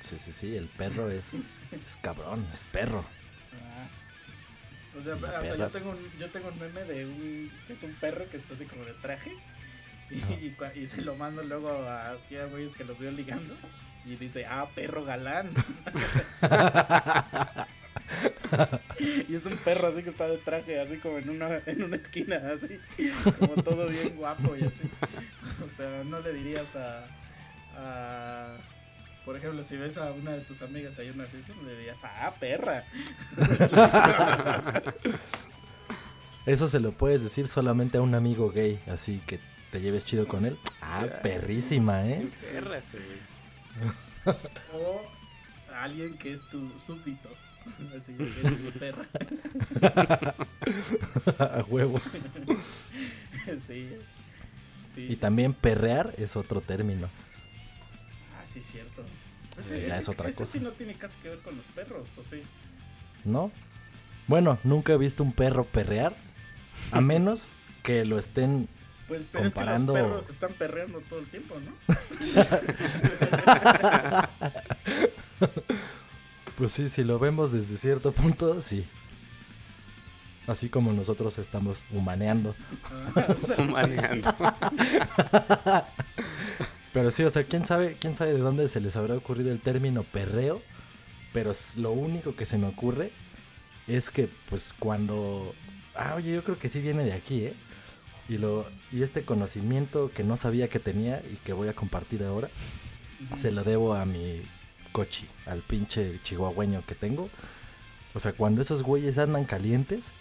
Sí, 0.00 0.16
sí, 0.18 0.32
sí, 0.32 0.56
el 0.56 0.66
perro 0.68 1.10
es, 1.10 1.58
es 1.84 1.96
cabrón, 2.00 2.46
es 2.52 2.66
perro. 2.72 3.04
Ah. 3.52 4.98
O 4.98 5.02
sea, 5.02 5.16
La 5.16 5.28
hasta 5.28 5.40
perra. 5.40 5.56
yo 5.56 5.68
tengo, 5.68 5.90
un, 5.90 6.18
yo 6.18 6.30
tengo 6.30 6.48
un 6.48 6.58
meme 6.58 6.84
de 6.84 7.04
un. 7.04 7.52
es 7.68 7.82
un 7.82 7.92
perro 7.94 8.28
que 8.30 8.38
está 8.38 8.54
así 8.54 8.64
como 8.64 8.84
de 8.84 8.94
traje. 8.94 9.32
Y, 10.10 10.86
se 10.86 11.02
lo 11.02 11.16
mando 11.16 11.42
luego 11.42 11.68
a 11.70 12.12
así 12.12 12.36
a 12.36 12.46
güeyes 12.46 12.74
que 12.74 12.84
los 12.84 12.98
veo 12.98 13.10
ligando. 13.10 13.54
Y 14.06 14.16
dice, 14.16 14.46
ah, 14.46 14.66
perro 14.74 15.04
galán. 15.04 15.50
y 19.28 19.34
es 19.34 19.46
un 19.46 19.56
perro 19.58 19.88
así 19.88 20.02
que 20.02 20.10
está 20.10 20.26
de 20.28 20.38
traje, 20.38 20.80
así 20.80 20.98
como 20.98 21.18
en 21.18 21.30
una, 21.30 21.60
en 21.66 21.82
una 21.82 21.96
esquina, 21.96 22.40
así. 22.52 22.80
Como 23.38 23.62
todo 23.62 23.88
bien 23.88 24.16
guapo 24.16 24.56
y 24.56 24.62
así. 24.62 24.90
O 25.64 25.76
sea, 25.76 26.04
no 26.04 26.20
le 26.20 26.32
dirías 26.32 26.74
a. 26.76 27.04
a 27.76 28.56
por 29.24 29.36
ejemplo, 29.36 29.62
si 29.62 29.76
ves 29.76 29.98
a 29.98 30.10
una 30.12 30.32
de 30.32 30.40
tus 30.40 30.62
amigas 30.62 30.98
ahí 30.98 31.08
en 31.08 31.14
una 31.14 31.26
fiesta, 31.26 31.52
le 31.64 31.76
dirías, 31.76 31.98
ah, 32.02 32.32
perra. 32.40 32.84
Eso 36.46 36.66
se 36.66 36.80
lo 36.80 36.92
puedes 36.92 37.22
decir 37.22 37.46
solamente 37.46 37.98
a 37.98 38.00
un 38.00 38.14
amigo 38.14 38.50
gay, 38.50 38.80
así 38.86 39.20
que 39.26 39.38
te 39.70 39.82
lleves 39.82 40.06
chido 40.06 40.26
con 40.26 40.46
él. 40.46 40.56
Ah, 40.80 41.02
Sí, 41.02 41.10
perrísima, 41.22 42.06
¿eh? 42.06 42.26
Perra 42.40 42.80
güey. 42.90 44.36
O 44.72 45.02
alguien 45.74 46.16
que 46.16 46.32
es 46.32 46.48
tu 46.48 46.70
súbdito. 46.78 47.28
Así 47.96 48.12
que 48.14 48.24
es 48.24 48.60
mi 48.60 48.70
perra. 48.70 49.06
a 51.60 51.64
huevo. 51.68 52.00
sí. 53.66 53.88
sí. 54.94 55.06
Y 55.10 55.16
también 55.16 55.52
perrear 55.54 56.14
es 56.18 56.36
otro 56.36 56.60
término. 56.60 57.08
Ah, 58.38 58.44
sí, 58.52 58.62
cierto. 58.62 59.04
Ese- 59.58 59.86
es 59.88 60.08
otra 60.08 60.28
ese 60.28 60.38
cosa. 60.38 60.52
sí 60.52 60.60
no 60.60 60.70
tiene 60.72 60.94
casi 60.94 61.18
que 61.18 61.30
ver 61.30 61.38
con 61.40 61.56
los 61.56 61.66
perros, 61.66 62.08
¿o 62.18 62.24
sí? 62.24 62.42
¿No? 63.24 63.50
Bueno, 64.28 64.58
nunca 64.62 64.92
he 64.92 64.98
visto 64.98 65.22
un 65.22 65.32
perro 65.32 65.64
perrear, 65.64 66.14
a 66.92 67.00
menos 67.00 67.52
que 67.82 68.04
lo 68.04 68.18
estén... 68.18 68.68
Pues, 69.08 69.22
pero 69.32 69.44
Comparando- 69.44 69.94
es 69.96 69.96
que 69.96 70.02
los 70.02 70.10
perros 70.10 70.30
están 70.30 70.52
perreando 70.52 71.00
todo 71.08 71.18
el 71.20 71.26
tiempo, 71.28 71.54
¿no? 71.58 71.72
Pues 76.58 76.72
sí, 76.72 76.88
si 76.88 77.04
lo 77.04 77.20
vemos 77.20 77.52
desde 77.52 77.76
cierto 77.76 78.10
punto, 78.10 78.60
sí. 78.60 78.84
Así 80.48 80.68
como 80.68 80.92
nosotros 80.92 81.38
estamos 81.38 81.84
humaneando. 81.92 82.56
Manejando. 83.70 84.34
Pero 86.92 87.12
sí, 87.12 87.22
o 87.22 87.30
sea, 87.30 87.44
quién 87.44 87.64
sabe, 87.64 87.96
quién 88.00 88.16
sabe 88.16 88.32
de 88.32 88.40
dónde 88.40 88.68
se 88.68 88.80
les 88.80 88.96
habrá 88.96 89.14
ocurrido 89.14 89.52
el 89.52 89.60
término 89.60 90.02
perreo. 90.02 90.60
Pero 91.32 91.52
lo 91.76 91.92
único 91.92 92.34
que 92.34 92.44
se 92.44 92.58
me 92.58 92.66
ocurre 92.66 93.12
es 93.86 94.10
que, 94.10 94.28
pues, 94.50 94.74
cuando. 94.80 95.54
Ah, 95.94 96.14
oye, 96.16 96.32
yo 96.32 96.42
creo 96.42 96.58
que 96.58 96.68
sí 96.68 96.80
viene 96.80 97.04
de 97.04 97.12
aquí, 97.12 97.44
¿eh? 97.44 97.54
Y, 98.28 98.38
lo, 98.38 98.66
y 98.90 99.04
este 99.04 99.22
conocimiento 99.22 100.10
que 100.10 100.24
no 100.24 100.36
sabía 100.36 100.66
que 100.66 100.80
tenía 100.80 101.22
y 101.32 101.36
que 101.36 101.52
voy 101.52 101.68
a 101.68 101.74
compartir 101.74 102.24
ahora, 102.24 102.50
se 103.36 103.52
lo 103.52 103.62
debo 103.62 103.94
a 103.94 104.04
mi 104.04 104.42
cochi, 104.92 105.26
al 105.46 105.60
pinche 105.60 106.20
chihuahueño 106.22 106.84
que 106.86 106.94
tengo. 106.94 107.28
O 108.14 108.20
sea, 108.20 108.32
cuando 108.32 108.62
esos 108.62 108.82
güeyes 108.82 109.18
andan 109.18 109.44
calientes 109.44 110.12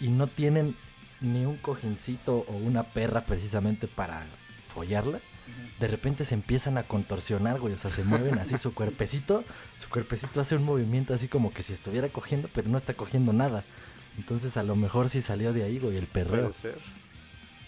y 0.00 0.08
no 0.08 0.26
tienen 0.26 0.76
ni 1.20 1.44
un 1.46 1.56
cojincito 1.56 2.44
o 2.48 2.52
una 2.56 2.82
perra 2.84 3.24
precisamente 3.24 3.88
para 3.88 4.26
follarla, 4.72 5.20
de 5.80 5.88
repente 5.88 6.24
se 6.24 6.34
empiezan 6.34 6.78
a 6.78 6.82
contorsionar, 6.82 7.58
güey. 7.60 7.74
O 7.74 7.78
sea, 7.78 7.90
se 7.90 8.02
mueven 8.04 8.38
así 8.38 8.58
su 8.58 8.74
cuerpecito. 8.74 9.44
Su 9.78 9.88
cuerpecito 9.88 10.40
hace 10.40 10.56
un 10.56 10.64
movimiento 10.64 11.14
así 11.14 11.28
como 11.28 11.52
que 11.52 11.62
si 11.62 11.72
estuviera 11.72 12.08
cogiendo, 12.08 12.48
pero 12.54 12.68
no 12.68 12.78
está 12.78 12.94
cogiendo 12.94 13.32
nada. 13.32 13.64
Entonces 14.18 14.56
a 14.56 14.62
lo 14.62 14.76
mejor 14.76 15.08
sí 15.10 15.20
salió 15.20 15.52
de 15.52 15.62
ahí, 15.64 15.78
güey, 15.78 15.96
el 15.96 16.06
perreo. 16.06 16.48
Puede 16.50 16.54
ser. 16.54 16.78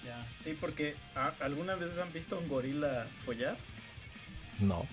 Ya. 0.04 0.26
Sí, 0.42 0.56
porque 0.58 0.94
¿a- 1.14 1.34
¿alguna 1.44 1.74
vez 1.74 1.96
han 1.98 2.12
visto 2.12 2.36
a 2.36 2.38
un 2.38 2.48
gorila 2.48 3.06
follar? 3.26 3.56
No. 4.60 4.86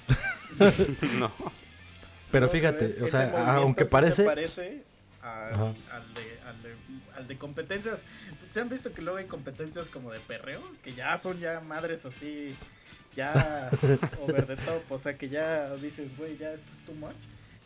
No. 1.19 1.31
Pero 2.31 2.49
fíjate, 2.49 3.01
o 3.03 3.07
sea, 3.07 3.55
aunque 3.57 3.85
sí 3.85 3.91
parece... 3.91 4.15
Se 4.15 4.23
parece 4.23 4.83
al, 5.21 5.73
de, 6.13 6.39
al, 6.45 6.61
de, 6.63 6.75
al 7.15 7.27
de 7.27 7.37
competencias. 7.37 8.03
¿Se 8.51 8.59
han 8.59 8.69
visto 8.69 8.93
que 8.93 9.01
luego 9.01 9.17
hay 9.19 9.25
competencias 9.25 9.89
como 9.89 10.11
de 10.11 10.19
perreo? 10.19 10.61
Que 10.83 10.93
ya 10.93 11.17
son 11.17 11.39
ya 11.39 11.59
madres 11.61 12.05
así, 12.05 12.55
ya 13.15 13.69
over 14.21 14.45
the 14.45 14.55
top. 14.57 14.83
O 14.89 14.97
sea, 14.97 15.17
que 15.17 15.29
ya 15.29 15.75
dices, 15.75 16.17
güey, 16.17 16.37
ya 16.37 16.51
esto 16.51 16.71
es 16.71 16.79
too 16.85 16.93
much. 16.93 17.15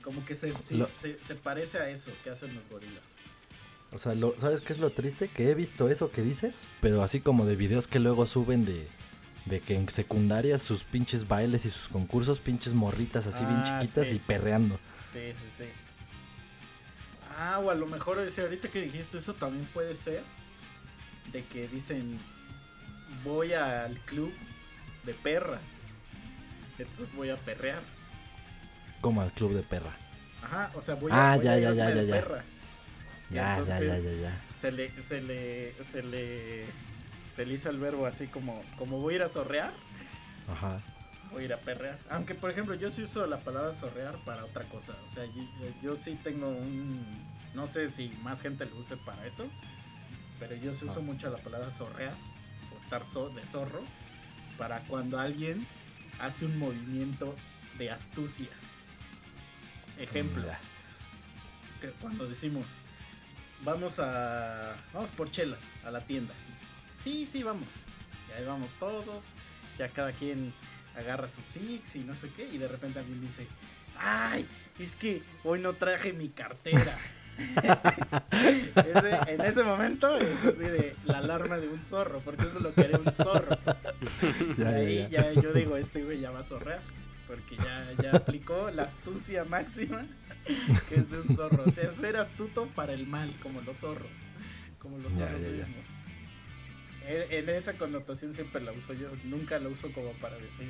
Como 0.03 0.23
que 0.25 0.35
se, 0.35 0.53
Lo- 0.75 0.87
se, 0.87 1.17
se 1.23 1.35
parece 1.35 1.79
a 1.79 1.89
eso 1.89 2.11
que 2.23 2.29
hacen 2.29 2.53
los 2.55 2.67
gorilas. 2.69 3.13
O 3.91 3.97
sea, 3.97 4.13
lo, 4.13 4.35
¿sabes 4.39 4.61
qué 4.61 4.73
es 4.73 4.79
lo 4.79 4.91
triste? 4.91 5.29
Que 5.29 5.49
he 5.49 5.55
visto 5.55 5.89
eso 5.89 6.11
que 6.11 6.21
dices, 6.21 6.65
pero 6.79 7.01
así 7.01 7.21
como 7.21 7.45
de 7.45 7.55
videos 7.55 7.87
que 7.87 7.99
luego 7.99 8.27
suben 8.27 8.65
de, 8.65 8.87
de 9.49 9.59
que 9.61 9.75
en 9.75 9.89
secundaria 9.89 10.57
sus 10.59 10.83
pinches 10.83 11.27
bailes 11.27 11.65
y 11.65 11.69
sus 11.69 11.89
concursos, 11.89 12.39
pinches 12.39 12.73
morritas 12.73 13.25
así 13.27 13.45
bien 13.45 13.59
Ah, 13.65 13.79
chiquitas 13.79 14.07
sí. 14.07 14.15
y 14.15 14.19
perreando. 14.19 14.79
Sí, 15.11 15.33
sí, 15.33 15.63
sí. 15.63 15.69
Ah, 17.37 17.59
o 17.59 17.69
a 17.69 17.75
lo 17.75 17.87
mejor 17.87 18.19
ese, 18.19 18.41
ahorita 18.41 18.67
que 18.69 18.81
dijiste 18.81 19.17
eso 19.17 19.33
también 19.33 19.65
puede 19.73 19.95
ser 19.95 20.23
de 21.31 21.43
que 21.45 21.67
dicen 21.67 22.19
voy 23.23 23.53
al 23.53 23.97
club 23.99 24.31
de 25.05 25.13
perra. 25.13 25.59
Entonces 26.77 27.13
voy 27.15 27.29
a 27.29 27.35
perrear. 27.37 27.81
Como 29.01 29.21
al 29.21 29.31
club 29.31 29.53
de 29.53 29.63
perra. 29.63 29.95
Ajá, 30.43 30.71
o 30.75 30.81
sea, 30.81 30.95
voy 30.95 31.11
a, 31.11 31.31
Ah, 31.33 31.35
voy 31.35 31.45
ya, 31.45 31.53
a 31.53 31.57
ya, 31.59 31.69
irme 31.69 31.75
ya, 31.75 31.89
de 31.89 31.95
ya, 31.95 32.03
ya. 32.03 32.13
perra. 32.21 32.43
Ya, 33.29 33.63
ya, 33.67 33.79
ya, 33.79 33.97
ya, 33.97 34.11
ya. 34.13 34.41
Se 34.55 34.71
le, 34.71 35.01
se 35.01 35.21
le, 35.21 35.83
se 35.83 36.01
le, 36.01 36.65
se 37.39 37.45
le 37.45 37.53
hizo 37.53 37.69
el 37.69 37.79
verbo 37.79 38.05
así 38.05 38.27
como, 38.27 38.61
como 38.77 38.99
voy 38.99 39.13
a 39.13 39.15
ir 39.15 39.23
a 39.23 39.29
zorrear, 39.29 39.71
Ajá. 40.51 40.81
voy 41.31 41.43
a 41.43 41.45
ir 41.45 41.53
a 41.53 41.57
perrear. 41.57 41.97
Aunque, 42.09 42.35
por 42.35 42.51
ejemplo, 42.51 42.75
yo 42.75 42.91
sí 42.91 43.03
uso 43.03 43.25
la 43.27 43.39
palabra 43.39 43.71
zorrear 43.71 44.17
para 44.25 44.43
otra 44.43 44.65
cosa. 44.65 44.93
O 45.05 45.13
sea, 45.13 45.23
yo, 45.23 45.41
yo 45.81 45.95
sí 45.95 46.19
tengo 46.21 46.49
un, 46.49 47.01
no 47.53 47.65
sé 47.65 47.87
si 47.87 48.09
más 48.23 48.41
gente 48.41 48.65
lo 48.65 48.75
use 48.75 48.97
para 48.97 49.25
eso, 49.25 49.47
pero 50.37 50.53
yo 50.57 50.73
sí 50.73 50.83
uso 50.83 50.99
Ah. 50.99 51.03
mucho 51.03 51.29
la 51.29 51.37
palabra 51.37 51.71
zorrear 51.71 52.13
o 52.75 52.77
estar 52.77 53.03
zo- 53.05 53.33
de 53.33 53.45
zorro 53.45 53.83
para 54.57 54.81
cuando 54.81 55.17
alguien 55.17 55.65
hace 56.19 56.43
un 56.43 56.59
movimiento 56.59 57.33
de 57.77 57.89
astucia. 57.89 58.49
Ejemplo, 59.97 60.43
que 61.79 61.87
cuando 62.01 62.27
decimos 62.27 62.79
vamos 63.63 63.97
a 63.99 64.75
vamos 64.93 65.09
por 65.11 65.31
chelas 65.31 65.71
a 65.85 65.91
la 65.91 66.01
tienda. 66.01 66.33
Sí, 67.09 67.25
sí, 67.25 67.41
vamos. 67.43 67.67
Y 68.29 68.39
ahí 68.39 68.45
vamos 68.45 68.71
todos. 68.79 69.23
Ya 69.79 69.87
cada 69.89 70.11
quien 70.11 70.53
agarra 70.95 71.27
sus 71.27 71.43
six 71.43 71.95
y 71.95 71.99
no 71.99 72.13
sé 72.15 72.29
qué 72.37 72.47
y 72.47 72.57
de 72.59 72.67
repente 72.67 72.99
alguien 72.99 73.19
dice, 73.21 73.47
"Ay, 73.97 74.45
es 74.77 74.95
que 74.95 75.23
hoy 75.43 75.59
no 75.59 75.73
traje 75.73 76.13
mi 76.13 76.29
cartera." 76.29 76.95
Ese- 78.75 79.31
en 79.33 79.41
ese 79.41 79.63
momento 79.63 80.17
es 80.17 80.45
así 80.45 80.63
de 80.63 80.95
la 81.05 81.17
alarma 81.19 81.57
de 81.57 81.69
un 81.69 81.83
zorro, 81.83 82.19
porque 82.19 82.43
eso 82.43 82.59
lo 82.59 82.73
quería 82.75 82.99
un 82.99 83.11
zorro. 83.13 83.57
Ya, 84.57 84.63
ya, 84.63 84.69
Ahí 84.75 85.07
ya. 85.09 85.31
ya 85.33 85.41
yo 85.41 85.51
digo, 85.53 85.77
este 85.77 86.03
güey 86.03 86.19
ya 86.19 86.29
va 86.31 86.41
a 86.41 86.43
zorrear. 86.43 86.81
Porque 87.27 87.57
ya, 87.57 87.87
ya 88.03 88.11
aplicó 88.17 88.69
la 88.71 88.83
astucia 88.83 89.45
máxima 89.45 90.05
que 90.89 90.95
es 90.95 91.09
de 91.11 91.19
un 91.21 91.35
zorro. 91.35 91.63
O 91.65 91.71
sea, 91.71 91.85
es 91.85 91.93
ser 91.93 92.17
astuto 92.17 92.67
para 92.75 92.93
el 92.93 93.05
mal, 93.07 93.33
como 93.41 93.61
los 93.61 93.77
zorros. 93.77 94.11
Como 94.79 94.97
los 94.97 95.13
zorros 95.13 95.39
mismos. 95.39 95.87
En, 97.11 97.49
esa 97.49 97.73
connotación 97.73 98.33
siempre 98.33 98.61
la 98.61 98.71
uso 98.71 98.93
yo. 98.93 99.09
Nunca 99.23 99.57
la 99.59 99.69
uso 99.69 99.91
como 99.93 100.11
para 100.13 100.37
decir 100.37 100.67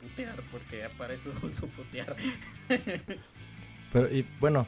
putear, 0.00 0.40
porque 0.52 0.88
para 0.96 1.12
eso 1.14 1.32
uso 1.42 1.66
putear. 1.68 2.14
Pero, 3.92 4.08
y 4.14 4.26
bueno, 4.38 4.66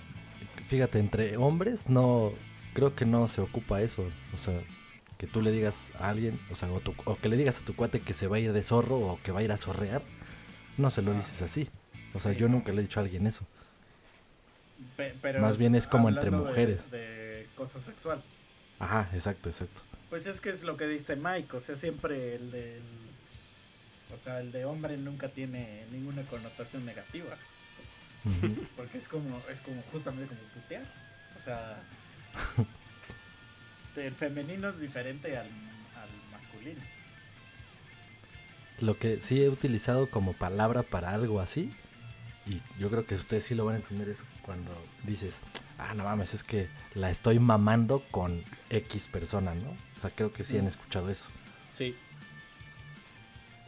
fíjate, 0.69 0.99
entre 0.99 1.37
hombres 1.37 1.89
no, 1.89 2.33
creo 2.75 2.95
que 2.97 3.05
no 3.07 3.29
se 3.29 3.41
ocupa 3.41 3.81
eso. 3.83 4.11
O 4.35 4.39
sea, 4.39 4.61
que 5.19 5.27
tú 5.29 5.41
le 5.41 5.53
digas 5.53 5.93
a 6.01 6.09
alguien, 6.09 6.41
o 6.51 6.55
sea, 6.57 6.71
o, 6.73 6.81
tu- 6.81 6.95
o 7.05 7.17
que 7.17 7.29
le 7.29 7.37
digas 7.37 7.61
a 7.61 7.65
tu 7.65 7.77
cuate 7.77 8.01
que 8.01 8.13
se 8.13 8.27
va 8.27 8.37
a 8.37 8.41
ir 8.41 8.53
de 8.53 8.63
zorro 8.65 8.97
o 8.99 9.21
que 9.23 9.31
va 9.31 9.39
a 9.41 9.43
ir 9.45 9.53
a 9.53 9.57
zorrear, 9.57 10.03
no 10.79 10.91
se 10.91 11.01
lo 11.03 11.13
Ah. 11.13 11.15
dices 11.15 11.43
así. 11.43 11.69
O 12.15 12.19
sea, 12.21 12.33
Sí, 12.33 12.41
yo 12.41 12.49
no. 12.49 12.55
nunca 12.57 12.73
le 12.73 12.81
he 12.81 12.83
dicho 12.83 12.99
a 12.99 13.05
alguien 13.05 13.27
eso. 13.29 13.47
Pe- 14.97 15.15
pero 15.23 15.41
Más 15.41 15.57
bien 15.59 15.77
es 15.77 15.87
como 15.87 16.09
entre 16.09 16.27
hablando 16.27 16.45
de- 16.45 16.51
mujeres. 16.51 16.91
De, 16.91 17.47
cosa 17.55 17.79
sexual. 17.79 18.21
Ajá, 18.81 19.09
exacto, 19.15 19.49
exacto. 19.49 19.83
Pues 20.13 20.27
es 20.27 20.43
que 20.43 20.51
es 20.51 20.63
lo 20.63 20.77
que 20.77 20.87
dice 20.87 21.17
Mike, 21.17 21.57
o 21.57 21.61
sea, 21.61 21.75
siempre 21.75 22.35
el 22.35 22.51
del... 22.51 22.83
O 24.13 24.19
sea, 24.19 24.41
el 24.41 24.53
de 24.53 24.67
hombre 24.67 24.99
nunca 24.99 25.31
tiene 25.31 25.87
ninguna 25.91 26.23
connotación 26.25 26.85
negativa. 26.85 27.35
Porque 28.77 28.99
es 28.99 29.09
como, 29.09 29.41
es 29.51 29.63
como 29.63 29.81
justamente 29.91 30.27
como 30.27 30.41
putear. 30.53 30.85
O 31.35 31.39
sea, 31.39 31.83
el 33.97 34.13
femenino 34.13 34.69
es 34.69 34.81
diferente 34.81 35.35
al, 35.39 35.47
al 35.47 36.31
masculino. 36.31 36.83
Lo 38.81 38.99
que 38.99 39.19
sí 39.23 39.43
he 39.43 39.49
utilizado 39.49 40.11
como 40.11 40.35
palabra 40.35 40.83
para 40.83 41.13
algo 41.13 41.41
así, 41.41 41.73
y 42.45 42.61
yo 42.79 42.91
creo 42.91 43.07
que 43.07 43.15
ustedes 43.15 43.45
sí 43.45 43.55
lo 43.55 43.65
van 43.65 43.77
a 43.77 43.79
entender 43.79 44.15
cuando 44.45 44.73
dices, 45.05 45.41
ah, 45.91 45.95
no 45.95 46.05
mames, 46.05 46.35
es 46.35 46.45
que 46.45 46.69
la 46.95 47.11
estoy 47.11 47.39
mamando 47.39 48.01
con 48.11 48.43
X 48.71 49.09
persona, 49.09 49.55
¿no? 49.55 49.71
O 49.97 50.01
sea, 50.01 50.11
creo 50.11 50.33
que 50.33 50.45
sí 50.45 50.57
han 50.59 50.65
Mm. 50.65 50.69
escuchado 50.69 51.09
eso. 51.11 51.31
Sí. 51.73 51.95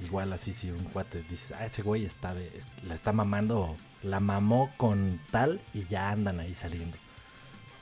Igual 0.00 0.32
así 0.32 0.52
si 0.52 0.70
un 0.70 0.84
cuate 0.84 1.22
dices, 1.30 1.52
ah, 1.52 1.64
ese 1.64 1.82
güey 1.82 2.04
está 2.04 2.34
de, 2.34 2.50
la 2.82 2.94
está 2.94 3.12
mamando, 3.12 3.76
la 4.02 4.20
mamó 4.20 4.72
con 4.76 5.20
tal 5.30 5.60
y 5.72 5.84
ya 5.84 6.10
andan 6.10 6.40
ahí 6.40 6.54
saliendo. 6.54 6.96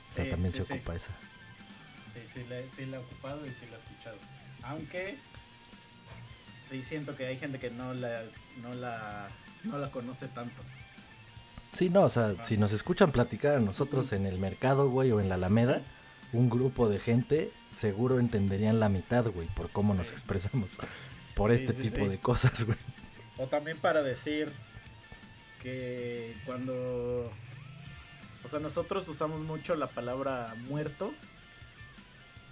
O 0.09 0.13
sea, 0.13 0.25
Sí, 0.25 0.29
también 0.29 0.53
sí, 0.53 0.61
se 0.61 0.65
sí. 0.67 0.73
ocupa 0.73 0.95
esa. 0.95 1.11
Sí, 2.13 2.19
sí, 2.25 2.45
la, 2.47 2.69
sí 2.69 2.85
la 2.85 2.97
he 2.97 2.99
ocupado 2.99 3.45
y 3.47 3.51
sí 3.51 3.65
la 3.69 3.77
he 3.77 3.79
escuchado. 3.79 4.17
Aunque 4.61 5.17
sí 6.69 6.83
siento 6.83 7.15
que 7.15 7.25
hay 7.25 7.37
gente 7.39 7.59
que 7.59 7.71
no 7.71 7.93
la, 7.95 8.21
no 8.61 8.73
la, 8.75 9.27
no 9.63 9.77
la 9.79 9.89
conoce 9.91 10.27
tanto. 10.27 10.61
Sí, 11.73 11.89
no, 11.89 12.03
o 12.03 12.09
sea, 12.09 12.35
si 12.43 12.57
nos 12.57 12.71
escuchan 12.71 13.11
platicar 13.11 13.55
a 13.55 13.59
nosotros 13.59 14.13
en 14.13 14.25
el 14.25 14.37
mercado, 14.37 14.89
güey, 14.89 15.11
o 15.11 15.19
en 15.19 15.27
la 15.27 15.35
Alameda, 15.35 15.81
un 16.31 16.49
grupo 16.49 16.87
de 16.87 16.99
gente 16.99 17.51
seguro 17.71 18.19
entenderían 18.19 18.79
la 18.79 18.89
mitad, 18.89 19.25
güey, 19.25 19.47
por 19.47 19.69
cómo 19.71 19.93
nos 19.93 20.11
expresamos. 20.11 20.79
Por 21.35 21.49
Sí, 21.49 21.55
este 21.55 21.73
sí, 21.73 21.89
tipo 21.89 22.03
sí. 22.03 22.09
de 22.09 22.19
cosas, 22.19 22.63
güey. 22.63 22.77
O 23.39 23.47
también 23.47 23.79
para 23.79 24.03
decir 24.03 24.51
que 25.59 26.35
cuando... 26.45 27.31
O 28.43 28.47
sea, 28.47 28.59
nosotros 28.59 29.07
usamos 29.07 29.39
mucho 29.39 29.75
la 29.75 29.87
palabra 29.87 30.53
muerto 30.67 31.11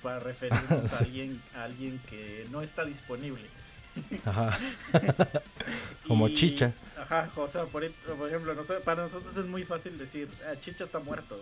para 0.01 0.19
referirnos 0.19 0.93
a, 0.93 0.97
alguien, 1.03 1.39
a 1.53 1.65
alguien 1.65 2.01
que 2.09 2.47
no 2.49 2.63
está 2.63 2.85
disponible. 2.85 3.47
Ajá. 4.25 4.57
Como 6.07 6.27
Y- 6.27 6.35
chicha. 6.35 6.73
Ajá, 6.97 7.29
o 7.35 7.47
sea, 7.47 7.65
por, 7.65 7.89
por 7.91 8.27
ejemplo, 8.29 8.53
no 8.53 8.63
sé, 8.63 8.75
para 8.75 9.01
nosotros 9.01 9.35
es 9.37 9.45
muy 9.47 9.63
fácil 9.65 9.97
decir, 9.97 10.29
"Ah, 10.47 10.55
chicha 10.59 10.83
está 10.83 10.99
muerto. 10.99 11.41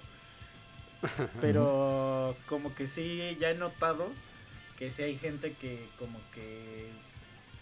Pero 1.41 2.36
como 2.47 2.74
que 2.76 2.88
sí, 2.88 3.38
ya 3.39 3.52
he 3.52 3.56
notado 3.56 4.12
que 4.78 4.89
sí 4.91 5.04
hay 5.04 5.18
gente 5.18 5.54
que 5.54 5.88
como 6.00 6.20
que 6.34 6.89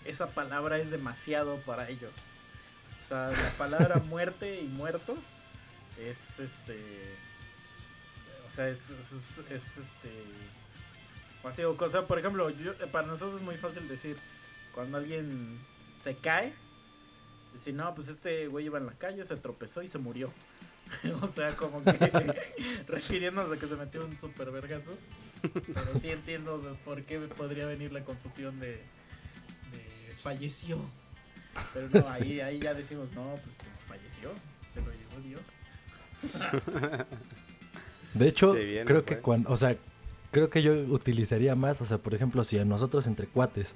esa 0.05 0.29
palabra 0.29 0.77
es 0.77 0.89
demasiado 0.91 1.57
para 1.61 1.89
ellos. 1.89 2.23
O 3.03 3.07
sea, 3.07 3.27
la 3.31 3.49
palabra 3.57 3.99
muerte 4.09 4.61
y 4.61 4.67
muerto 4.67 5.17
es 5.99 6.39
este... 6.39 6.77
O 8.47 8.51
sea, 8.51 8.69
es, 8.69 8.91
es, 8.91 9.11
es- 9.11 9.43
es, 9.49 9.77
este... 9.77 10.09
Así, 11.43 11.63
o 11.63 11.89
sea, 11.89 12.05
por 12.07 12.19
ejemplo, 12.19 12.49
yo- 12.49 12.75
para 12.91 13.07
nosotros 13.07 13.37
es 13.37 13.41
muy 13.41 13.57
fácil 13.57 13.87
decir 13.87 14.17
cuando 14.77 14.99
alguien 14.99 15.57
se 15.95 16.15
cae, 16.17 16.53
decir, 17.51 17.73
no, 17.73 17.95
pues 17.95 18.09
este 18.09 18.45
güey 18.45 18.67
iba 18.67 18.77
en 18.77 18.85
la 18.85 18.93
calle, 18.93 19.23
se 19.23 19.35
tropezó 19.35 19.81
y 19.81 19.87
se 19.87 19.97
murió. 19.97 20.31
o 21.21 21.25
sea, 21.25 21.49
como 21.53 21.83
que 21.83 21.91
refiriéndose 22.87 23.55
a 23.55 23.57
que 23.57 23.65
se 23.65 23.75
metió 23.75 24.05
un 24.05 24.15
super 24.19 24.51
vergazo. 24.51 24.91
Pero 25.41 25.99
sí 25.99 26.11
entiendo 26.11 26.59
de 26.59 26.75
por 26.85 27.01
qué 27.05 27.17
podría 27.21 27.65
venir 27.65 27.91
la 27.91 28.05
confusión 28.05 28.59
de, 28.59 28.73
de 29.71 30.15
falleció. 30.21 30.77
Pero 31.73 31.89
no, 31.91 32.07
ahí, 32.09 32.39
ahí 32.39 32.59
ya 32.59 32.75
decimos, 32.75 33.13
no, 33.13 33.33
pues 33.43 33.57
falleció, 33.87 34.29
se 34.71 34.79
lo 34.79 34.91
llevó 34.91 35.19
Dios. 35.23 35.41
De 38.13 38.27
hecho, 38.27 38.53
viene, 38.53 38.85
creo 38.85 39.03
que 39.05 39.17
cuando, 39.21 39.49
o 39.49 39.57
sea, 39.57 39.75
creo 40.29 40.51
que 40.51 40.61
yo 40.61 40.73
utilizaría 40.73 41.55
más, 41.55 41.81
o 41.81 41.85
sea, 41.85 41.97
por 41.97 42.13
ejemplo, 42.13 42.43
si 42.43 42.59
a 42.59 42.65
nosotros 42.65 43.07
entre 43.07 43.25
cuates 43.25 43.73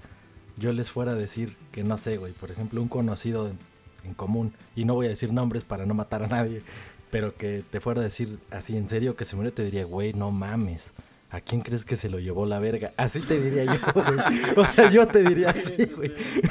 yo 0.62 0.72
les 0.72 0.90
fuera 0.90 1.12
a 1.12 1.16
decir 1.16 1.58
que 1.74 1.84
no 1.84 1.98
sé, 1.98 2.16
güey, 2.18 2.32
por 2.34 2.52
ejemplo, 2.52 2.82
un 2.82 2.88
conocido 2.88 3.48
en, 3.50 3.58
en 4.06 4.14
común, 4.14 4.54
y 4.76 4.86
no 4.86 4.94
voy 4.96 5.08
a 5.08 5.10
decir 5.10 5.34
nombres 5.34 5.64
para 5.66 5.86
no 5.86 5.94
matar 5.94 6.24
a 6.24 6.28
nadie, 6.28 6.62
pero 7.10 7.36
que 7.36 7.64
te 7.70 7.82
fuera 7.82 8.00
a 8.00 8.04
decir 8.06 8.40
así 8.52 8.78
en 8.78 8.88
serio 8.88 9.16
que 9.18 9.26
se 9.26 9.36
murió, 9.36 9.52
te 9.52 9.66
diría, 9.66 9.84
güey, 9.84 10.14
no 10.14 10.32
mames. 10.32 10.94
¿A 11.34 11.40
quién 11.40 11.62
crees 11.62 11.86
que 11.86 11.96
se 11.96 12.10
lo 12.10 12.20
llevó 12.20 12.46
la 12.46 12.60
verga? 12.60 12.92
Así 12.98 13.22
te 13.22 13.40
diría 13.42 13.64
yo, 13.66 13.80
güey. 13.94 14.20
O 14.58 14.66
sea, 14.66 14.90
yo 14.92 15.08
te 15.08 15.24
diría 15.24 15.54
Sí, 15.54 15.74
así, 15.74 15.86
sí, 15.86 15.92
güey. 15.96 16.12
sí, 16.16 16.42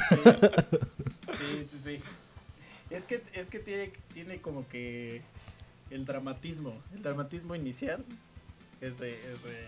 sí, 1.37 1.67
sí, 1.71 1.77
sí. 1.83 1.99
Es 2.89 3.03
que, 3.03 3.21
es 3.33 3.45
que 3.47 3.59
tiene, 3.59 3.91
tiene 4.13 4.37
como 4.41 4.67
que 4.67 5.21
el 5.91 6.05
dramatismo, 6.05 6.73
el 6.95 7.03
dramatismo 7.03 7.55
inicial 7.55 8.03
es 8.81 8.97
de, 8.99 9.11
es 9.13 9.43
de- 9.43 9.67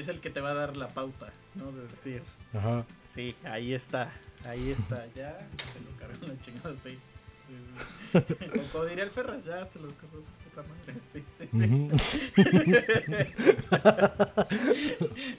es 0.00 0.08
el 0.08 0.20
que 0.20 0.30
te 0.30 0.40
va 0.40 0.50
a 0.50 0.54
dar 0.54 0.76
la 0.76 0.88
pauta, 0.88 1.32
¿no? 1.54 1.70
De 1.72 1.86
decir, 1.86 2.22
Ajá. 2.54 2.84
sí, 3.04 3.34
ahí 3.44 3.74
está, 3.74 4.10
ahí 4.44 4.70
está, 4.70 5.06
ya 5.14 5.38
se 5.72 5.80
lo 5.80 5.96
cargó 5.98 6.26
la 6.26 6.44
chingada, 6.44 6.74
sí. 6.82 6.98
O 8.14 8.72
como 8.72 8.84
diría 8.84 9.04
el 9.04 9.10
Ferras, 9.10 9.44
ya 9.44 9.64
se 9.64 9.78
lo 9.78 9.88
cargó 9.88 10.22
su 10.22 10.30
puta 10.30 10.62
madre. 10.62 10.94
Sí, 11.12 11.24
sí, 11.38 11.48
sí. 11.98 12.40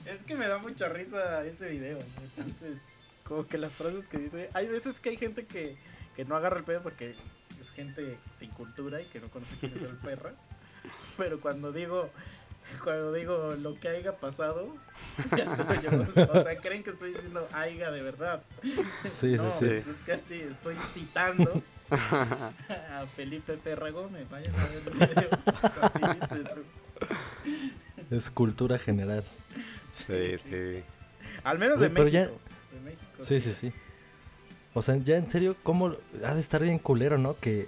Es 0.09 0.23
que 0.23 0.35
me 0.35 0.47
da 0.47 0.57
mucha 0.57 0.89
risa 0.89 1.45
ese 1.45 1.69
video. 1.69 1.97
¿no? 1.99 2.05
Entonces, 2.37 2.77
como 3.23 3.47
que 3.47 3.57
las 3.57 3.77
frases 3.77 4.07
que 4.09 4.17
dice. 4.17 4.49
Hay 4.53 4.67
veces 4.67 4.99
que 4.99 5.09
hay 5.09 5.17
gente 5.17 5.45
que, 5.45 5.77
que 6.15 6.25
no 6.25 6.35
agarra 6.35 6.57
el 6.57 6.63
pedo 6.63 6.81
porque 6.81 7.15
es 7.59 7.71
gente 7.71 8.17
sin 8.33 8.49
cultura 8.51 9.01
y 9.01 9.05
que 9.05 9.19
no 9.19 9.29
conoce 9.29 9.55
quién 9.59 9.73
es 9.75 9.81
el 9.81 9.95
perras. 9.97 10.47
Pero 11.17 11.39
cuando 11.39 11.71
digo. 11.71 12.09
Cuando 12.83 13.13
digo 13.13 13.55
lo 13.59 13.75
que 13.79 13.89
haya 13.89 14.15
pasado, 14.17 14.75
ya 15.37 15.47
se 15.49 15.63
lo 15.63 15.73
llevo. 15.73 16.05
O 16.33 16.43
sea, 16.43 16.57
creen 16.59 16.83
que 16.83 16.91
estoy 16.91 17.13
diciendo 17.13 17.47
aiga 17.53 17.91
de 17.91 18.01
verdad. 18.01 18.43
Sí, 19.11 19.33
no, 19.37 19.51
sí, 19.51 19.65
sí. 19.83 19.89
es 19.89 19.97
que 20.05 20.11
así 20.13 20.41
estoy 20.41 20.75
citando 20.93 21.61
a 21.89 23.05
Felipe 23.15 23.57
Perra 23.57 23.89
Gómez. 23.91 24.29
Vayan 24.29 24.53
a 24.55 24.65
ver 24.67 24.81
el 24.87 24.93
video. 24.93 25.29
Así 25.81 25.99
viste 26.19 26.39
eso. 26.39 26.55
Es 28.09 28.29
cultura 28.29 28.77
general. 28.77 29.23
Sí, 29.95 30.37
sí. 30.43 30.83
Al 31.43 31.59
menos 31.59 31.79
de 31.79 31.89
pero 31.89 32.05
México. 32.05 32.11
ya- 32.23 32.27
de 32.77 32.81
México, 32.83 33.23
Sí, 33.23 33.39
sí, 33.39 33.53
sí. 33.53 33.71
O 34.73 34.81
sea, 34.81 34.95
ya 34.97 35.17
en 35.17 35.27
serio, 35.29 35.55
¿cómo 35.63 35.95
ha 36.25 36.33
de 36.33 36.39
estar 36.41 36.61
bien 36.63 36.79
culero, 36.79 37.17
no? 37.17 37.37
Que, 37.37 37.67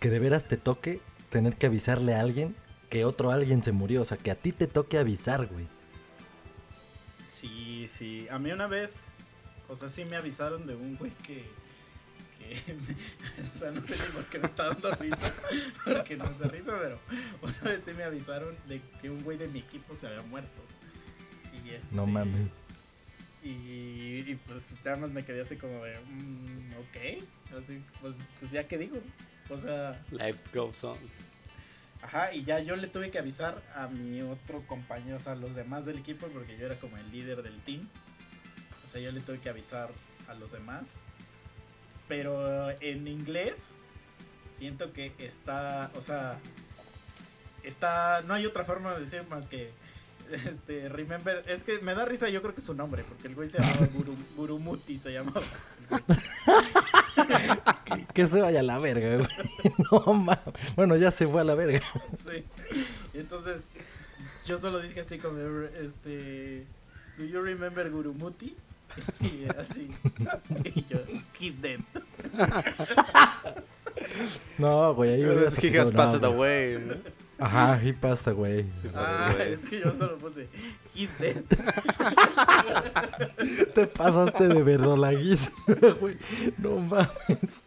que 0.00 0.08
de 0.08 0.18
veras 0.18 0.44
te 0.44 0.56
toque 0.56 1.00
tener 1.28 1.54
que 1.56 1.66
avisarle 1.66 2.14
a 2.14 2.20
alguien 2.20 2.54
que 2.90 3.04
otro 3.06 3.30
alguien 3.30 3.62
se 3.64 3.72
murió. 3.72 4.02
O 4.02 4.04
sea, 4.04 4.18
que 4.18 4.30
a 4.30 4.34
ti 4.34 4.52
te 4.52 4.66
toque 4.66 4.98
avisar, 4.98 5.46
güey. 5.46 5.66
Sí, 7.40 7.86
sí. 7.88 8.26
A 8.30 8.38
mí 8.38 8.52
una 8.52 8.66
vez, 8.66 9.16
o 9.68 9.76
sea, 9.76 9.88
sí 9.88 10.04
me 10.04 10.16
avisaron 10.16 10.66
de 10.66 10.74
un 10.74 10.96
güey 10.96 11.12
que. 11.22 11.42
que 12.38 12.74
o 13.54 13.58
sea, 13.58 13.70
no 13.70 13.82
sé 13.82 13.94
ni 13.96 14.12
por 14.12 14.24
qué 14.26 14.38
me 14.40 14.46
está 14.48 14.64
dando 14.64 14.90
risa. 14.96 15.32
Porque 15.84 16.16
no 16.16 16.28
de 16.28 16.48
risa, 16.48 16.76
pero 16.78 16.98
una 17.40 17.70
vez 17.70 17.82
sí 17.84 17.92
me 17.92 18.02
avisaron 18.02 18.54
de 18.68 18.80
que 19.00 19.08
un 19.08 19.22
güey 19.22 19.38
de 19.38 19.48
mi 19.48 19.60
equipo 19.60 19.94
se 19.94 20.06
había 20.08 20.22
muerto. 20.22 20.60
Y 21.64 21.70
este, 21.70 21.94
No 21.94 22.06
mames. 22.06 22.48
Y, 23.42 24.18
y 24.30 24.38
pues 24.46 24.74
nada 24.84 24.98
más 24.98 25.12
me 25.12 25.24
quedé 25.24 25.40
así 25.40 25.56
como 25.56 25.82
de. 25.84 25.98
"Mm, 26.00 26.72
ok. 26.80 27.24
Así, 27.58 27.80
pues, 28.02 28.14
pues 28.38 28.50
ya 28.50 28.68
que 28.68 28.76
digo. 28.76 28.98
O 29.48 29.58
sea. 29.58 30.04
Life 30.10 30.40
goes 30.52 30.84
on. 30.84 30.98
Ajá, 32.02 32.32
y 32.34 32.44
ya 32.44 32.60
yo 32.60 32.76
le 32.76 32.88
tuve 32.88 33.10
que 33.10 33.18
avisar 33.18 33.62
a 33.74 33.86
mi 33.88 34.22
otro 34.22 34.66
compañero, 34.66 35.16
o 35.18 35.20
sea, 35.20 35.32
a 35.32 35.36
los 35.36 35.54
demás 35.54 35.84
del 35.84 35.98
equipo, 35.98 36.26
porque 36.28 36.56
yo 36.56 36.66
era 36.66 36.76
como 36.76 36.96
el 36.96 37.10
líder 37.12 37.42
del 37.42 37.60
team. 37.60 37.86
O 38.84 38.88
sea, 38.88 39.00
yo 39.00 39.12
le 39.12 39.20
tuve 39.20 39.38
que 39.38 39.48
avisar 39.50 39.90
a 40.28 40.34
los 40.34 40.50
demás. 40.52 40.94
Pero 42.08 42.70
en 42.80 43.06
inglés, 43.06 43.70
siento 44.50 44.92
que 44.92 45.12
está, 45.18 45.90
o 45.94 46.00
sea, 46.00 46.38
está, 47.62 48.22
no 48.22 48.34
hay 48.34 48.46
otra 48.46 48.64
forma 48.64 48.94
de 48.94 49.00
decir 49.04 49.22
más 49.28 49.46
que, 49.46 49.70
este, 50.46 50.88
remember, 50.88 51.44
es 51.46 51.62
que 51.64 51.78
me 51.80 51.94
da 51.94 52.04
risa 52.04 52.28
yo 52.28 52.40
creo 52.42 52.54
que 52.54 52.60
su 52.60 52.74
nombre, 52.74 53.04
porque 53.04 53.28
el 53.28 53.34
güey 53.34 53.48
se 53.48 53.58
llamaba 53.60 53.86
Guru- 53.94 54.34
Gurumuti, 54.36 54.98
se 54.98 55.12
llamaba. 55.12 55.42
Que 58.14 58.26
se 58.26 58.40
vaya 58.40 58.60
a 58.60 58.62
la 58.62 58.78
verga, 58.78 59.16
güey. 59.16 59.28
No 59.90 60.14
mames. 60.14 60.54
Bueno, 60.76 60.96
ya 60.96 61.10
se 61.10 61.26
fue 61.26 61.40
a 61.40 61.44
la 61.44 61.54
verga. 61.54 61.80
Sí. 62.30 62.44
Y 63.14 63.18
entonces, 63.18 63.68
yo 64.46 64.56
solo 64.58 64.80
dije 64.80 65.00
así 65.00 65.18
como, 65.18 65.38
este, 65.80 66.66
¿do 67.18 67.24
you 67.24 67.40
remember 67.40 67.90
Gurumuti? 67.90 68.56
Y 69.20 69.46
así, 69.56 69.90
y 70.64 70.84
yo, 70.88 70.98
he's 71.38 71.60
dead. 71.60 71.78
No, 74.58 74.94
güey, 74.94 75.10
ahí 75.10 75.24
hubieras 75.24 75.62
He 75.62 75.78
has 75.78 75.92
passed 75.92 76.20
no, 76.20 76.28
away. 76.28 76.78
¿no? 76.78 76.94
Ajá, 77.38 77.80
he 77.82 77.92
passed 77.92 78.26
away. 78.28 78.66
Ah, 78.94 79.32
güey. 79.34 79.52
es 79.52 79.64
que 79.66 79.80
yo 79.80 79.92
solo 79.92 80.18
puse, 80.18 80.48
he's 80.94 81.10
dead. 81.18 81.44
Te 83.74 83.86
pasaste 83.86 84.48
de 84.48 84.62
verdolaguísimo, 84.62 85.56
güey. 86.00 86.16
No 86.58 86.76
mames. 86.80 87.62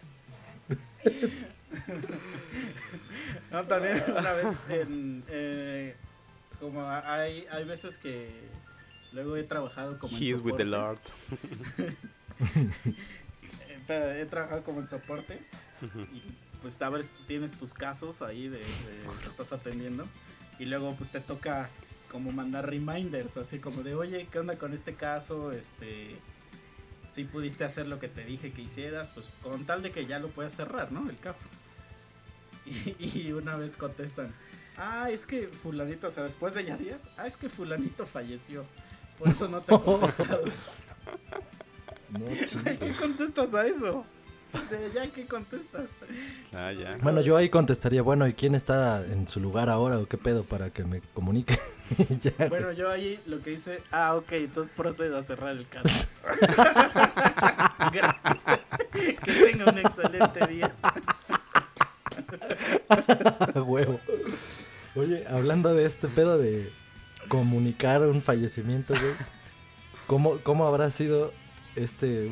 No, 3.52 3.64
también 3.66 4.04
una 4.10 4.34
vez 4.34 4.58
en, 4.70 5.24
eh, 5.28 5.96
como 6.60 6.88
hay, 6.90 7.46
hay 7.52 7.64
veces 7.66 7.98
que 7.98 8.30
luego 9.12 9.36
he 9.38 9.44
trabajado 9.44 10.00
como 10.00 10.16
en 10.18 10.24
He 10.24 10.28
is 10.28 10.40
with 10.40 10.56
the 10.56 10.64
soporte. 10.64 10.66
Lord. 10.66 11.00
Pero 13.88 14.12
he 14.12 14.26
trabajado 14.26 14.64
como 14.64 14.80
en 14.80 14.88
soporte 14.88 15.40
y 16.14 16.22
pues 16.62 16.82
a 16.82 16.90
ver, 16.90 17.04
tienes 17.28 17.54
tus 17.54 17.74
casos 17.74 18.22
ahí 18.22 18.48
de, 18.48 18.60
de 18.60 18.66
que 19.22 19.28
estás 19.28 19.52
atendiendo 19.52 20.08
y 20.58 20.66
luego 20.66 20.96
pues 20.96 21.10
te 21.10 21.20
toca 21.20 21.70
como 22.10 22.32
mandar 22.32 22.70
reminders 22.70 23.38
así 23.38 23.60
como 23.60 23.84
de 23.84 23.96
oye 23.96 24.28
qué 24.32 24.40
onda 24.40 24.56
con 24.58 24.74
este 24.74 24.94
caso 24.94 25.52
este 25.52 26.16
si 27.14 27.26
pudiste 27.26 27.64
hacer 27.64 27.88
lo 27.88 28.00
que 28.00 28.08
te 28.08 28.26
dije 28.26 28.52
que 28.52 28.64
hicieras 28.64 29.12
pues 29.12 29.28
con 29.44 29.66
tal 29.66 29.84
de 29.84 29.92
que 29.92 30.08
ya 30.08 30.18
lo 30.18 30.30
puedas 30.30 30.54
cerrar 30.54 30.92
no 30.92 31.10
el 31.10 31.18
caso. 31.18 31.48
Y, 32.66 33.28
y 33.28 33.34
una 33.34 33.58
vez 33.58 33.76
contestan 33.76 34.34
ah 34.78 35.10
es 35.12 35.26
que 35.26 35.48
fulanito 35.50 36.08
o 36.08 36.12
sea 36.12 36.24
después 36.24 36.54
de 36.54 36.64
ya 36.64 36.78
días 36.78 37.10
ah 37.18 37.28
es 37.28 37.36
que 37.36 37.50
fulanito 37.50 38.06
falleció 38.06 38.64
por 39.20 39.28
eso 39.28 39.50
no 39.50 39.60
te 39.60 39.76
he 39.76 39.80
contestado 39.84 40.46
No 42.10 42.26
¿Qué 42.80 42.94
contestas 42.98 43.54
a 43.54 43.66
eso? 43.68 44.06
O 44.54 44.70
sea, 44.70 44.80
ya, 44.94 45.08
¿qué 45.10 45.26
contestas? 45.26 45.90
Ah, 46.54 46.72
ya. 46.72 46.98
Bueno, 47.02 47.22
yo 47.22 47.36
ahí 47.36 47.50
contestaría, 47.50 48.04
bueno, 48.04 48.28
¿y 48.28 48.34
quién 48.34 48.54
está 48.54 49.04
en 49.06 49.28
su 49.28 49.40
lugar 49.40 49.70
ahora 49.70 49.98
o 49.98 50.06
qué 50.06 50.18
pedo 50.18 50.44
para 50.44 50.70
que 50.70 50.84
me 50.84 51.02
comunique? 51.14 51.58
Ya. 52.22 52.48
Bueno, 52.48 52.72
yo 52.72 52.90
ahí 52.90 53.20
lo 53.28 53.40
que 53.44 53.52
hice, 53.52 53.80
ah, 53.92 54.16
ok, 54.16 54.32
entonces 54.32 54.74
procedo 54.76 55.16
a 55.18 55.22
cerrar 55.22 55.52
el 55.52 55.68
caso. 55.68 55.90
Gracias. 57.92 58.40
que 59.24 59.32
tenga 59.32 59.72
un 59.72 59.78
excelente 59.78 60.48
día. 60.48 60.74
huevo. 63.66 64.00
Oye, 64.96 65.26
hablando 65.28 65.74
de 65.74 65.86
este 65.86 66.08
pedo 66.08 66.38
de 66.38 66.72
comunicar 67.28 68.02
un 68.02 68.22
fallecimiento, 68.22 68.94
güey. 68.94 69.14
¿Cómo, 70.08 70.38
¿Cómo 70.44 70.66
habrá 70.66 70.90
sido 70.92 71.34
este 71.76 72.30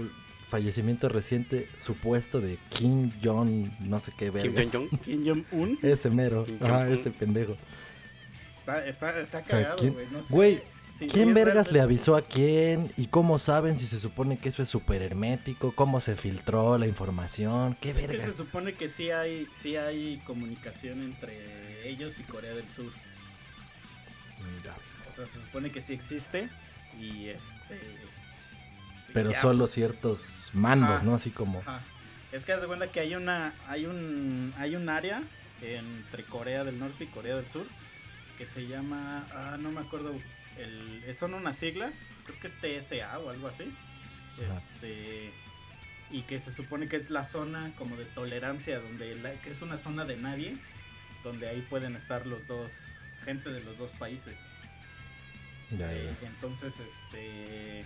fallecimiento 0.51 1.09
reciente 1.09 1.67
supuesto 1.79 2.39
de 2.41 2.59
Kim 2.69 3.11
Jong, 3.23 3.71
no 3.79 3.97
sé 3.99 4.11
qué 4.17 4.25
Kim 4.25 4.33
vergas? 4.53 4.71
Jong-un. 4.73 4.89
Kim 4.99 5.25
Jong-un 5.25 5.79
Ese 5.81 6.09
mero. 6.11 6.45
Kim 6.45 6.57
Ah, 6.61 6.87
ese 6.87 7.09
pendejo. 7.09 7.57
está, 8.59 8.85
está, 8.85 9.19
está 9.19 9.39
O 9.39 9.45
sea, 9.45 9.57
cagado, 9.61 9.75
¿quién- 9.77 9.93
güey. 9.93 10.07
No 10.11 10.21
sé. 10.21 10.33
güey, 10.35 10.61
¿Quién 11.13 11.33
vergas 11.33 11.71
le 11.71 11.79
avisó 11.79 12.17
a 12.17 12.21
quién? 12.21 12.91
¿Y 12.97 13.05
cómo 13.07 13.39
saben 13.39 13.77
si 13.77 13.87
se 13.87 13.97
supone 13.97 14.37
que 14.37 14.49
eso 14.49 14.61
es 14.61 14.67
súper 14.67 15.01
hermético? 15.01 15.73
¿Cómo 15.73 16.01
se 16.01 16.17
filtró 16.17 16.77
la 16.77 16.85
información? 16.85 17.77
¿Qué 17.79 17.91
Es 17.91 17.95
que 17.95 18.07
vergas? 18.07 18.25
se 18.25 18.33
supone 18.33 18.73
que 18.73 18.89
sí 18.89 19.09
hay, 19.09 19.47
sí 19.53 19.77
hay 19.77 20.17
comunicación 20.27 21.01
entre 21.01 21.87
ellos 21.89 22.19
y 22.19 22.23
Corea 22.23 22.53
del 22.53 22.69
Sur. 22.69 22.91
Mira. 24.57 24.75
O 25.09 25.13
sea, 25.13 25.25
se 25.25 25.39
supone 25.39 25.71
que 25.71 25.81
sí 25.81 25.93
existe 25.93 26.49
y 26.99 27.27
este... 27.27 27.79
Pero 29.13 29.31
ya, 29.31 29.41
solo 29.41 29.59
pues, 29.59 29.71
ciertos 29.71 30.49
mandos, 30.53 30.89
Ajá. 30.97 31.03
¿no? 31.03 31.15
Así 31.15 31.31
como... 31.31 31.59
Ajá. 31.59 31.81
Es 32.31 32.45
que 32.45 32.53
haz 32.53 32.61
de 32.61 32.67
cuenta 32.67 32.87
que 32.91 32.99
hay 33.01 33.13
una, 33.15 33.53
hay 33.67 33.85
un, 33.85 34.53
hay 34.57 34.75
un 34.75 34.87
área 34.87 35.21
entre 35.61 36.23
Corea 36.23 36.63
del 36.63 36.79
Norte 36.79 37.03
y 37.03 37.07
Corea 37.07 37.35
del 37.35 37.47
Sur 37.47 37.65
que 38.37 38.45
se 38.45 38.65
llama, 38.67 39.27
ah, 39.33 39.57
no 39.59 39.69
me 39.71 39.81
acuerdo, 39.81 40.13
el, 40.57 41.13
son 41.13 41.33
unas 41.33 41.57
siglas, 41.57 42.13
creo 42.25 42.39
que 42.39 42.47
es 42.47 42.55
TSA 42.55 43.19
o 43.19 43.29
algo 43.29 43.47
así, 43.47 43.71
Ajá. 44.47 44.57
este, 44.57 45.31
y 46.09 46.21
que 46.23 46.39
se 46.39 46.51
supone 46.51 46.87
que 46.87 46.95
es 46.95 47.09
la 47.09 47.23
zona 47.23 47.71
como 47.77 47.95
de 47.97 48.05
tolerancia, 48.05 48.79
donde 48.79 49.15
la- 49.17 49.33
que 49.33 49.51
es 49.51 49.61
una 49.61 49.77
zona 49.77 50.05
de 50.05 50.15
nadie, 50.17 50.57
donde 51.23 51.49
ahí 51.49 51.61
pueden 51.69 51.95
estar 51.95 52.25
los 52.25 52.47
dos, 52.47 53.01
gente 53.25 53.51
de 53.51 53.61
los 53.61 53.77
dos 53.77 53.91
países. 53.93 54.47
Ya, 55.77 55.93
Eh, 55.93 56.15
ya. 56.21 56.27
entonces, 56.27 56.79
este. 56.79 57.85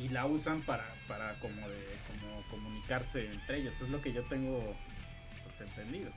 Y 0.00 0.08
la 0.08 0.26
usan 0.26 0.62
para, 0.62 0.86
para 1.06 1.38
como 1.40 1.68
de 1.68 1.98
como 2.08 2.42
comunicarse 2.50 3.30
entre 3.30 3.58
ellos. 3.58 3.80
Es 3.80 3.88
lo 3.90 4.00
que 4.00 4.12
yo 4.12 4.22
tengo 4.24 4.74
pues 5.44 5.60
entendido. 5.60 6.10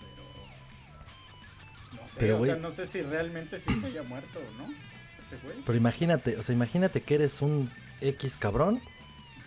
Pero. 0.00 2.00
No 2.00 2.08
sé, 2.08 2.20
Pero, 2.20 2.38
o 2.38 2.44
sea, 2.44 2.56
no 2.56 2.70
sé 2.70 2.86
si 2.86 3.02
realmente 3.02 3.58
sí 3.58 3.74
se 3.74 3.86
haya 3.86 4.02
muerto 4.02 4.38
o 4.38 4.58
no. 4.58 4.72
Ese 5.18 5.36
güey. 5.42 5.58
Pero 5.64 5.76
imagínate, 5.76 6.38
o 6.38 6.42
sea, 6.42 6.54
imagínate 6.54 7.02
que 7.02 7.16
eres 7.16 7.42
un 7.42 7.70
X 8.00 8.38
cabrón 8.38 8.80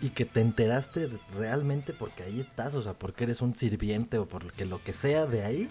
y 0.00 0.10
que 0.10 0.26
te 0.26 0.40
enteraste 0.40 1.10
realmente 1.36 1.92
porque 1.92 2.22
ahí 2.22 2.38
estás, 2.38 2.74
o 2.74 2.82
sea, 2.82 2.92
porque 2.92 3.24
eres 3.24 3.40
un 3.40 3.56
sirviente 3.56 4.18
o 4.18 4.28
porque 4.28 4.64
lo 4.64 4.82
que 4.82 4.92
sea 4.92 5.26
de 5.26 5.44
ahí. 5.44 5.68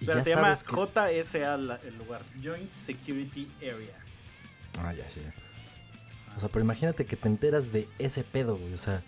Y 0.00 0.06
ya 0.06 0.22
se 0.22 0.30
llama 0.30 0.54
sabes 0.54 0.64
que... 0.64 1.22
JSA 1.22 1.54
el 1.54 1.96
lugar. 1.96 2.22
Joint 2.42 2.72
Security 2.74 3.48
Area. 3.58 3.96
Ah, 4.80 4.92
ya, 4.92 5.08
sí. 5.10 5.20
O 6.36 6.40
sea, 6.40 6.48
pero 6.48 6.64
imagínate 6.64 7.04
que 7.04 7.16
te 7.16 7.28
enteras 7.28 7.72
de 7.72 7.88
ese 7.98 8.24
pedo, 8.24 8.56
güey, 8.56 8.74
o 8.74 8.78
sea, 8.78 9.02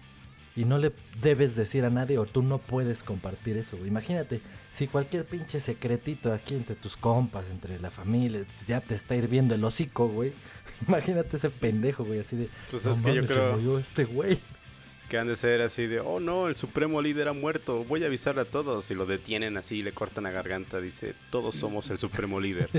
y 0.57 0.65
no 0.65 0.79
le 0.79 0.93
debes 1.21 1.57
decir 1.57 1.85
a 1.85 1.91
nadie 1.91 2.17
o 2.19 2.27
tú 2.27 2.43
no 2.43 2.59
puedes 2.59 3.03
compartir 3.03 3.57
eso, 3.57 3.77
güey. 3.77 3.89
Imagínate, 3.89 4.41
si 4.71 4.87
cualquier 4.87 5.25
pinche 5.25 5.59
secretito 5.59 6.33
aquí 6.33 6.55
entre 6.55 6.77
tus 6.77 6.97
compas, 6.97 7.51
entre 7.51 7.81
la 7.81 7.91
familia, 7.91 8.45
ya 8.67 8.81
te 8.81 8.95
está 8.95 9.17
hirviendo 9.17 9.55
el 9.55 9.65
hocico, 9.65 10.09
güey. 10.09 10.33
Imagínate 10.89 11.37
ese 11.37 11.51
pendejo, 11.51 12.05
güey, 12.05 12.21
así 12.21 12.37
de... 12.37 12.49
Pues 12.71 12.85
"No 12.85 12.93
es 12.93 13.01
que 13.01 13.15
yo 13.15 13.23
se 13.23 13.29
creo 13.29 13.53
murió 13.57 13.79
este 13.79 14.05
güey. 14.05 14.39
que 15.09 15.19
han 15.19 15.27
de 15.27 15.37
ser 15.37 15.61
así 15.61 15.87
de, 15.87 16.01
oh 16.01 16.21
no, 16.21 16.49
el 16.49 16.57
supremo 16.57 17.03
líder 17.03 17.29
ha 17.29 17.33
muerto, 17.33 17.85
voy 17.85 18.05
a 18.05 18.07
avisarle 18.07 18.43
a 18.43 18.45
todos. 18.45 18.91
Y 18.93 18.95
lo 18.95 19.07
detienen 19.07 19.57
así 19.57 19.77
y 19.77 19.83
le 19.83 19.93
cortan 19.93 20.25
la 20.25 20.31
garganta. 20.31 20.81
Dice, 20.81 21.15
todos 21.31 21.57
somos 21.57 21.91
el 21.91 21.99
supremo 21.99 22.41
líder. 22.41 22.71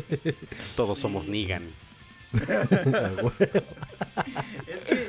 Todos 0.78 0.98
somos 0.98 1.28
Negan. 1.28 1.64
Es 4.68 4.82
que, 4.82 5.08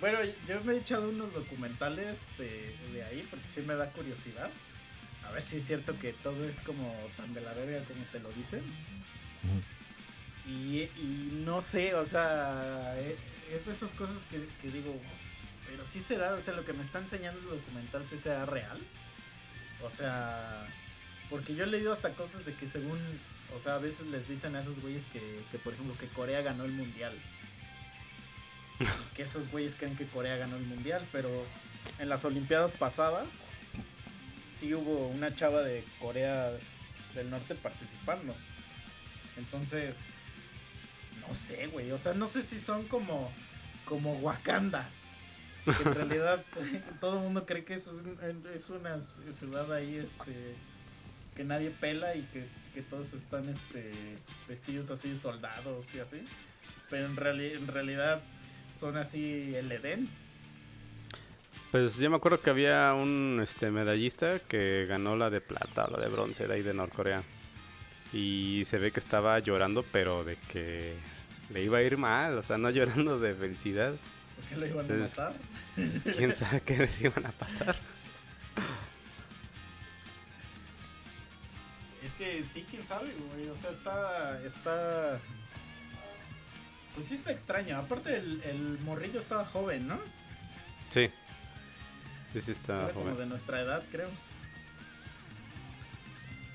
bueno, 0.00 0.18
yo 0.48 0.62
me 0.64 0.74
he 0.74 0.78
echado 0.78 1.08
unos 1.08 1.32
documentales 1.32 2.18
de, 2.38 2.74
de 2.92 3.04
ahí 3.04 3.26
porque 3.30 3.48
sí 3.48 3.62
me 3.62 3.74
da 3.74 3.90
curiosidad. 3.90 4.50
A 5.26 5.32
ver 5.32 5.42
si 5.42 5.56
es 5.56 5.66
cierto 5.66 5.98
que 5.98 6.12
todo 6.12 6.48
es 6.48 6.60
como 6.60 6.94
tan 7.16 7.34
de 7.34 7.40
la 7.40 7.52
verga 7.52 7.84
como 7.84 8.04
te 8.12 8.20
lo 8.20 8.30
dicen. 8.32 8.62
Y, 10.46 10.82
y 10.82 11.42
no 11.44 11.60
sé, 11.60 11.94
o 11.94 12.04
sea, 12.04 12.94
eh, 12.98 13.16
es 13.52 13.66
de 13.66 13.72
esas 13.72 13.92
cosas 13.92 14.24
que, 14.26 14.46
que 14.62 14.70
digo, 14.70 14.94
pero 15.68 15.84
sí 15.86 16.00
será, 16.00 16.34
o 16.34 16.40
sea, 16.40 16.54
lo 16.54 16.64
que 16.64 16.72
me 16.72 16.82
está 16.82 17.00
enseñando 17.00 17.40
el 17.40 17.58
documental 17.58 18.06
sí 18.06 18.16
será 18.16 18.46
real. 18.46 18.78
O 19.82 19.90
sea, 19.90 20.66
porque 21.28 21.54
yo 21.54 21.64
he 21.64 21.66
leído 21.66 21.92
hasta 21.92 22.10
cosas 22.10 22.44
de 22.44 22.54
que 22.54 22.66
según, 22.66 22.98
o 23.54 23.60
sea, 23.60 23.74
a 23.76 23.78
veces 23.78 24.06
les 24.06 24.28
dicen 24.28 24.56
a 24.56 24.60
esos 24.60 24.80
güeyes 24.80 25.06
que, 25.06 25.20
que 25.50 25.58
por 25.58 25.72
ejemplo, 25.74 25.96
que 25.98 26.06
Corea 26.08 26.40
ganó 26.42 26.64
el 26.64 26.72
mundial. 26.72 27.12
Y 28.80 28.84
que 29.16 29.22
esos 29.22 29.50
güeyes 29.50 29.74
creen 29.74 29.96
que 29.96 30.06
Corea 30.06 30.36
ganó 30.36 30.56
el 30.56 30.64
mundial, 30.64 31.06
pero 31.12 31.28
en 31.98 32.08
las 32.08 32.24
Olimpiadas 32.24 32.72
pasadas 32.72 33.40
sí 34.50 34.74
hubo 34.74 35.08
una 35.08 35.34
chava 35.34 35.62
de 35.62 35.84
Corea 36.00 36.50
del 37.14 37.30
Norte 37.30 37.54
participando. 37.54 38.34
Entonces, 39.36 39.98
no 41.26 41.34
sé, 41.34 41.66
güey. 41.68 41.90
O 41.92 41.98
sea, 41.98 42.14
no 42.14 42.26
sé 42.26 42.42
si 42.42 42.58
son 42.60 42.86
como, 42.88 43.30
como 43.84 44.14
Wakanda. 44.18 44.88
Que 45.64 45.70
en 45.88 45.94
realidad 45.94 46.44
todo 47.00 47.16
el 47.18 47.22
mundo 47.24 47.44
cree 47.46 47.64
que 47.64 47.74
es, 47.74 47.86
un- 47.86 48.18
es 48.54 48.70
una 48.70 49.00
ciudad 49.00 49.72
ahí 49.72 49.96
este, 49.96 50.54
que 51.34 51.44
nadie 51.44 51.70
pela 51.70 52.14
y 52.14 52.22
que, 52.32 52.46
que 52.76 52.82
todos 52.82 53.14
están 53.14 53.48
este, 53.48 53.90
vestidos 54.46 54.90
así 54.90 55.16
soldados 55.16 55.94
y 55.94 55.98
así. 55.98 56.18
Pero 56.90 57.06
en, 57.06 57.16
reali- 57.16 57.56
en 57.56 57.66
realidad 57.68 58.20
son 58.78 58.98
así 58.98 59.54
el 59.56 59.72
Edén. 59.72 60.10
Pues 61.70 61.96
yo 61.96 62.10
me 62.10 62.16
acuerdo 62.16 62.42
que 62.42 62.50
había 62.50 62.92
un 62.92 63.40
este 63.42 63.70
medallista 63.70 64.40
que 64.40 64.84
ganó 64.86 65.16
la 65.16 65.30
de 65.30 65.40
plata 65.40 65.86
o 65.86 65.90
la 65.90 66.00
de 66.00 66.08
bronce 66.10 66.46
de 66.46 66.52
ahí 66.52 66.62
de 66.62 66.74
Norcorea. 66.74 67.22
Y 68.12 68.62
se 68.66 68.76
ve 68.76 68.92
que 68.92 69.00
estaba 69.00 69.38
llorando, 69.38 69.82
pero 69.90 70.22
de 70.22 70.36
que 70.52 70.94
le 71.54 71.62
iba 71.64 71.78
a 71.78 71.82
ir 71.82 71.96
mal, 71.96 72.36
o 72.36 72.42
sea, 72.42 72.58
no 72.58 72.68
llorando 72.76 73.18
de 73.18 73.32
felicidad. 73.34 73.94
¿Por 74.36 74.44
qué 74.50 74.56
lo 74.56 74.66
iban 74.66 74.92
a 74.92 74.96
matar? 74.96 75.32
Pues, 75.74 76.04
¿Quién 76.14 76.34
sabe 76.34 76.60
qué 76.60 76.76
les 76.76 77.00
iban 77.00 77.24
a 77.24 77.32
pasar? 77.32 77.74
Es 82.06 82.12
que 82.14 82.44
sí, 82.44 82.64
quién 82.70 82.84
sabe, 82.84 83.08
güey. 83.34 83.48
O 83.48 83.56
sea, 83.56 83.70
está. 83.70 84.40
Está. 84.46 85.18
Pues 86.94 87.08
sí 87.08 87.16
está 87.16 87.32
extraño. 87.32 87.76
Aparte, 87.76 88.16
el, 88.16 88.40
el 88.44 88.78
morrillo 88.84 89.18
estaba 89.18 89.44
joven, 89.44 89.88
¿no? 89.88 89.98
Sí. 90.90 91.10
Sí, 92.32 92.40
sí 92.40 92.52
está 92.52 92.84
Era 92.84 92.92
como 92.92 93.06
joven. 93.06 93.18
de 93.18 93.26
nuestra 93.26 93.60
edad, 93.60 93.82
creo. 93.90 94.08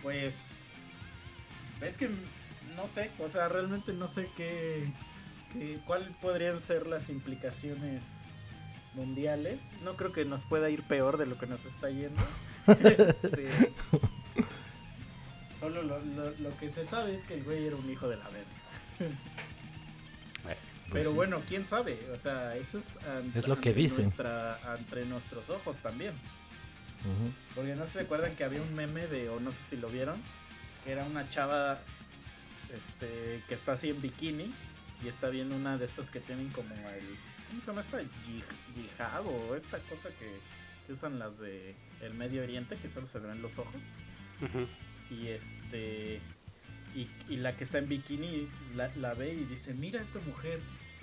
Pues. 0.01 0.59
Es 1.81 1.97
que 1.97 2.09
no 2.77 2.87
sé, 2.87 3.11
o 3.19 3.27
sea, 3.27 3.49
realmente 3.49 3.91
no 3.91 4.07
sé 4.07 4.29
qué. 4.37 4.89
qué 5.51 5.79
¿Cuál 5.85 6.15
podrían 6.21 6.57
ser 6.57 6.87
las 6.87 7.09
implicaciones 7.09 8.27
mundiales? 8.93 9.73
No 9.83 9.97
creo 9.97 10.13
que 10.13 10.23
nos 10.23 10.45
pueda 10.45 10.69
ir 10.69 10.83
peor 10.83 11.17
de 11.17 11.25
lo 11.25 11.37
que 11.37 11.45
nos 11.45 11.65
está 11.65 11.89
yendo. 11.89 12.23
Este, 12.67 13.73
solo 15.61 15.81
lo, 15.83 15.99
lo- 16.01 16.31
lo 16.37 16.57
que 16.57 16.69
se 16.69 16.83
sabe 16.83 17.13
es 17.13 17.23
que 17.23 17.35
el 17.35 17.43
güey 17.43 17.65
era 17.67 17.77
un 17.77 17.89
hijo 17.89 18.09
de 18.09 18.17
la 18.17 18.27
verga. 18.29 19.15
Pues 20.43 21.03
Pero 21.05 21.09
sí. 21.11 21.15
bueno, 21.15 21.41
quién 21.47 21.63
sabe, 21.63 21.97
o 22.13 22.17
sea, 22.17 22.57
eso 22.57 22.77
es, 22.77 22.99
ant- 22.99 23.33
Es 23.33 23.47
lo 23.47 23.55
que 23.61 23.69
ante 23.69 23.79
dicen. 23.81 24.03
nuestra- 24.05 24.59
entre 24.77 25.05
nuestros 25.05 25.49
ojos 25.49 25.79
también. 25.79 26.13
Porque 27.55 27.75
no 27.75 27.85
se 27.87 28.01
acuerdan 28.01 28.35
que 28.35 28.43
había 28.43 28.61
un 28.61 28.73
meme 28.75 29.07
de, 29.07 29.29
o 29.29 29.39
no 29.39 29.51
sé 29.53 29.63
si 29.63 29.77
lo 29.77 29.87
vieron, 29.87 30.21
que 30.83 30.91
era 30.91 31.05
una 31.05 31.27
chava 31.29 31.79
este, 32.77 33.41
que 33.47 33.53
está 33.55 33.71
así 33.73 33.89
en 33.89 34.01
bikini 34.01 34.53
y 35.03 35.07
está 35.07 35.29
viendo 35.29 35.55
una 35.55 35.77
de 35.77 35.85
estas 35.85 36.11
que 36.11 36.19
tienen 36.19 36.49
como 36.49 36.75
el. 36.89 37.15
¿Cómo 37.47 37.61
se 37.61 37.67
llama 37.67 37.79
esta? 37.81 38.01
Yi- 38.01 38.43
Yihad 38.75 39.25
o 39.25 39.55
esta 39.55 39.79
cosa 39.79 40.09
que, 40.09 40.29
que 40.85 40.91
usan 40.93 41.17
las 41.19 41.39
de 41.39 41.73
el 42.01 42.13
Medio 42.13 42.43
Oriente, 42.43 42.75
que 42.77 42.89
solo 42.89 43.05
se 43.05 43.19
ven 43.19 43.41
los 43.41 43.57
ojos. 43.59 43.93
Ujú. 44.41 44.67
Y 45.11 45.27
este. 45.27 46.19
Y, 46.95 47.07
y 47.29 47.37
la 47.37 47.55
que 47.55 47.63
está 47.63 47.77
en 47.77 47.87
bikini 47.87 48.49
la, 48.75 48.89
la 48.95 49.13
ve 49.13 49.33
y 49.33 49.45
dice: 49.45 49.73
Mira 49.73 50.01
esta 50.01 50.19
mujer, 50.27 50.59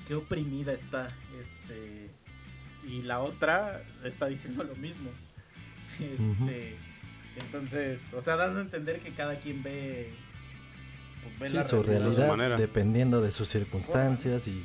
qué 0.06 0.14
oprimida 0.14 0.72
está. 0.72 1.14
Este. 1.40 2.10
Y 2.86 3.02
la 3.02 3.20
otra 3.20 3.82
está 4.04 4.26
diciendo 4.26 4.64
lo 4.64 4.74
mismo. 4.76 5.10
Este. 6.00 6.76
Entonces, 7.36 8.12
o 8.14 8.20
sea, 8.20 8.36
dando 8.36 8.58
a 8.60 8.62
entender 8.62 9.00
que 9.00 9.10
cada 9.12 9.38
quien 9.40 9.62
ve. 9.62 10.10
Pues, 11.22 11.38
ve 11.40 11.48
Sí, 11.48 11.54
la 11.54 11.64
su 11.64 11.82
realidad. 11.82 12.58
dependiendo 12.58 13.20
de 13.20 13.32
sus 13.32 13.48
circunstancias 13.48 14.48
y 14.48 14.64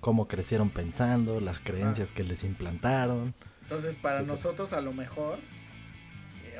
cómo 0.00 0.26
crecieron 0.28 0.70
pensando, 0.70 1.40
las 1.40 1.58
creencias 1.58 2.10
que 2.12 2.24
les 2.24 2.42
implantaron. 2.44 3.34
Entonces, 3.62 3.96
para 3.96 4.18
Sí, 4.20 4.24
pues. 4.26 4.40
nosotros, 4.40 4.72
a 4.72 4.80
lo 4.80 4.92
mejor. 4.92 5.38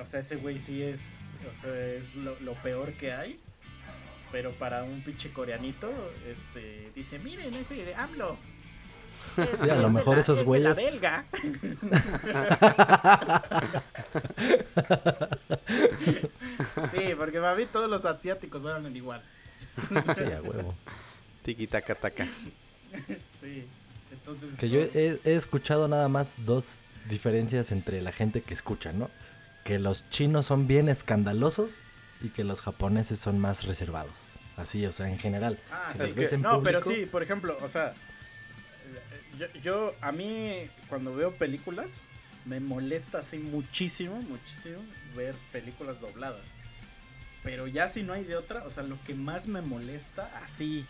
O 0.03 0.07
sea, 0.07 0.21
ese 0.21 0.37
güey 0.37 0.59
sí 0.59 0.83
es. 0.83 1.31
O 1.51 1.55
sea, 1.55 1.75
es 1.75 2.15
lo, 2.15 2.39
lo 2.41 2.55
peor 2.55 2.93
que 2.95 3.13
hay. 3.13 3.39
Pero 4.31 4.53
para 4.53 4.85
un 4.85 5.03
pinche 5.03 5.31
coreanito, 5.33 5.91
este. 6.31 6.91
Dice: 6.95 7.19
Miren 7.19 7.53
ese 7.55 7.75
de 7.85 7.95
AMLO. 7.95 8.37
Sí, 9.61 9.71
a 9.71 9.77
lo 9.77 9.83
de 9.87 9.91
mejor 9.91 10.17
la- 10.17 10.21
esos 10.23 10.39
es 10.39 10.45
de 10.45 10.51
güeyes- 10.51 10.63
La 10.63 10.75
belga. 10.75 11.25
sí, 16.93 17.15
porque 17.17 17.41
para 17.41 17.55
mí 17.55 17.67
todos 17.67 17.89
los 17.89 18.05
asiáticos 18.05 18.65
hablan 18.67 18.95
igual. 18.97 19.23
Sí, 20.15 20.23
a 20.23 20.43
huevo. 20.43 20.75
Tiki 21.45 21.67
taka 21.67 21.95
taka. 21.95 22.27
Sí. 23.41 23.67
Entonces. 24.11 24.59
Que 24.59 24.69
yo 24.69 24.81
he, 24.81 25.19
he 25.25 25.35
escuchado 25.35 25.89
nada 25.89 26.09
más 26.09 26.37
dos 26.45 26.81
diferencias 27.09 27.73
entre 27.73 28.03
la 28.03 28.13
gente 28.13 28.43
que 28.43 28.55
escucha, 28.55 28.93
¿no? 28.93 29.11
Que 29.65 29.79
los 29.79 30.09
chinos 30.11 30.47
son 30.47 30.67
bien 30.67 30.89
escandalosos 30.89 31.79
y 32.21 32.29
que 32.31 32.45
los 32.45 32.61
japoneses 32.61 33.21
son 33.21 33.39
más 33.39 33.65
reservados. 33.65 34.29
Así, 34.57 34.85
o 34.87 34.93
sea, 34.93 35.09
en 35.09 35.19
general. 35.19 35.59
Ah, 35.71 35.93
Si 35.95 36.01
ves 36.13 36.15
que- 36.31 36.35
en 36.35 36.43
no, 36.43 36.63
pero 36.63 36.81
sí, 36.81 37.07
por 37.07 37.23
ejemplo, 37.23 37.57
o 37.63 37.69
sea, 37.69 37.95
yo, 39.39 39.47
yo, 39.63 39.95
a 40.01 40.13
mí 40.13 40.69
cuando 40.89 41.15
veo 41.15 41.33
películas 41.33 42.03
me 42.45 42.61
molesta 42.61 43.19
así 43.21 43.39
muchísimo, 43.39 44.17
muchísimo 44.23 44.79
ver 45.17 45.35
películas 45.53 46.01
dobladas. 46.01 46.55
Pero 47.43 47.67
ya 47.67 47.89
si 47.89 48.03
no 48.03 48.13
hay 48.13 48.25
de 48.25 48.37
otra, 48.37 48.65
o 48.65 48.71
sea, 48.71 48.83
lo 48.83 49.03
que 49.05 49.15
más 49.15 49.47
me 49.47 49.63
molesta 49.63 50.31
así, 50.45 50.85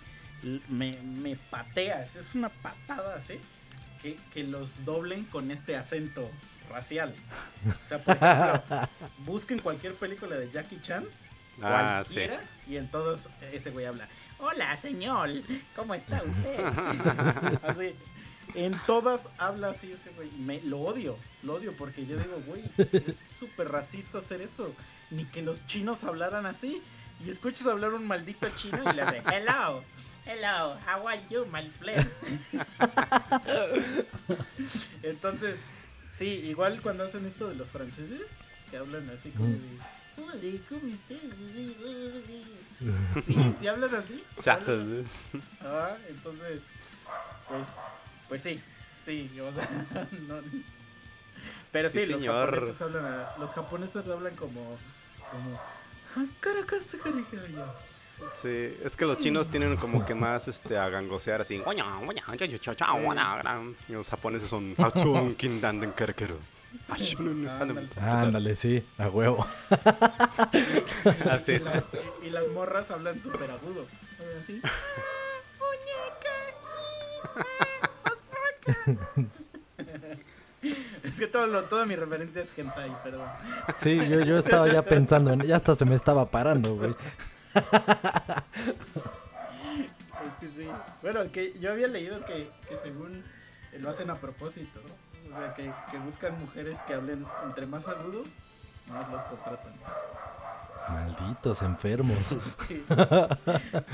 me, 0.68 0.97
me 1.03 1.37
patea, 1.37 2.03
es 2.03 2.16
es 2.16 2.35
una 2.35 2.49
patada 2.49 3.14
así, 3.16 3.35
que, 4.03 4.18
que 4.35 4.43
los 4.45 4.85
doblen 4.85 5.25
con 5.25 5.51
este 5.51 5.77
acento 5.77 6.29
racial. 6.73 7.14
O 7.66 7.87
sea, 7.87 7.99
por 7.99 8.16
ejemplo, 8.16 8.89
busquen 9.27 9.59
cualquier 9.61 9.95
película 9.95 10.37
de 10.37 10.51
Jackie 10.51 10.81
Chan 10.81 11.05
Ah, 11.62 12.03
sí. 12.05 12.14
cualquiera 12.14 12.41
y 12.66 12.77
en 12.79 12.91
todos 12.91 13.29
ese 13.53 13.70
güey 13.70 13.85
habla 13.85 14.09
hola 14.39 14.75
señor 14.75 15.29
cómo 15.77 15.95
está 15.95 16.20
usted 16.27 17.59
así 17.62 17.95
en 18.55 18.81
todas 18.87 19.29
habla 19.37 19.68
así 19.70 19.93
ese 19.93 20.11
güey 20.12 20.31
me 20.39 20.62
lo 20.62 20.81
odio 20.81 21.16
lo 21.43 21.55
odio 21.55 21.75
porque 21.77 22.07
yo 22.07 22.16
digo 22.16 22.41
güey 22.47 22.64
es 23.07 23.16
súper 23.39 23.68
racista 23.70 24.18
hacer 24.18 24.41
eso 24.41 24.75
ni 25.11 25.27
que 25.27 25.43
los 25.43 25.64
chinos 25.66 26.05
hablaran 26.05 26.47
así 26.47 26.83
y 27.25 27.29
escuchas 27.29 27.66
hablar 27.66 27.93
un 27.93 28.07
maldito 28.07 28.49
chino 28.57 28.79
y 28.91 28.95
le 28.97 29.03
hace 29.03 29.23
hello 29.31 29.85
hello 30.25 30.75
how 30.87 31.07
are 31.07 31.20
you 31.31 31.45
my 31.53 31.68
friend 31.68 32.09
entonces 35.03 35.64
sí 36.13 36.27
igual 36.27 36.81
cuando 36.83 37.05
hacen 37.05 37.25
esto 37.27 37.49
de 37.49 37.55
los 37.55 37.71
franceses 37.71 38.33
que 38.71 38.77
hablan 38.77 39.09
así 39.11 39.31
como 39.31 39.49
de 39.49 39.59
Hola, 40.19 40.35
¿cómo 40.69 40.93
estás? 40.93 41.19
Sí, 43.25 43.35
sí 43.59 43.67
hablan 43.67 43.95
así. 43.95 44.23
Sajas. 44.35 44.85
Ah, 45.63 45.97
entonces, 46.09 46.69
pues, 47.49 47.77
pues 48.29 48.43
sí, 48.43 48.61
sí, 49.05 49.31
o 49.41 49.51
sea, 49.55 49.87
no- 50.29 50.43
pero 51.71 51.89
sí, 51.89 52.01
Sí, 52.05 52.07
los 52.13 52.21
señor. 52.21 52.51
japoneses 52.51 52.83
hablan, 52.83 53.05
a- 53.07 53.35
los 53.39 53.53
japoneses 53.55 54.07
hablan 54.09 54.37
como, 54.37 54.77
como, 55.31 55.61
"Ah, 56.17 56.27
Caracas, 56.41 56.95
caracaya". 57.03 57.73
Sí, 58.35 58.77
es 58.85 58.97
que 58.97 59.05
los 59.05 59.18
chinos 59.18 59.49
tienen 59.49 59.77
como 59.77 60.05
que 60.05 60.14
más 60.14 60.49
este 60.49 60.79
a 60.79 60.89
gangosear 60.89 61.41
así. 61.43 61.62
Y 63.89 63.93
los 63.93 64.09
japoneses 64.11 64.49
son. 64.49 64.75
Ándale. 67.49 67.89
Ándale, 68.01 68.57
sí, 68.57 68.85
a 68.99 69.09
huevo. 69.09 69.47
Así. 71.31 71.53
Y 71.53 71.59
las, 71.59 71.85
y, 72.23 72.27
y 72.27 72.31
las 72.31 72.49
morras 72.49 72.91
hablan 72.91 73.20
súper 73.20 73.51
agudo. 73.51 73.87
así. 74.43 74.61
Es 81.03 81.16
que 81.18 81.27
todo 81.27 81.47
lo, 81.49 81.64
toda 81.64 81.85
mi 81.87 81.97
referencia 81.97 82.41
es 82.43 82.57
hentai, 82.57 82.91
perdón. 83.03 83.29
Sí, 83.75 83.97
yo, 84.09 84.20
yo 84.20 84.39
estaba 84.39 84.68
ya 84.73 84.83
pensando, 84.83 85.33
en- 85.33 85.43
ya 85.43 85.57
hasta 85.57 85.75
se 85.75 85.85
me 85.85 85.97
estaba 85.97 86.31
parando, 86.31 86.77
güey. 86.77 86.95
Es 90.24 90.38
que 90.40 90.48
sí. 90.48 90.68
Bueno, 91.03 91.30
que 91.32 91.53
yo 91.59 91.72
había 91.72 91.88
leído 91.88 92.24
que, 92.24 92.50
que 92.68 92.76
según 92.76 93.24
lo 93.78 93.90
hacen 93.90 94.11
a 94.11 94.16
propósito, 94.16 94.80
¿no? 94.86 95.34
O 95.34 95.38
sea, 95.38 95.55
que, 95.55 95.72
que 95.90 95.98
buscan 95.98 96.38
mujeres 96.38 96.82
que 96.82 96.94
hablen 96.94 97.26
entre 97.44 97.66
más 97.66 97.88
agudo, 97.88 98.24
más 98.88 99.11
las 99.11 99.24
contratan. 99.24 99.72
Malditos 100.88 101.62
enfermos. 101.62 102.36
Sí. 102.68 102.84
sí, 102.86 102.86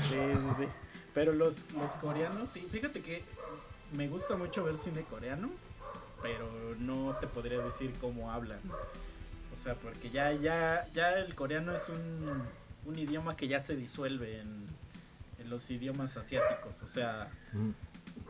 sí, 0.09 0.49
sí. 0.57 0.67
Pero 1.13 1.33
los, 1.33 1.65
los 1.73 1.91
coreanos, 1.95 2.49
sí. 2.49 2.67
Fíjate 2.71 3.01
que 3.01 3.23
me 3.93 4.07
gusta 4.07 4.35
mucho 4.35 4.63
ver 4.63 4.77
cine 4.77 5.03
coreano, 5.03 5.49
pero 6.21 6.47
no 6.79 7.15
te 7.19 7.27
podría 7.27 7.59
decir 7.59 7.93
cómo 7.99 8.31
hablan. 8.31 8.59
O 9.53 9.55
sea, 9.55 9.75
porque 9.75 10.09
ya, 10.09 10.31
ya, 10.33 10.87
ya 10.93 11.13
el 11.13 11.35
coreano 11.35 11.73
es 11.73 11.89
un, 11.89 12.43
un 12.89 12.99
idioma 12.99 13.35
que 13.37 13.47
ya 13.47 13.59
se 13.59 13.75
disuelve 13.75 14.39
en, 14.39 14.65
en 15.39 15.49
los 15.49 15.69
idiomas 15.69 16.17
asiáticos. 16.17 16.81
O 16.81 16.87
sea, 16.87 17.29
Mm, 17.53 17.71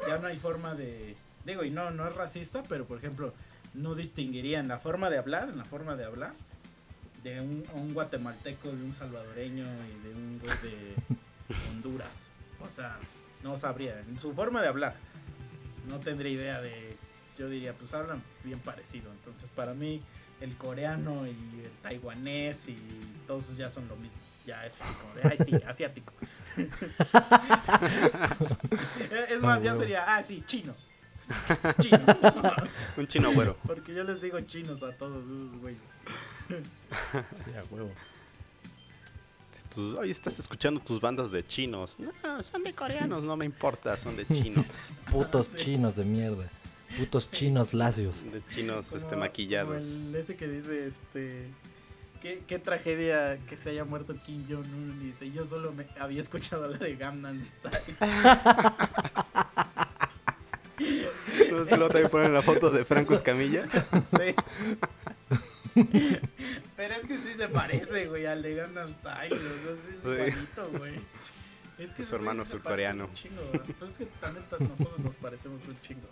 ya 0.07 0.17
no 0.17 0.27
hay 0.27 0.37
forma 0.37 0.75
de 0.75 1.15
digo 1.45 1.63
y 1.65 1.71
no 1.71 1.91
no 1.91 2.07
es 2.07 2.15
racista 2.15 2.63
pero 2.69 2.85
por 2.85 2.97
ejemplo 2.99 3.33
no 3.73 3.95
distinguiría 3.95 4.59
en 4.59 4.67
la 4.69 4.79
forma 4.79 5.09
de 5.09 5.17
hablar 5.17 5.49
en 5.49 5.57
la 5.57 5.65
forma 5.65 5.95
de 5.97 6.05
hablar 6.05 6.33
de 7.23 7.41
un, 7.41 7.65
un 7.73 7.93
guatemalteco 7.93 8.69
de 8.69 8.81
un 8.83 8.93
salvadoreño 8.93 9.65
y 9.65 10.07
de 10.07 10.13
un 10.15 10.39
güey 10.39 10.55
de 10.63 10.95
Honduras 11.69 12.29
o 12.61 12.69
sea 12.69 12.97
no 13.43 13.57
sabría 13.57 13.99
en 13.99 14.19
su 14.19 14.33
forma 14.33 14.61
de 14.61 14.69
hablar 14.69 14.95
no 15.89 15.99
tendría 15.99 16.31
idea 16.31 16.61
de 16.61 16.95
yo 17.37 17.49
diría 17.49 17.73
pues 17.73 17.93
hablan 17.93 18.21
bien 18.45 18.59
parecido 18.59 19.11
entonces 19.11 19.51
para 19.51 19.73
mí 19.73 20.01
el 20.41 20.55
coreano 20.57 21.27
y 21.27 21.31
el 21.31 21.71
taiwanés 21.83 22.69
y 22.69 22.77
todos 23.27 23.55
ya 23.57 23.69
son 23.69 23.87
lo 23.87 23.95
mismo 23.97 24.19
ya 24.45 24.65
es 24.65 24.81
así 24.81 24.93
como 25.01 25.13
de 25.15 25.21
ay 25.29 25.37
sí 25.37 25.51
asiático 25.67 26.13
es 29.29 29.41
más 29.41 29.61
ya 29.63 29.71
huevo. 29.71 29.81
sería 29.81 30.15
ah 30.15 30.23
sí 30.23 30.43
chino 30.47 30.73
chino 31.81 31.99
Un 32.97 33.07
chino 33.07 33.31
güero. 33.33 33.55
porque 33.65 33.93
yo 33.93 34.03
les 34.03 34.21
digo 34.21 34.39
chinos 34.41 34.81
a 34.83 34.91
todos 34.93 35.23
esos 35.25 35.55
güeyes 35.61 35.79
sí, 36.49 37.51
a 37.55 37.63
huevo. 37.73 37.91
tus, 39.73 39.97
oye, 39.99 40.11
estás 40.11 40.39
escuchando 40.39 40.79
tus 40.79 40.99
bandas 40.99 41.29
de 41.29 41.45
chinos. 41.45 41.97
No, 41.99 42.41
son 42.41 42.63
de 42.63 42.73
coreanos, 42.73 43.21
no 43.21 43.37
me 43.37 43.45
importa, 43.45 43.95
son 43.99 44.15
de 44.15 44.25
chinos. 44.25 44.65
Putos 45.11 45.55
chinos 45.55 45.97
de 45.97 46.05
mierda. 46.05 46.49
Putos 46.97 47.29
chinos 47.31 47.73
lacios. 47.73 48.23
De 48.31 48.41
chinos 48.47 48.87
Como- 48.87 48.97
este 49.01 49.15
maquillados. 49.15 49.83
el 49.85 50.15
ese 50.15 50.35
que 50.35 50.47
dice, 50.47 50.87
este... 50.87 51.47
Qué, 52.21 52.43
qué 52.47 52.59
tragedia 52.59 53.37
que 53.47 53.55
se 53.55 53.69
haya 53.69 53.85
muerto 53.85 54.13
Kim 54.25 54.43
Jong-un. 54.49 54.99
Dice, 55.01 55.31
yo 55.31 55.45
solo 55.45 55.71
me 55.71 55.85
había 55.99 56.19
escuchado 56.19 56.67
la 56.67 56.77
de 56.77 56.95
Gangnam 56.97 57.41
Style. 57.45 57.95
¿No 61.51 61.61
es 61.61 61.67
que 61.67 61.75
luego 61.77 61.89
también 61.91 62.09
ponen 62.11 62.33
la 62.33 62.41
foto 62.41 62.69
de 62.69 62.85
Franco 62.85 63.13
Escamilla? 63.13 63.63
Sí. 64.09 64.35
Pero 66.75 66.95
es 66.95 67.05
que 67.07 67.17
sí 67.17 67.33
se 67.37 67.47
parece, 67.47 68.07
güey, 68.07 68.25
al 68.25 68.41
de 68.41 68.55
Gangnam 68.55 68.91
Style. 68.91 69.33
O 69.33 69.37
sea, 69.37 69.75
sí 69.75 69.89
es 69.93 69.99
Sí. 70.01 70.09
igualito, 70.09 70.69
güey. 70.77 70.93
Es 71.77 71.91
que 71.91 72.03
Su 72.03 72.15
hermano 72.15 72.43
surcoreano. 72.43 73.09
chingo, 73.13 73.39
¿verdad? 73.53 73.65
Pues 73.79 73.91
es 73.91 73.97
que 73.99 74.05
también 74.19 74.43
ta- 74.49 74.57
nosotros 74.59 74.99
nos 74.99 75.15
parecemos 75.15 75.61
un 75.67 75.79
chingo. 75.81 76.07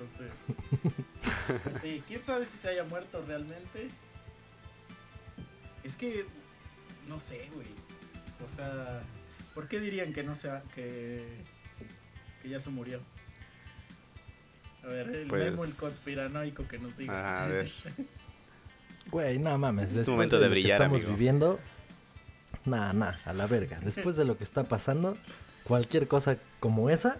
Entonces, 0.00 0.32
pues 1.62 1.78
sí, 1.80 2.02
quién 2.06 2.22
sabe 2.22 2.46
si 2.46 2.58
se 2.58 2.68
haya 2.68 2.84
muerto 2.84 3.22
realmente. 3.26 3.88
Es 5.82 5.96
que, 5.96 6.26
no 7.08 7.20
sé, 7.20 7.48
güey. 7.54 7.66
O 8.44 8.48
sea, 8.48 9.02
¿por 9.54 9.68
qué 9.68 9.78
dirían 9.80 10.12
que 10.12 10.22
no 10.22 10.34
se 10.36 10.50
ha- 10.50 10.62
que, 10.74 11.24
que 12.42 12.48
ya 12.48 12.60
se 12.60 12.70
murió? 12.70 13.00
A 14.82 14.88
ver, 14.88 15.08
el 15.14 15.26
Pues- 15.28 15.44
memo, 15.50 15.64
el 15.64 15.74
conspiranoico 15.74 16.66
que 16.68 16.78
nos 16.78 16.96
diga. 16.96 17.44
A 17.44 17.48
ver. 17.48 17.70
Güey, 19.10 19.38
no 19.38 19.56
mames. 19.58 19.84
Es 19.88 19.90
tu 19.90 19.96
después 19.98 20.14
momento 20.14 20.36
de 20.36 20.42
lo 20.42 20.48
que 20.48 20.60
brillar, 20.60 20.80
estamos 20.82 21.00
amigo. 21.02 21.16
viviendo. 21.16 21.60
Nah, 22.64 22.92
nah, 22.94 23.14
a 23.24 23.32
la 23.34 23.46
verga. 23.46 23.78
Después 23.80 24.16
de 24.16 24.24
lo 24.24 24.36
que 24.38 24.44
está 24.44 24.64
pasando, 24.64 25.16
cualquier 25.64 26.08
cosa 26.08 26.38
como 26.60 26.88
esa, 26.90 27.18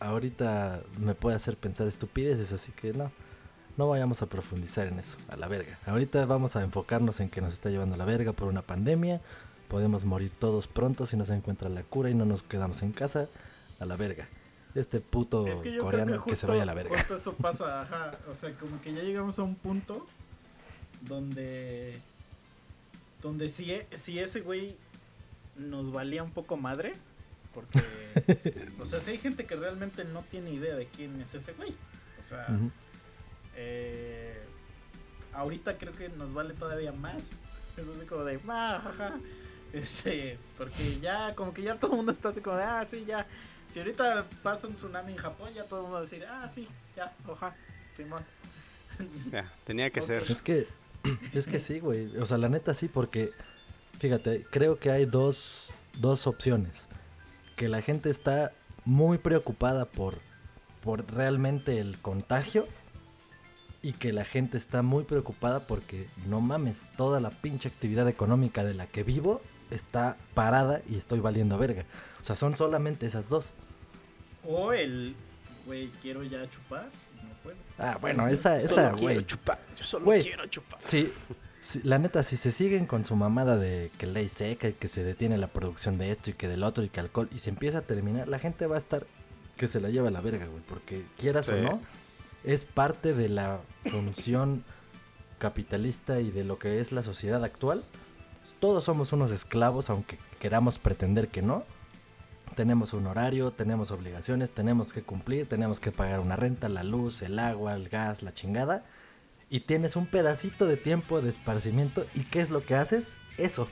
ahorita 0.00 0.82
me 0.98 1.14
puede 1.14 1.36
hacer 1.36 1.56
pensar 1.56 1.86
estupideces, 1.88 2.52
así 2.52 2.72
que 2.72 2.92
no. 2.92 3.10
No 3.76 3.88
vayamos 3.88 4.22
a 4.22 4.26
profundizar 4.26 4.88
en 4.88 4.98
eso, 4.98 5.16
a 5.28 5.36
la 5.36 5.46
verga. 5.46 5.78
Ahorita 5.86 6.26
vamos 6.26 6.56
a 6.56 6.62
enfocarnos 6.62 7.20
en 7.20 7.30
que 7.30 7.40
nos 7.40 7.52
está 7.52 7.70
llevando 7.70 7.94
a 7.94 7.98
la 7.98 8.04
verga 8.04 8.32
por 8.32 8.48
una 8.48 8.62
pandemia. 8.62 9.20
Podemos 9.68 10.04
morir 10.04 10.32
todos 10.36 10.66
pronto 10.66 11.06
si 11.06 11.16
no 11.16 11.24
se 11.24 11.34
encuentra 11.34 11.68
la 11.68 11.84
cura 11.84 12.10
y 12.10 12.14
no 12.14 12.24
nos 12.24 12.42
quedamos 12.42 12.82
en 12.82 12.90
casa. 12.92 13.28
A 13.78 13.84
la 13.84 13.94
verga. 13.96 14.26
Este 14.74 15.00
puto 15.00 15.46
Es 15.46 15.58
que 15.60 15.72
yo 15.72 15.82
coreano 15.84 16.10
creo 16.12 16.24
que 16.24 16.30
que 16.30 16.36
se 16.36 16.40
justo, 16.40 16.52
vaya 16.52 16.62
a 16.64 16.66
la 16.66 16.74
verga. 16.74 16.98
justo 16.98 17.14
eso 17.14 17.34
pasa, 17.34 17.82
ajá. 17.82 18.18
O 18.28 18.34
sea, 18.34 18.52
como 18.54 18.80
que 18.80 18.92
ya 18.92 19.02
llegamos 19.02 19.38
a 19.38 19.42
un 19.44 19.54
punto 19.54 20.04
donde. 21.02 22.00
Donde 23.22 23.48
si, 23.48 23.72
e- 23.72 23.86
si 23.92 24.18
ese 24.18 24.40
güey 24.40 24.76
nos 25.56 25.92
valía 25.92 26.22
un 26.24 26.30
poco 26.32 26.56
madre. 26.56 26.94
Porque. 27.60 28.68
o 28.80 28.86
sea, 28.86 29.00
si 29.00 29.12
hay 29.12 29.18
gente 29.18 29.44
que 29.44 29.56
realmente 29.56 30.04
no 30.04 30.22
tiene 30.30 30.50
idea 30.52 30.74
de 30.76 30.86
quién 30.86 31.20
es 31.20 31.34
ese 31.34 31.52
güey. 31.54 31.74
O 32.18 32.22
sea, 32.22 32.46
eh, 33.56 34.38
ahorita 35.32 35.76
creo 35.78 35.92
que 35.92 36.08
nos 36.08 36.32
vale 36.32 36.54
todavía 36.54 36.92
más. 36.92 37.30
Es 37.76 37.88
así 37.88 38.06
como 38.06 38.24
de, 38.24 38.40
"Ah, 38.48 38.80
jaja". 38.82 39.18
Este, 39.72 40.38
porque 40.56 40.98
ya, 41.00 41.34
como 41.34 41.52
que 41.52 41.62
ya 41.62 41.74
todo 41.78 41.90
el 41.92 41.96
mundo 41.98 42.12
está 42.12 42.30
así 42.30 42.40
como 42.40 42.56
de, 42.56 42.64
ah, 42.64 42.84
sí, 42.84 43.04
ya. 43.06 43.26
Si 43.68 43.78
ahorita 43.78 44.26
pasa 44.42 44.66
un 44.66 44.74
tsunami 44.74 45.12
en 45.12 45.18
Japón, 45.18 45.52
ya 45.54 45.64
todo 45.64 45.80
el 45.80 45.82
mundo 45.82 45.94
va 45.94 45.98
a 45.98 46.02
decir, 46.02 46.24
ah, 46.26 46.48
sí, 46.48 46.66
ya, 46.96 47.14
oja, 47.26 47.54
Simón. 47.96 48.24
Ya, 49.32 49.52
tenía 49.64 49.90
que 49.90 50.02
ser. 50.02 50.24
Es 50.28 50.42
que, 50.42 50.66
es 51.32 51.46
que 51.46 51.60
sí, 51.60 51.78
güey. 51.80 52.16
O 52.16 52.26
sea, 52.26 52.38
la 52.38 52.48
neta 52.48 52.74
sí, 52.74 52.88
porque, 52.88 53.30
fíjate, 54.00 54.44
creo 54.50 54.78
que 54.78 54.90
hay 54.90 55.04
dos, 55.04 55.72
dos 55.98 56.26
opciones. 56.26 56.88
Que 57.58 57.68
la 57.68 57.82
gente 57.82 58.08
está 58.08 58.52
muy 58.86 59.18
preocupada 59.18 59.84
por, 59.84 60.18
por 60.82 61.12
realmente 61.12 61.78
el 61.80 61.98
contagio. 61.98 62.66
Y 63.82 63.92
que 63.92 64.12
la 64.12 64.24
gente 64.24 64.56
está 64.58 64.82
muy 64.82 65.04
preocupada 65.04 65.60
porque, 65.66 66.08
no 66.26 66.40
mames, 66.40 66.88
toda 66.96 67.20
la 67.20 67.30
pinche 67.30 67.68
actividad 67.68 68.08
económica 68.08 68.64
de 68.64 68.74
la 68.74 68.86
que 68.86 69.02
vivo 69.04 69.40
está 69.70 70.16
parada 70.34 70.82
y 70.88 70.96
estoy 70.96 71.20
valiendo 71.20 71.58
verga. 71.58 71.84
O 72.20 72.24
sea, 72.24 72.34
son 72.34 72.56
solamente 72.56 73.06
esas 73.06 73.28
dos. 73.28 73.52
O 74.44 74.72
el, 74.72 75.14
güey, 75.66 75.88
quiero 76.02 76.24
ya 76.24 76.48
chupar, 76.50 76.86
no 77.22 77.34
puedo. 77.42 77.56
Ah, 77.78 77.98
bueno, 78.00 78.26
esa, 78.26 78.56
esa, 78.56 78.90
quiero 78.92 79.14
güey. 79.14 79.24
chupar. 79.26 79.60
Yo 79.76 79.84
solo 79.84 80.04
Güey. 80.06 80.22
quiero 80.22 80.46
chupar. 80.46 80.78
Sí, 80.80 81.12
sí, 81.60 81.80
la 81.84 81.98
neta, 81.98 82.22
si 82.22 82.36
se 82.36 82.52
siguen 82.52 82.86
con 82.86 83.04
su 83.04 83.16
mamada 83.16 83.56
de 83.56 83.90
que 83.98 84.06
ley 84.06 84.28
seca 84.28 84.68
y 84.68 84.72
que 84.72 84.88
se 84.88 85.04
detiene 85.04 85.38
la 85.38 85.48
producción 85.48 85.98
de 85.98 86.10
esto 86.10 86.30
y 86.30 86.34
que 86.34 86.48
del 86.48 86.62
otro 86.62 86.84
y 86.84 86.88
que 86.88 87.00
alcohol 87.00 87.28
y 87.34 87.38
se 87.38 87.50
empieza 87.50 87.78
a 87.78 87.82
terminar, 87.82 88.28
la 88.28 88.38
gente 88.38 88.66
va 88.66 88.76
a 88.76 88.78
estar 88.78 89.06
que 89.56 89.68
se 89.68 89.80
la 89.80 89.90
lleva 89.90 90.08
a 90.08 90.10
la 90.12 90.20
verga, 90.20 90.46
güey, 90.46 90.62
porque 90.68 91.04
quieras 91.18 91.48
o 91.48 91.56
no, 91.56 91.80
es 92.44 92.64
parte 92.64 93.12
de 93.12 93.28
la 93.28 93.60
función 93.90 94.64
capitalista 95.38 96.20
y 96.20 96.30
de 96.30 96.44
lo 96.44 96.58
que 96.58 96.80
es 96.80 96.92
la 96.92 97.02
sociedad 97.02 97.44
actual. 97.44 97.84
Todos 98.60 98.84
somos 98.84 99.12
unos 99.12 99.30
esclavos, 99.30 99.90
aunque 99.90 100.18
queramos 100.40 100.78
pretender 100.78 101.28
que 101.28 101.42
no. 101.42 101.64
Tenemos 102.54 102.92
un 102.92 103.06
horario, 103.06 103.50
tenemos 103.50 103.90
obligaciones, 103.90 104.50
tenemos 104.50 104.92
que 104.92 105.02
cumplir, 105.02 105.48
tenemos 105.48 105.80
que 105.80 105.92
pagar 105.92 106.20
una 106.20 106.36
renta, 106.36 106.68
la 106.68 106.82
luz, 106.82 107.22
el 107.22 107.38
agua, 107.38 107.74
el 107.74 107.88
gas, 107.88 108.22
la 108.22 108.32
chingada. 108.32 108.84
Y 109.50 109.60
tienes 109.60 109.96
un 109.96 110.06
pedacito 110.06 110.66
de 110.66 110.76
tiempo 110.76 111.20
de 111.20 111.30
esparcimiento. 111.30 112.06
¿Y 112.14 112.22
qué 112.24 112.40
es 112.40 112.50
lo 112.50 112.64
que 112.64 112.74
haces? 112.74 113.16
Eso. 113.38 113.68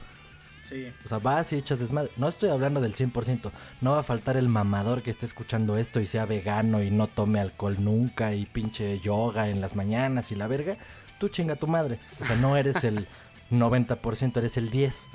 Sí, 0.62 0.93
O 1.05 1.09
sea, 1.09 1.18
vas 1.18 1.53
y 1.53 1.57
echas 1.57 1.79
desmadre. 1.79 2.11
No 2.16 2.29
estoy 2.29 2.49
hablando 2.49 2.81
del 2.81 2.95
100%. 2.95 3.53
No 3.81 3.93
va 3.93 4.01
a 4.01 4.03
faltar 4.03 4.37
el 4.37 4.49
mamador 4.49 5.03
que 5.03 5.11
esté 5.11 5.24
escuchando 5.24 5.77
esto 5.77 6.01
y 6.01 6.07
sea 6.07 6.27
vegano 6.27 6.83
y 6.83 6.91
no 6.91 7.07
tome 7.07 7.39
alcohol 7.39 7.77
nunca 7.79 8.35
y 8.35 8.47
pinche 8.47 8.99
yoga 8.99 9.49
en 9.49 9.61
las 9.61 9.77
mañanas 9.77 10.33
y 10.33 10.35
la 10.35 10.49
verga. 10.49 10.77
Tú 11.20 11.29
chinga 11.29 11.55
tu 11.55 11.68
madre. 11.68 12.01
O 12.20 12.24
sea, 12.24 12.37
no 12.37 12.57
eres 12.57 12.83
el 12.83 13.07
90%, 13.51 14.37
eres 14.39 14.57
el 14.57 14.72
10%. 14.72 15.07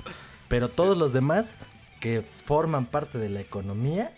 Pero 0.48 0.68
todos 0.68 0.96
los 0.96 1.12
demás 1.12 1.56
que 2.00 2.22
forman 2.22 2.86
parte 2.86 3.18
de 3.18 3.28
la 3.28 3.40
economía 3.40 4.12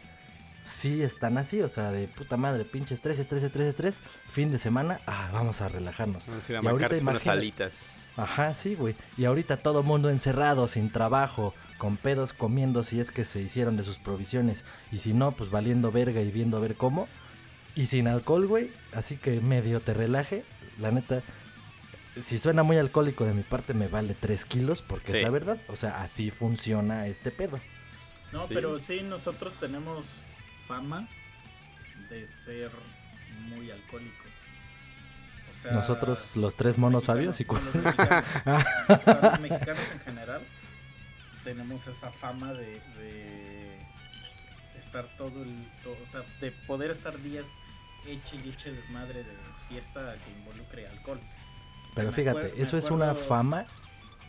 sí 0.64 1.02
están 1.02 1.38
así. 1.38 1.60
O 1.60 1.68
sea, 1.68 1.92
de 1.92 2.08
puta 2.08 2.36
madre, 2.36 2.64
pinche 2.64 2.94
estrés, 2.94 3.20
estrés, 3.20 3.44
estrés, 3.44 3.68
estrés. 3.68 4.00
Fin 4.26 4.50
de 4.50 4.58
semana, 4.58 5.00
ah, 5.06 5.30
vamos 5.32 5.60
a 5.60 5.68
relajarnos. 5.68 6.26
Vamos 6.26 6.48
a 6.48 6.52
ir 6.52 6.58
a 6.58 6.62
Y 6.64 6.66
ahorita 6.66 6.96
unas 7.02 7.26
alitas. 7.28 8.08
Ajá, 8.16 8.54
sí, 8.54 8.74
güey. 8.74 8.96
Y 9.16 9.26
ahorita 9.26 9.58
todo 9.58 9.82
mundo 9.84 10.10
encerrado, 10.10 10.66
sin 10.66 10.90
trabajo, 10.90 11.54
con 11.78 11.96
pedos 11.96 12.32
comiendo 12.32 12.82
si 12.82 12.98
es 12.98 13.10
que 13.12 13.24
se 13.24 13.40
hicieron 13.40 13.76
de 13.76 13.84
sus 13.84 13.98
provisiones. 13.98 14.64
Y 14.90 14.98
si 14.98 15.12
no, 15.12 15.32
pues 15.32 15.50
valiendo 15.50 15.92
verga 15.92 16.20
y 16.22 16.30
viendo 16.32 16.56
a 16.56 16.60
ver 16.60 16.74
cómo. 16.76 17.06
Y 17.76 17.86
sin 17.86 18.08
alcohol, 18.08 18.46
güey. 18.46 18.72
Así 18.92 19.16
que 19.16 19.40
medio 19.40 19.80
te 19.80 19.94
relaje. 19.94 20.44
La 20.80 20.90
neta, 20.90 21.22
si 22.20 22.38
suena 22.38 22.62
muy 22.62 22.78
alcohólico 22.78 23.24
de 23.26 23.34
mi 23.34 23.42
parte, 23.42 23.74
me 23.74 23.88
vale 23.88 24.14
3 24.14 24.44
kilos, 24.44 24.82
porque 24.82 25.12
Sí. 25.12 25.18
es 25.18 25.22
la 25.24 25.30
verdad. 25.30 25.58
O 25.68 25.76
sea, 25.76 26.00
así 26.02 26.30
funciona 26.30 27.06
este 27.06 27.30
pedo. 27.30 27.60
no, 28.32 28.48
Sí. 28.48 28.54
pero 28.54 28.78
sí, 28.80 29.02
nosotros 29.04 29.54
tenemos 29.60 30.06
fama 30.66 31.08
de 32.08 32.26
ser 32.26 32.70
muy 33.48 33.70
alcohólicos. 33.70 34.30
O 35.50 35.54
sea, 35.54 35.72
Nosotros, 35.72 36.36
los 36.36 36.56
tres 36.56 36.78
monos 36.78 37.04
sabios 37.04 37.40
y 37.40 37.44
los 37.44 37.74
mexicanos, 37.74 38.24
los 39.22 39.40
mexicanos 39.40 39.90
en 39.92 40.00
general 40.00 40.42
tenemos 41.44 41.86
esa 41.86 42.10
fama 42.10 42.52
de, 42.52 42.80
de 42.98 43.78
estar 44.78 45.06
todo 45.16 45.42
el 45.42 45.68
o 46.02 46.06
sea 46.06 46.22
de 46.40 46.52
poder 46.66 46.90
estar 46.90 47.20
días 47.22 47.60
eche 48.06 48.36
y 48.44 48.50
eche 48.50 48.72
desmadre 48.72 49.22
de 49.22 49.36
fiesta 49.68 50.16
que 50.24 50.30
involucre 50.32 50.86
alcohol 50.88 51.20
Pero 51.94 52.08
Me 52.08 52.14
fíjate, 52.14 52.62
eso 52.62 52.76
es 52.76 52.90
una 52.90 53.14
fama 53.14 53.66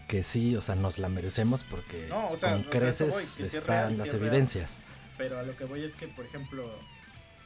que 0.08 0.24
sí, 0.24 0.56
o 0.56 0.62
sea, 0.62 0.76
nos 0.76 1.00
la 1.00 1.10
merecemos 1.10 1.64
porque 1.64 2.08
No, 2.10 2.30
o 2.30 2.38
sea, 2.38 2.52
con 2.52 2.60
o 2.60 2.64
sea, 2.64 2.90
eso 2.90 3.06
creces 3.08 3.12
voy, 3.12 3.46
están 3.46 3.98
las 3.98 4.14
evidencias. 4.14 4.82
Pero 5.18 5.40
a 5.40 5.44
lo 5.44 5.56
que 5.56 5.66
voy 5.66 5.84
es 5.84 5.96
que 5.96 6.08
por 6.08 6.26
ejemplo 6.26 6.70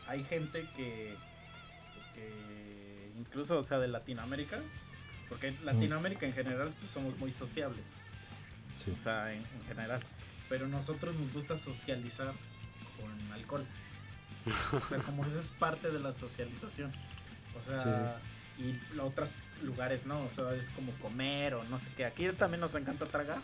hay 0.07 0.24
gente 0.24 0.67
que 0.76 1.15
que 2.13 3.11
incluso 3.17 3.59
o 3.59 3.63
sea 3.63 3.80
de 3.80 3.88
Latinoamérica 3.88 4.59
porque 5.28 5.49
en 5.49 5.65
Latinoamérica 5.65 6.26
en 6.26 6.34
general 6.34 6.74
pues, 6.80 6.91
somos 6.91 7.17
muy 7.20 7.32
sociables 7.32 8.01
Sí. 8.84 8.91
o 8.91 8.97
sea, 8.97 9.34
en, 9.34 9.39
en 9.39 9.65
general. 9.67 9.99
Pero 10.47 10.67
nosotros 10.67 11.13
nos 11.15 11.34
gusta 11.34 11.57
socializar 11.57 12.32
con 12.97 13.32
alcohol. 13.34 13.65
O 14.72 14.86
sea, 14.86 14.99
como 14.99 15.26
eso 15.26 15.38
es 15.39 15.49
parte 15.51 15.91
de 15.91 15.99
la 15.99 16.13
socialización. 16.13 16.91
O 17.59 17.61
sea, 17.61 18.17
y 18.57 18.80
los 18.95 19.07
otros 19.07 19.32
lugares 19.63 20.05
no, 20.05 20.22
o 20.24 20.30
sea, 20.30 20.53
es 20.55 20.70
como 20.70 20.93
comer 20.93 21.55
o 21.55 21.63
no 21.65 21.78
sé 21.78 21.89
qué. 21.95 22.05
Aquí 22.05 22.30
también 22.30 22.61
nos 22.61 22.74
encanta 22.76 23.05
tragar, 23.05 23.39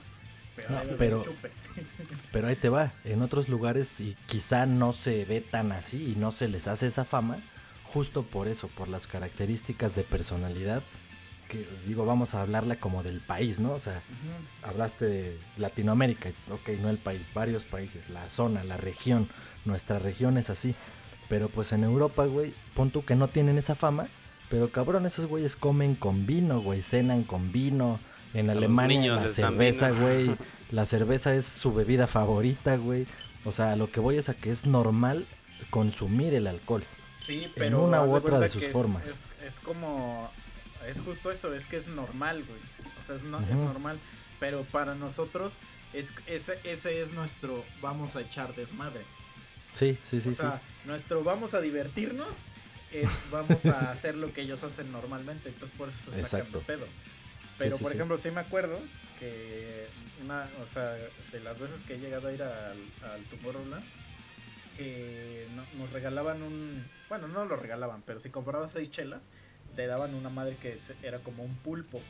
pero, 0.56 0.70
No, 0.70 1.34
pero- 2.32 2.47
ahí 2.47 2.56
te 2.56 2.70
va, 2.70 2.91
en 3.03 3.22
otros 3.22 3.49
lugares 3.49 3.99
y 3.99 4.16
quizá 4.28 4.66
no 4.66 4.93
se 4.93 5.26
ve 5.26 5.41
tan 5.41 5.72
así 5.72 6.12
y 6.12 6.20
no 6.20 6.32
se 6.32 6.47
les 6.47 6.68
hace 6.68 6.88
esa 6.88 7.06
fama, 7.06 7.38
justo 7.84 8.24
por 8.24 8.47
eso, 8.47 8.68
por 8.70 8.88
las 8.88 9.08
características 9.08 9.95
de 9.95 10.03
personalidad 10.03 10.84
que 11.49 11.68
digo, 11.86 12.06
vamos 12.06 12.34
a 12.34 12.41
hablarla 12.41 12.78
como 12.78 13.03
del 13.03 13.22
país, 13.22 13.60
¿no? 13.60 13.74
O 13.74 13.80
sea, 13.80 14.01
hablaste 14.64 15.06
de 15.06 15.39
Latinoamérica, 15.58 16.30
ok, 16.49 16.70
no 16.82 16.89
el 16.89 16.97
país, 16.97 17.30
varios 17.36 17.66
países, 17.66 18.10
la 18.10 18.28
zona, 18.30 18.64
la 18.64 18.78
región, 18.78 19.30
nuestra 19.64 19.99
región 19.99 20.38
es 20.39 20.49
así. 20.49 20.74
Pero 21.30 21.47
pues 21.49 21.72
en 21.72 21.84
Europa, 21.84 22.26
güey, 22.26 22.53
pon 22.74 22.89
tú 22.91 23.06
que 23.06 23.16
no 23.16 23.28
tienen 23.28 23.58
esa 23.60 23.76
fama, 23.76 24.08
pero 24.49 24.72
cabrón, 24.72 25.06
esos 25.06 25.28
güeyes 25.28 25.56
comen 25.56 25.93
con 25.95 26.26
vino, 26.26 26.62
güey, 26.62 26.82
cenan 26.82 27.24
con 27.24 27.51
vino. 27.51 27.99
En 28.36 28.49
A 28.49 28.53
Alemania 28.53 28.99
niños 28.99 29.21
la 29.25 29.33
cerveza, 29.33 29.89
güey, 29.91 30.36
la 30.71 30.86
cerveza 30.86 31.33
es 31.33 31.45
su 31.45 31.73
bebida 31.73 32.05
favorita, 32.07 32.75
güey. 32.77 33.07
O 33.45 33.51
sea, 33.51 33.75
lo 33.75 33.89
que 33.91 33.99
voy 33.99 34.17
es 34.17 34.29
a 34.29 34.33
que 34.33 34.51
es 34.51 34.65
normal 34.65 35.25
consumir 35.69 36.33
el 36.33 36.47
alcohol. 36.47 36.83
Sí, 37.19 37.51
pero 37.55 37.83
una 37.83 38.01
haz 38.01 38.11
u 38.11 38.15
otra 38.15 38.39
de 38.39 38.49
sus 38.49 38.63
es- 38.63 38.71
formas. 38.71 39.07
Es, 39.07 39.27
es 39.45 39.59
como, 39.59 40.29
es 40.88 41.01
justo 41.01 41.31
eso, 41.31 41.53
es 41.53 41.65
que 41.65 41.77
es 41.77 41.88
normal, 41.88 42.43
güey. 42.43 42.59
O 42.99 43.03
sea, 43.03 43.15
es, 43.15 43.23
no, 43.23 43.39
es 43.39 43.53
Ujú. 43.59 43.63
normal. 43.63 43.97
Pero 44.39 44.63
para 44.63 44.95
nosotros, 44.95 45.59
es, 45.93 46.11
ese, 46.27 46.59
ese 46.63 47.01
es 47.01 47.13
nuestro 47.13 47.63
vamos 47.81 48.15
a 48.15 48.21
echar 48.21 48.53
desmadre. 48.53 49.01
Sí, 49.71 49.97
sí, 50.03 50.19
sí, 50.21 50.29
o 50.29 50.31
sí. 50.31 50.38
sea, 50.38 50.61
nuestro 50.86 51.23
vamos 51.23 51.53
a 51.53 51.61
divertirnos 51.61 52.43
es 52.91 53.29
vamos 53.31 53.65
a 53.65 53.91
hacer 53.91 54.15
lo 54.15 54.31
que 54.33 54.41
ellos 54.41 54.63
hacen 54.63 54.91
normalmente. 54.91 55.49
Entonces 55.49 55.77
por 55.77 55.89
eso 55.89 56.11
se 56.11 56.25
sacan 56.25 56.51
de 56.51 56.59
pedo. 56.59 56.86
Pero 57.58 57.78
sí, 57.78 57.84
por 57.84 57.91
sí. 57.91 57.97
ejemplo, 57.97 58.18
sí 58.18 58.32
me 58.32 58.41
acuerdo 58.41 58.80
que 59.20 59.88
una, 60.24 60.49
o 60.62 60.68
sea, 60.68 60.91
de 61.32 61.39
las 61.39 61.58
veces 61.60 61.84
que 61.84 61.95
he 61.95 61.99
llegado 61.99 62.28
a 62.28 62.34
ir 62.34 62.43
al, 62.43 62.78
al 63.14 63.24
Tomorrowland, 63.30 63.84
que 64.78 65.47
no- 65.56 65.66
nos 65.80 65.91
regalaban 65.91 66.41
un, 66.43 66.84
bueno, 67.10 67.28
no 67.28 67.45
lo 67.45 67.56
regalaban, 67.56 68.01
pero 68.06 68.20
si 68.20 68.30
comprabas 68.30 68.72
seis 68.72 68.91
chelas, 68.91 69.30
te 69.76 69.88
daban 69.88 70.14
una 70.16 70.30
madre 70.30 70.58
que 70.58 70.78
era 71.01 71.20
como 71.20 71.43
un 71.43 71.56
pulpo. 71.56 72.01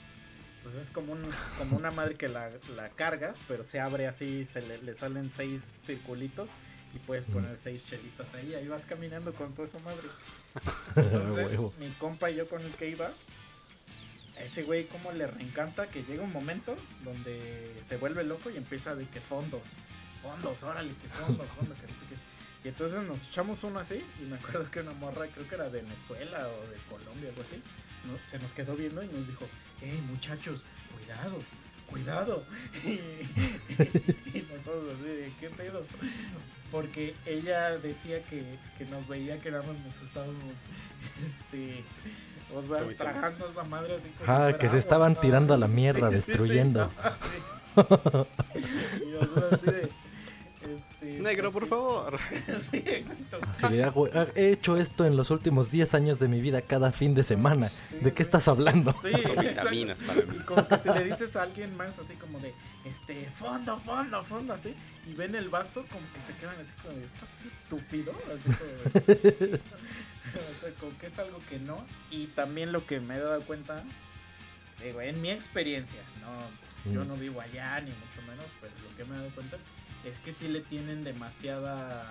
Entonces 0.57 0.81
es 0.87 0.89
como, 0.91 1.13
un, 1.13 1.21
como 1.59 1.77
una 1.77 1.91
madre 1.91 2.15
que 2.15 2.27
la, 2.27 2.49
la 2.75 2.89
cargas, 2.89 3.39
pero 3.47 3.63
se 3.63 3.79
abre 3.79 4.07
así, 4.07 4.45
se 4.45 4.63
le, 4.63 4.79
le 4.81 4.95
salen 4.95 5.29
seis 5.29 5.61
circulitos 5.63 6.53
y 6.95 6.97
puedes 6.99 7.27
poner 7.27 7.57
seis 7.59 7.85
chelitas 7.85 8.33
ahí, 8.33 8.55
ahí 8.55 8.67
vas 8.67 8.85
caminando 8.87 9.31
con 9.35 9.53
toda 9.53 9.67
esa 9.67 9.77
madre. 9.79 10.07
Entonces, 10.95 11.59
mi 11.79 11.89
compa 11.99 12.31
y 12.31 12.35
yo 12.35 12.47
con 12.49 12.63
el 12.63 12.71
que 12.73 12.89
iba, 12.89 13.11
a 14.37 14.43
ese 14.43 14.63
güey 14.63 14.85
como 14.87 15.11
le 15.11 15.27
reencanta 15.27 15.87
que 15.87 16.03
llega 16.03 16.23
un 16.23 16.31
momento 16.33 16.75
donde 17.03 17.75
se 17.81 17.97
vuelve 17.97 18.23
loco 18.23 18.49
y 18.49 18.57
empieza 18.57 18.95
de 18.95 19.07
que 19.07 19.21
fondos, 19.21 19.69
fondos, 20.21 20.63
órale, 20.63 20.91
que 21.01 21.07
fondo, 21.09 21.43
fondo, 21.57 21.75
que 21.75 21.87
no 21.87 21.93
sé 21.93 22.05
qué. 22.09 22.15
Y 22.65 22.69
entonces 22.69 23.03
nos 23.03 23.27
echamos 23.27 23.63
uno 23.63 23.79
así 23.79 24.03
y 24.19 24.25
me 24.25 24.35
acuerdo 24.37 24.69
que 24.71 24.79
una 24.79 24.93
morra, 24.93 25.27
creo 25.27 25.47
que 25.47 25.55
era 25.55 25.69
de 25.69 25.81
Venezuela 25.83 26.47
o 26.47 26.67
de 26.69 26.77
Colombia, 26.89 27.29
algo 27.29 27.41
así, 27.43 27.61
no- 28.05 28.17
se 28.25 28.39
nos 28.39 28.53
quedó 28.53 28.75
viendo 28.75 29.03
y 29.03 29.07
nos 29.07 29.27
dijo, 29.27 29.47
hey 29.81 30.03
muchachos, 30.09 30.65
cuidado, 30.95 31.39
cuidado. 31.87 32.43
y 32.83 34.41
nosotros 34.51 34.95
así 34.95 35.03
de, 35.07 35.31
¿qué 35.39 35.49
pedo? 35.49 35.85
Porque 36.71 37.13
ella 37.25 37.77
decía 37.77 38.23
que, 38.25 38.43
que 38.77 38.85
nos 38.85 39.07
veía 39.07 39.39
que 39.39 39.51
más 39.51 39.63
nos 39.65 40.01
estábamos, 40.03 40.35
este, 41.25 41.83
o 42.53 42.61
sea, 42.61 42.79
Ahorita. 42.79 43.03
tragando 43.03 43.47
esa 43.47 43.63
madre 43.63 43.95
así 43.95 44.09
como 44.09 44.31
Ah, 44.31 44.53
que 44.53 44.67
se 44.67 44.73
agua, 44.73 44.79
estaban 44.79 45.13
¿no? 45.13 45.19
tirando 45.19 45.53
a 45.53 45.57
la 45.57 45.67
mierda, 45.67 46.09
Sí, 46.09 46.15
sí, 46.17 46.21
sí, 46.21 46.27
destruyendo. 46.31 46.91
sí. 47.75 48.61
y 49.05 49.11
nosotros 49.19 49.53
así 49.53 49.65
de, 49.65 49.81
este, 49.81 51.19
Negro, 51.21 51.51
pues 51.51 51.53
por 51.53 51.63
sí. 51.63 51.69
favor. 51.69 52.19
sí, 52.71 52.83
exacto. 52.85 53.37
Así 53.51 53.67
de, 53.75 53.83
"Ah, 53.83 53.89
güey, 53.89 54.11
ah, 54.15 54.27
he 54.35 54.49
hecho 54.51 54.77
esto 54.77 55.05
en 55.05 55.15
los 55.17 55.29
últimos 55.31 55.69
10 55.71 55.93
años 55.93 56.19
de 56.19 56.27
mi 56.27 56.41
vida 56.41 56.61
cada 56.61 56.91
fin 56.91 57.13
de 57.13 57.23
semana. 57.23 57.69
Sí, 57.89 57.97
¿De 58.01 58.11
qué 58.13 58.23
sí. 58.23 58.27
estás 58.27 58.47
hablando? 58.47 58.95
Sí, 59.01 59.11
Son 59.23 59.35
vitaminas 59.37 60.01
para 60.01 60.21
mí. 60.23 60.35
Y 60.39 60.43
como 60.45 60.67
que 60.67 60.77
si 60.79 60.89
le 60.89 61.03
dices 61.03 61.35
a 61.35 61.43
alguien 61.43 61.75
más 61.77 61.99
así 61.99 62.13
como 62.15 62.39
de, 62.39 62.53
este, 62.85 63.29
fondo, 63.35 63.77
fondo, 63.79 64.23
fondo, 64.23 64.53
así, 64.53 64.73
y 65.07 65.13
ven 65.13 65.35
el 65.35 65.49
vaso, 65.49 65.85
como 65.91 66.01
que 66.13 66.21
se 66.21 66.33
quedan 66.39 66.55
así 66.59 66.71
como 66.81 66.97
de, 66.97 67.05
¿estás 67.05 67.45
estúpido? 67.45 68.11
Así 68.33 68.49
como 68.57 69.05
de- 69.05 69.59
o 70.57 70.59
sea, 70.61 70.71
como 70.79 70.97
que 70.97 71.07
es 71.07 71.19
algo 71.19 71.39
que 71.49 71.59
no. 71.59 71.77
Y 72.11 72.27
también 72.27 72.71
lo 72.71 72.85
que 72.85 72.99
me 72.99 73.15
he 73.15 73.19
dado 73.19 73.41
cuenta, 73.41 73.83
digo, 74.83 75.01
en 75.01 75.21
mi 75.21 75.29
experiencia, 75.29 76.01
no, 76.21 76.91
yo 76.91 77.03
Mm. 77.03 77.07
no 77.07 77.15
vivo 77.15 77.41
allá, 77.41 77.79
ni 77.81 77.89
mucho 77.91 78.21
menos, 78.27 78.45
pero 78.61 78.73
lo 78.89 78.95
que 78.97 79.05
me 79.05 79.15
he 79.15 79.19
dado 79.19 79.31
cuenta 79.31 79.57
es 80.05 80.19
que 80.19 80.31
sí 80.31 80.47
le 80.47 80.61
tienen 80.61 81.03
demasiada, 81.03 82.05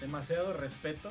demasiado 0.00 0.52
respeto 0.54 1.10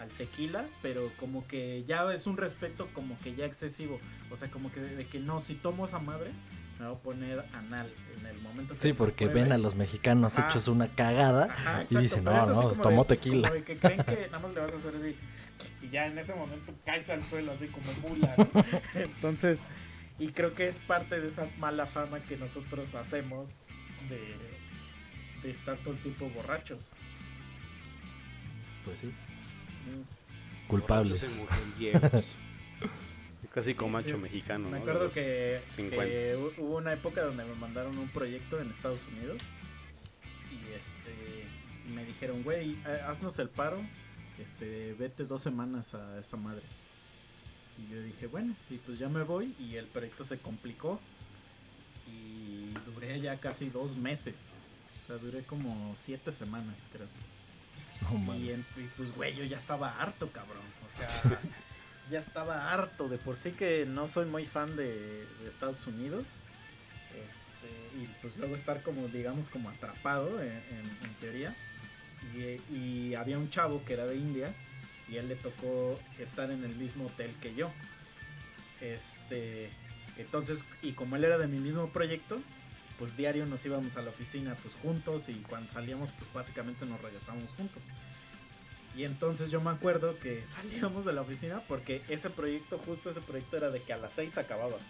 al 0.00 0.08
tequila, 0.10 0.64
pero 0.82 1.10
como 1.20 1.46
que 1.46 1.84
ya 1.86 2.12
es 2.12 2.26
un 2.26 2.36
respeto 2.36 2.88
como 2.94 3.16
que 3.20 3.34
ya 3.36 3.44
excesivo. 3.44 4.00
O 4.30 4.36
sea, 4.36 4.50
como 4.50 4.72
que 4.72 4.80
de 4.80 5.06
que 5.06 5.20
no, 5.20 5.38
si 5.40 5.54
tomo 5.54 5.84
esa 5.84 6.00
madre, 6.00 6.32
me 6.80 6.86
voy 6.88 6.96
a 6.96 6.98
poner 6.98 7.44
anal 7.52 7.92
en 8.18 8.26
el 8.26 8.40
momento 8.40 8.74
que 8.74 8.80
Sí, 8.80 8.92
porque 8.92 9.26
pruebe. 9.26 9.42
ven 9.44 9.52
a 9.52 9.58
los 9.58 9.76
mexicanos 9.76 10.36
hechos 10.38 10.66
una 10.66 10.88
cagada 10.88 11.44
Ajá, 11.44 11.80
y 11.82 11.82
exacto, 11.84 11.98
dicen, 12.00 12.24
no, 12.24 12.46
no, 12.46 12.72
tomó 12.72 13.04
de- 13.04 13.08
tequila. 13.14 13.48
Como 13.50 13.60
de 13.60 13.64
que 13.64 13.76
creen 13.76 14.02
que 14.02 14.26
nada 14.26 14.38
más 14.40 14.52
le 14.54 14.60
vas 14.60 14.72
a 14.72 14.76
hacer 14.78 14.96
así. 14.96 15.16
Ya 15.92 16.06
en 16.06 16.18
ese 16.18 16.34
momento 16.34 16.72
caes 16.86 17.08
al 17.10 17.22
suelo 17.22 17.52
así 17.52 17.66
como 17.68 17.92
mula. 18.08 18.34
¿no? 18.38 18.48
Entonces, 18.94 19.66
y 20.18 20.28
creo 20.28 20.54
que 20.54 20.66
es 20.66 20.78
parte 20.78 21.20
de 21.20 21.28
esa 21.28 21.46
mala 21.58 21.86
fama 21.86 22.18
que 22.20 22.36
nosotros 22.36 22.94
hacemos 22.94 23.66
de, 24.08 24.36
de 25.42 25.50
estar 25.50 25.76
todo 25.78 25.92
el 25.94 26.00
tiempo 26.00 26.28
borrachos. 26.30 26.90
Pues 28.84 28.98
sí, 29.00 29.06
Mm. 29.86 30.68
culpables. 30.68 31.42
Casi 33.52 33.74
como 33.74 33.98
Sí, 34.00 34.04
macho 34.04 34.16
sí. 34.16 34.22
mexicano, 34.22 34.64
¿no? 34.64 34.70
Me 34.70 34.78
acuerdo 34.78 35.10
que, 35.10 35.60
50s. 35.66 35.90
que 35.90 36.34
hu- 36.36 36.52
hubo 36.58 36.76
una 36.78 36.92
época 36.94 37.22
donde 37.22 37.44
me 37.44 37.54
mandaron 37.56 37.98
un 37.98 38.08
proyecto 38.08 38.58
en 38.60 38.70
Estados 38.70 39.06
Unidos 39.08 39.42
y 40.50 40.72
este 40.74 41.12
y 41.86 41.90
me 41.92 42.04
dijeron, 42.06 42.42
güey, 42.44 42.78
haznos 43.08 43.38
el 43.40 43.50
paro, 43.50 43.82
este, 44.38 44.94
vete 44.94 45.24
dos 45.24 45.42
semanas 45.42 45.94
a 45.94 46.18
esa 46.18 46.36
madre. 46.36 46.62
Y 47.78 47.92
yo 47.92 48.02
dije, 48.02 48.26
bueno, 48.26 48.54
y 48.70 48.76
pues 48.78 48.98
ya 48.98 49.08
me 49.08 49.22
voy 49.22 49.54
y 49.58 49.76
el 49.76 49.86
proyecto 49.86 50.24
se 50.24 50.38
complicó 50.38 51.00
y 52.06 52.72
duré 52.92 53.20
ya 53.20 53.38
casi 53.38 53.70
dos 53.70 53.96
meses. 53.96 54.50
O 55.02 55.06
sea, 55.06 55.16
duré 55.16 55.42
como 55.44 55.94
siete 55.96 56.30
semanas, 56.32 56.88
creo. 56.92 57.06
Y, 58.36 58.50
en- 58.50 58.66
y, 58.76 58.82
pues, 58.96 59.14
güey, 59.14 59.34
yo 59.36 59.44
ya 59.44 59.56
estaba 59.56 60.00
harto, 60.00 60.30
cabrón. 60.30 60.62
O 60.86 60.90
sea, 60.90 61.08
ya 62.10 62.18
estaba 62.20 62.72
harto. 62.72 63.08
De 63.08 63.18
por 63.18 63.36
sí 63.36 63.52
que 63.52 63.86
no 63.86 64.08
soy 64.08 64.26
muy 64.26 64.44
fan 64.46 64.74
de, 64.76 65.24
de 65.42 65.48
Estados 65.48 65.86
Unidos. 65.86 66.36
Este, 67.28 68.02
y 68.02 68.06
pues 68.20 68.36
luego 68.36 68.54
estar 68.54 68.82
como, 68.82 69.06
digamos, 69.08 69.50
como 69.50 69.70
atrapado 69.70 70.40
en, 70.42 70.48
en- 70.50 70.98
en 71.04 71.14
teoría. 71.20 71.54
Y, 72.70 73.14
había 73.14 73.38
un 73.38 73.50
chavo 73.50 73.84
que 73.84 73.92
era 73.92 74.06
de 74.06 74.16
India 74.16 74.54
y 75.08 75.16
él 75.16 75.28
le 75.28 75.36
tocó 75.36 75.98
estar 76.18 76.50
en 76.50 76.64
el 76.64 76.74
mismo 76.76 77.06
hotel 77.06 77.34
que 77.40 77.54
yo. 77.54 77.70
Este, 78.80 79.70
entonces, 80.16 80.64
y 80.82 80.92
como 80.92 81.16
él 81.16 81.24
era 81.24 81.38
de 81.38 81.46
mi 81.46 81.58
mismo 81.58 81.88
proyecto, 81.90 82.40
pues 82.98 83.16
diario 83.16 83.46
nos 83.46 83.64
íbamos 83.66 83.96
a 83.96 84.02
la 84.02 84.10
oficina 84.10 84.56
pues 84.62 84.74
juntos 84.76 85.28
y 85.28 85.34
cuando 85.34 85.68
salíamos 85.68 86.10
pues 86.12 86.32
básicamente 86.32 86.86
nos 86.86 87.00
regresábamos 87.00 87.52
juntos. 87.52 87.84
Y 88.96 89.04
entonces 89.04 89.50
yo 89.50 89.60
me 89.60 89.70
acuerdo 89.70 90.18
que 90.18 90.46
salíamos 90.46 91.04
de 91.04 91.12
la 91.12 91.22
oficina 91.22 91.62
porque 91.68 92.02
ese 92.08 92.30
proyecto, 92.30 92.78
justo 92.78 93.10
ese 93.10 93.20
proyecto 93.20 93.56
era 93.56 93.70
de 93.70 93.82
que 93.82 93.92
a 93.92 93.96
las 93.96 94.14
6 94.14 94.38
acababas. 94.38 94.82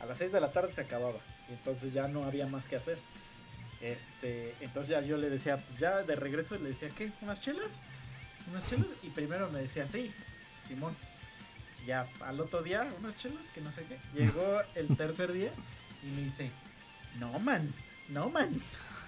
A 0.00 0.06
las 0.06 0.18
6 0.18 0.32
de 0.32 0.40
la 0.40 0.52
tarde 0.52 0.72
se 0.72 0.80
acababa. 0.80 1.18
Y 1.48 1.52
entonces 1.52 1.92
ya 1.92 2.08
no 2.08 2.24
había 2.24 2.46
más 2.46 2.68
que 2.68 2.76
hacer. 2.76 2.98
Este, 3.80 4.54
entonces 4.60 4.90
ya 4.90 5.00
yo 5.02 5.16
le 5.16 5.30
decía, 5.30 5.58
pues 5.58 5.78
ya 5.78 6.02
de 6.02 6.16
regreso 6.16 6.56
le 6.58 6.70
decía, 6.70 6.88
¿qué? 6.90 7.12
¿Unas 7.20 7.40
chelas? 7.40 7.80
¿Unas 8.50 8.68
chelas? 8.68 8.88
Y 9.02 9.10
primero 9.10 9.50
me 9.50 9.60
decía, 9.60 9.86
sí, 9.86 10.10
Simón. 10.66 10.96
Ya 11.86 12.08
al 12.20 12.40
otro 12.40 12.62
día, 12.62 12.90
unas 12.98 13.16
chelas, 13.16 13.48
que 13.48 13.60
no 13.60 13.70
sé 13.70 13.84
qué. 13.84 13.98
Llegó 14.18 14.60
el 14.74 14.96
tercer 14.96 15.32
día 15.32 15.52
y 16.02 16.06
me 16.06 16.22
dice, 16.22 16.50
no 17.18 17.38
man, 17.38 17.72
no 18.08 18.30
man, 18.30 18.60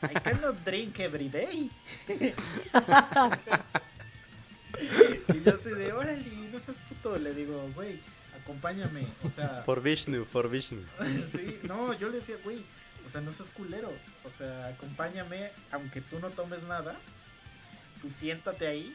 I 0.03 0.15
cannot 0.21 0.57
drink 0.65 0.99
every 1.01 1.29
day. 1.29 1.71
y 5.29 5.43
yo 5.43 5.55
así 5.55 5.71
de, 5.71 5.93
órale, 5.93 6.25
no 6.53 6.59
seas 6.59 6.81
puto. 6.81 7.17
Le 7.19 7.33
digo, 7.35 7.69
güey, 7.75 7.99
acompáñame. 8.43 9.07
O 9.25 9.31
sea, 9.31 9.63
For 9.65 9.81
Vishnu, 9.83 10.25
for 10.25 10.51
Vishnu. 10.51 10.83
sí, 11.33 11.61
no, 11.63 11.95
yo 11.95 12.09
le 12.09 12.19
decía, 12.19 12.37
güey, 12.45 12.63
o 13.07 13.09
sea, 13.11 13.21
no 13.21 13.33
seas 13.33 13.51
culero. 13.51 13.93
O 14.25 14.31
sea, 14.31 14.67
acompáñame, 14.67 15.51
aunque 15.71 16.01
tú 16.01 16.19
no 16.19 16.31
tomes 16.31 16.65
nada, 16.65 16.97
tú 18.03 18.11
siéntate 18.11 18.67
ahí. 18.67 18.93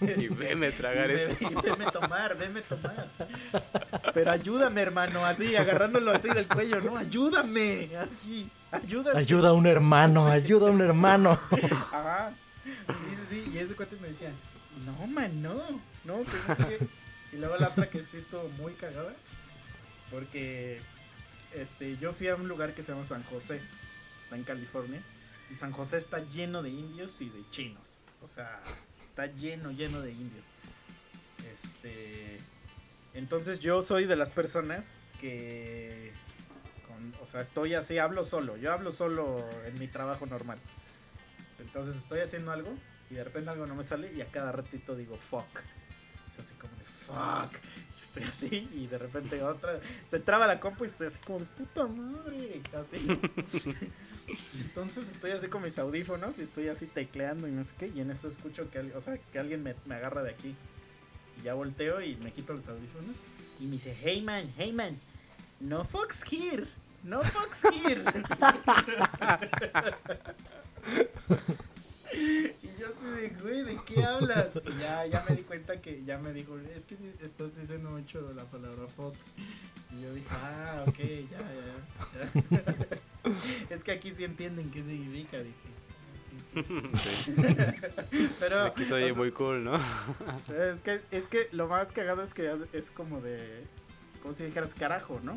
Y 0.00 0.28
veme 0.34 0.68
a 0.68 0.72
tragar 0.72 1.10
y 1.10 1.14
ve- 1.14 1.24
eso. 1.24 1.36
y 1.40 1.54
veme 1.54 1.90
tomar, 1.92 2.36
veme 2.38 2.62
tomar. 2.62 3.08
Pero 4.14 4.30
ayúdame, 4.30 4.80
hermano, 4.80 5.26
así, 5.26 5.56
agarrándolo 5.56 6.12
así 6.12 6.28
del 6.28 6.46
cuello, 6.46 6.80
no, 6.80 6.96
ayúdame, 6.96 7.90
así, 7.96 8.48
ayúdame. 8.70 9.18
Ayuda 9.18 9.48
a 9.50 9.52
un 9.52 9.66
hermano, 9.66 10.28
ayuda 10.28 10.68
a 10.68 10.70
un 10.70 10.80
hermano. 10.80 11.38
Ajá. 11.92 12.32
Sí, 12.64 12.72
sí, 13.16 13.26
sí. 13.44 13.50
Y 13.52 13.58
ese 13.58 13.74
cuate 13.74 13.96
me 13.96 14.08
decía, 14.08 14.30
no, 14.86 15.06
man, 15.08 15.42
no, 15.42 15.54
no, 16.04 16.22
que 16.24 16.36
no 16.48 16.54
sé 16.54 16.78
qué. 16.78 16.88
Y 17.32 17.36
luego 17.36 17.56
la 17.58 17.68
otra 17.68 17.90
que 17.90 18.02
sí 18.02 18.16
estuvo 18.16 18.48
muy 18.56 18.72
cagada 18.72 19.12
Porque 20.10 20.80
este, 21.60 21.96
yo 21.98 22.12
fui 22.12 22.28
a 22.28 22.36
un 22.36 22.48
lugar 22.48 22.74
que 22.74 22.82
se 22.82 22.92
llama 22.92 23.04
San 23.04 23.22
José, 23.24 23.60
está 24.22 24.36
en 24.36 24.44
California, 24.44 25.02
y 25.50 25.54
San 25.54 25.72
José 25.72 25.98
está 25.98 26.18
lleno 26.18 26.62
de 26.62 26.70
indios 26.70 27.20
y 27.20 27.28
de 27.30 27.48
chinos. 27.50 27.96
O 28.22 28.26
sea, 28.26 28.60
está 29.04 29.26
lleno, 29.26 29.70
lleno 29.70 30.00
de 30.00 30.12
indios. 30.12 30.52
Este, 31.52 32.38
entonces 33.14 33.58
yo 33.58 33.82
soy 33.82 34.04
de 34.04 34.16
las 34.16 34.30
personas 34.30 34.96
que, 35.20 36.12
o 37.20 37.26
sea, 37.26 37.40
estoy 37.40 37.74
así, 37.74 37.98
hablo 37.98 38.24
solo. 38.24 38.56
Yo 38.56 38.72
hablo 38.72 38.92
solo 38.92 39.44
en 39.66 39.78
mi 39.78 39.88
trabajo 39.88 40.26
normal. 40.26 40.58
Entonces 41.58 41.96
estoy 41.96 42.20
haciendo 42.20 42.52
algo 42.52 42.74
y 43.10 43.14
de 43.14 43.24
repente 43.24 43.50
algo 43.50 43.66
no 43.66 43.74
me 43.74 43.84
sale 43.84 44.12
y 44.12 44.20
a 44.20 44.26
cada 44.26 44.52
ratito 44.52 44.94
digo 44.94 45.16
fuck. 45.16 45.48
Es 46.30 46.38
así 46.38 46.54
como 46.54 46.74
de 46.76 46.84
fuck. 46.84 47.56
Estoy 48.08 48.24
así 48.24 48.68
y 48.74 48.86
de 48.86 48.96
repente 48.96 49.42
otra 49.42 49.80
se 50.08 50.18
traba 50.18 50.46
la 50.46 50.60
compu 50.60 50.84
y 50.84 50.86
estoy 50.86 51.08
así 51.08 51.18
como 51.26 51.40
de 51.40 51.44
puta 51.44 51.86
madre. 51.86 52.62
Así. 52.78 53.06
Entonces 54.60 55.10
estoy 55.10 55.32
así 55.32 55.48
con 55.48 55.62
mis 55.62 55.78
audífonos 55.78 56.38
y 56.38 56.42
estoy 56.42 56.68
así 56.68 56.86
tecleando 56.86 57.48
y 57.48 57.52
no 57.52 57.62
sé 57.64 57.74
qué. 57.78 57.92
Y 57.94 58.00
en 58.00 58.10
eso 58.10 58.28
escucho 58.28 58.70
que, 58.70 58.80
o 58.80 59.00
sea, 59.00 59.18
que 59.18 59.38
alguien 59.38 59.62
me, 59.62 59.74
me 59.84 59.96
agarra 59.96 60.22
de 60.22 60.30
aquí. 60.30 60.54
Y 61.38 61.42
ya 61.44 61.54
volteo 61.54 62.00
y 62.00 62.16
me 62.16 62.32
quito 62.32 62.54
los 62.54 62.66
audífonos. 62.68 63.20
Y 63.60 63.66
me 63.66 63.72
dice, 63.72 63.94
hey 64.02 64.22
man, 64.22 64.50
hey 64.56 64.72
man, 64.72 64.98
no 65.60 65.84
fucks 65.84 66.24
here. 66.30 66.64
No 67.04 67.22
fucks 67.22 67.64
here. 67.64 68.02
Yo 72.88 72.94
así 72.94 73.20
de, 73.20 73.28
güey, 73.42 73.62
¿de 73.64 73.76
qué 73.86 74.02
hablas? 74.02 74.48
Y 74.64 74.80
ya, 74.80 75.06
ya 75.06 75.24
me 75.28 75.36
di 75.36 75.42
cuenta 75.42 75.80
que 75.80 76.04
ya 76.04 76.18
me 76.18 76.32
dijo, 76.32 76.58
es 76.58 76.84
que 76.84 76.96
estás 77.22 77.56
diciendo 77.56 77.90
mucho 77.90 78.32
la 78.34 78.44
palabra 78.44 78.86
fuck. 78.96 79.14
Y 79.92 80.02
yo 80.02 80.14
dije, 80.14 80.28
ah, 80.30 80.84
ok, 80.86 80.98
ya, 80.98 81.38
ya. 81.38 82.60
ya. 82.60 83.34
es 83.74 83.84
que 83.84 83.92
aquí 83.92 84.14
sí 84.14 84.24
entienden 84.24 84.70
qué 84.70 84.82
significa, 84.82 85.38
dije. 85.38 85.78
Sí. 86.94 87.34
Pero 88.40 88.64
Aquí 88.64 88.82
o 88.82 88.86
sea, 88.86 89.14
muy 89.14 89.32
cool, 89.32 89.64
¿no? 89.64 89.76
es 90.48 90.78
que, 90.78 91.00
es 91.10 91.26
que 91.26 91.48
lo 91.52 91.68
más 91.68 91.92
cagado 91.92 92.22
es 92.22 92.32
que 92.32 92.56
es 92.72 92.90
como 92.90 93.20
de, 93.20 93.64
como 94.22 94.34
si 94.34 94.44
dijeras 94.44 94.74
carajo, 94.74 95.20
¿no? 95.22 95.32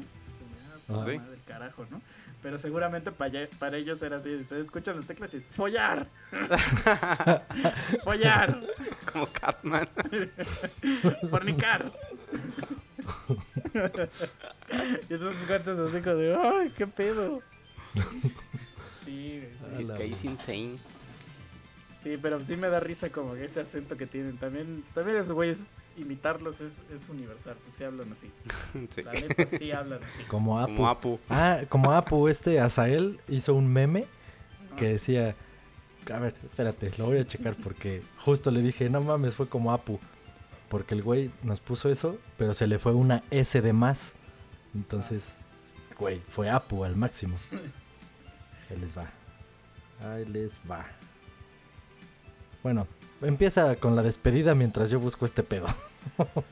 Como, 0.87 1.01
ah, 1.01 1.05
Sí. 1.05 1.17
madre, 1.17 1.37
carajo, 1.45 1.85
¿no? 1.91 2.01
Pero 2.41 2.57
seguramente 2.57 3.11
para, 3.11 3.47
para 3.59 3.77
ellos 3.77 4.01
era 4.01 4.17
así, 4.17 4.43
se 4.43 4.59
escuchan 4.59 4.95
las 4.95 5.05
teclas 5.05 5.33
y 5.33 5.37
es 5.37 5.45
follar. 5.45 6.07
follar. 8.03 8.61
Como 9.11 9.27
Catman. 9.31 9.87
fornicar. 11.29 11.91
y 15.09 15.13
entonces 15.13 15.45
cuentas 15.45 15.77
así 15.77 16.01
como 16.01 16.15
de, 16.15 16.35
ay, 16.35 16.73
qué 16.75 16.87
pedo. 16.87 17.41
Sí, 19.05 19.43
güey. 19.77 20.09
Is 20.09 20.23
insane. 20.23 20.79
sí, 22.03 22.17
pero 22.21 22.39
sí 22.39 22.57
me 22.57 22.69
da 22.69 22.79
risa 22.79 23.09
como 23.09 23.35
que 23.35 23.45
ese 23.45 23.61
acento 23.61 23.97
que 23.97 24.07
tienen. 24.07 24.37
También, 24.37 24.83
también 24.93 25.17
esos 25.17 25.33
güeyes, 25.33 25.69
imitarlos 25.97 26.61
es, 26.61 26.85
es 26.93 27.09
universal, 27.09 27.55
pues 27.61 27.73
sí 27.73 27.83
hablan 27.83 28.11
así. 28.11 28.31
Sí. 28.89 29.03
La 29.03 29.13
neta 29.13 29.47
sí 29.47 29.71
hablan 29.71 30.03
así. 30.03 30.23
Como 30.23 30.59
Apu. 30.59 30.75
Como 30.75 30.89
Apu. 30.89 31.19
Ah, 31.29 31.61
como 31.69 31.91
Apu, 31.91 32.27
este 32.27 32.59
Azael 32.59 33.19
hizo 33.27 33.53
un 33.53 33.71
meme 33.71 34.05
que 34.77 34.87
decía. 34.87 35.35
A 36.11 36.17
ver, 36.17 36.33
espérate, 36.43 36.91
lo 36.97 37.05
voy 37.05 37.19
a 37.19 37.25
checar 37.25 37.55
porque 37.55 38.01
justo 38.19 38.49
le 38.49 38.61
dije, 38.61 38.89
no 38.89 39.01
mames, 39.01 39.35
fue 39.35 39.47
como 39.47 39.71
Apu. 39.71 39.99
Porque 40.67 40.95
el 40.95 41.03
güey 41.03 41.29
nos 41.43 41.59
puso 41.59 41.89
eso, 41.89 42.17
pero 42.37 42.53
se 42.53 42.65
le 42.65 42.79
fue 42.79 42.93
una 42.93 43.23
S 43.29 43.61
de 43.61 43.73
más. 43.73 44.13
Entonces, 44.73 45.37
güey, 45.99 46.21
fue 46.29 46.49
Apu 46.49 46.83
al 46.83 46.95
máximo. 46.95 47.37
Ahí 48.69 48.79
les 48.79 48.97
va. 48.97 49.09
Ahí 50.03 50.25
les 50.25 50.61
va. 50.69 50.85
Bueno, 52.63 52.87
empieza 53.21 53.75
con 53.75 53.95
la 53.95 54.01
despedida 54.01 54.55
mientras 54.55 54.89
yo 54.89 54.99
busco 54.99 55.25
este 55.25 55.43
pedo. 55.43 55.67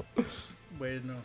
Bueno, 0.78 1.16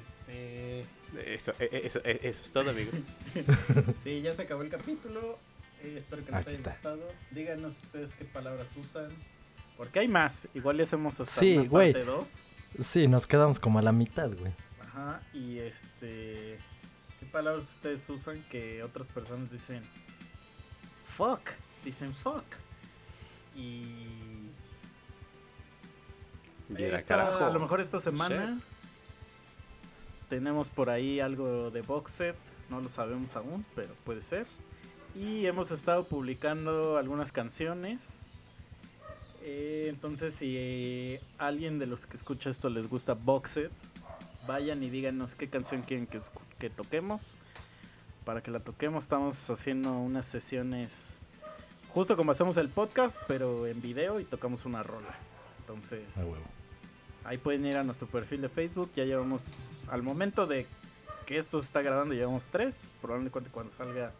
este. 0.00 0.86
Eso, 1.34 1.52
e- 1.58 1.68
e- 1.70 1.86
eso, 1.86 2.00
e- 2.02 2.20
eso 2.22 2.42
es 2.42 2.50
todo, 2.52 2.70
amigos. 2.70 2.94
Sí, 4.02 4.22
ya 4.22 4.32
se 4.32 4.42
acabó 4.42 4.62
el 4.62 4.70
capítulo. 4.70 5.38
Eh, 5.82 5.96
espero 5.98 6.24
que 6.24 6.32
les 6.32 6.40
Aquí 6.40 6.48
haya 6.50 6.56
está. 6.58 6.70
gustado. 6.70 7.08
Díganos 7.30 7.76
ustedes 7.82 8.14
qué 8.14 8.24
palabras 8.24 8.74
usan. 8.76 9.10
Porque 9.76 9.98
hay 10.00 10.08
más. 10.08 10.48
Igual 10.54 10.78
ya 10.78 10.84
hacemos 10.84 11.20
hasta 11.20 11.40
Sí, 11.40 11.58
una 11.58 11.68
güey. 11.68 11.92
parte 11.92 12.06
2. 12.10 12.42
Sí, 12.80 13.06
nos 13.08 13.26
quedamos 13.26 13.58
como 13.60 13.78
a 13.78 13.82
la 13.82 13.92
mitad, 13.92 14.30
güey. 14.30 14.52
Ajá. 14.80 15.20
Y 15.34 15.58
este. 15.58 16.58
¿Qué 17.20 17.26
palabras 17.30 17.64
ustedes 17.70 18.08
usan 18.08 18.42
que 18.44 18.82
otras 18.82 19.08
personas 19.08 19.50
dicen? 19.52 19.82
Fuck. 21.06 21.50
Dicen 21.84 22.12
fuck. 22.14 22.44
Y. 23.54 24.31
Esta- 26.78 27.16
carajo. 27.16 27.44
a 27.44 27.50
lo 27.50 27.60
mejor 27.60 27.80
esta 27.80 27.98
semana. 27.98 28.58
Tenemos 30.28 30.70
por 30.70 30.88
ahí 30.88 31.20
algo 31.20 31.70
de 31.70 31.82
box 31.82 32.12
set. 32.12 32.36
No 32.70 32.80
lo 32.80 32.88
sabemos 32.88 33.36
aún, 33.36 33.66
pero 33.74 33.94
puede 34.04 34.22
ser. 34.22 34.46
Y 35.14 35.44
hemos 35.46 35.70
estado 35.70 36.04
publicando 36.04 36.96
algunas 36.96 37.32
canciones. 37.32 38.30
Eh, 39.42 39.86
entonces, 39.88 40.34
si 40.34 41.18
alguien 41.36 41.78
de 41.78 41.86
los 41.86 42.06
que 42.06 42.16
escucha 42.16 42.48
esto 42.48 42.70
les 42.70 42.88
gusta 42.88 43.14
Boxed, 43.14 43.70
vayan 44.46 44.82
y 44.82 44.90
díganos 44.90 45.34
qué 45.34 45.48
canción 45.50 45.82
quieren 45.82 46.06
que, 46.06 46.70
toquemos. 46.70 47.36
Para 48.24 48.42
que 48.42 48.50
la 48.50 48.60
toquemos, 48.60 49.04
estamos 49.04 49.50
haciendo 49.50 49.92
unas 49.92 50.26
sesiones 50.26 51.18
justo 51.92 52.16
como 52.16 52.32
hacemos 52.32 52.56
el 52.56 52.68
podcast, 52.68 53.20
pero 53.28 53.66
en 53.66 53.82
video 53.82 54.20
y 54.20 54.24
tocamos 54.24 54.64
una 54.64 54.82
rola. 54.82 55.14
Entonces. 55.60 56.34
Ahí 57.24 57.38
pueden 57.38 57.64
ir 57.64 57.76
a 57.76 57.84
nuestro 57.84 58.06
perfil 58.08 58.42
de 58.42 58.48
Facebook. 58.48 58.90
Ya 58.96 59.04
llevamos, 59.04 59.56
al 59.88 60.02
momento 60.02 60.46
de 60.46 60.66
que 61.26 61.38
esto 61.38 61.60
se 61.60 61.66
está 61.66 61.82
grabando, 61.82 62.14
llevamos 62.14 62.46
tres. 62.48 62.84
Probablemente 63.00 63.50
cuando 63.50 63.70
salga 63.70 64.12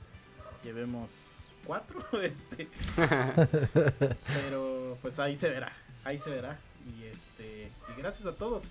llevemos 0.63 1.41
cuatro. 1.67 2.05
Este. 2.23 2.69
Pero 4.35 4.99
pues 5.03 5.19
ahí 5.19 5.37
se 5.37 5.49
verá. 5.49 5.73
Ahí 6.05 6.19
se 6.19 6.31
verá. 6.31 6.59
Y 6.87 7.05
este. 7.05 7.71
Y 7.95 8.01
gracias 8.01 8.27
a 8.27 8.35
todos. 8.37 8.71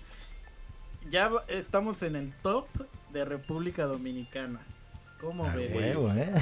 Ya 1.10 1.30
estamos 1.48 2.02
en 2.02 2.16
el 2.16 2.32
top 2.42 2.66
de 3.12 3.24
República 3.24 3.84
Dominicana. 3.84 4.60
¿Cómo 5.20 5.46
A 5.46 5.54
ves? 5.54 5.74
huevo, 5.74 6.12
¿eh? 6.12 6.32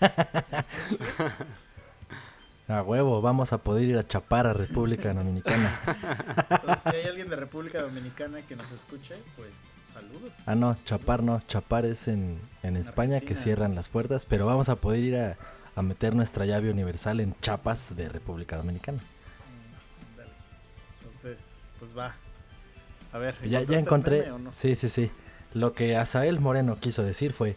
¿Eh? 0.00 0.08
A 2.70 2.82
huevo, 2.82 3.20
vamos 3.20 3.52
a 3.52 3.58
poder 3.58 3.88
ir 3.88 3.98
a 3.98 4.06
chapar 4.06 4.46
a 4.46 4.52
República 4.52 5.12
Dominicana. 5.12 5.80
Entonces, 6.48 6.82
si 6.90 6.96
hay 6.96 7.04
alguien 7.06 7.28
de 7.28 7.34
República 7.34 7.82
Dominicana 7.82 8.42
que 8.42 8.54
nos 8.54 8.70
escuche, 8.70 9.16
pues 9.36 9.50
saludos. 9.84 10.46
Ah, 10.46 10.54
no, 10.54 10.76
chapar 10.84 11.24
no. 11.24 11.42
Chapar 11.48 11.84
es 11.84 12.06
en, 12.06 12.38
en 12.62 12.76
España 12.76 13.20
que 13.20 13.34
cierran 13.34 13.74
las 13.74 13.88
puertas, 13.88 14.24
pero 14.24 14.46
vamos 14.46 14.68
a 14.68 14.76
poder 14.76 15.00
ir 15.00 15.16
a, 15.16 15.36
a 15.74 15.82
meter 15.82 16.14
nuestra 16.14 16.46
llave 16.46 16.70
universal 16.70 17.18
en 17.18 17.34
chapas 17.40 17.96
de 17.96 18.08
República 18.08 18.56
Dominicana. 18.56 18.98
Mm, 18.98 20.16
dale. 20.18 20.30
Entonces, 21.02 21.70
pues 21.80 21.96
va. 21.96 22.14
A 23.12 23.18
ver, 23.18 23.34
Ya, 23.42 23.48
ya 23.48 23.58
¿encontraste 23.58 23.74
el 23.74 23.80
encontré. 23.80 24.18
meme 24.20 24.30
o 24.32 24.38
no? 24.38 24.52
Sí, 24.52 24.76
sí, 24.76 24.88
sí. 24.88 25.10
Lo 25.54 25.72
que 25.72 25.96
Asael 25.96 26.38
Moreno 26.38 26.78
quiso 26.78 27.02
decir 27.02 27.32
fue 27.32 27.56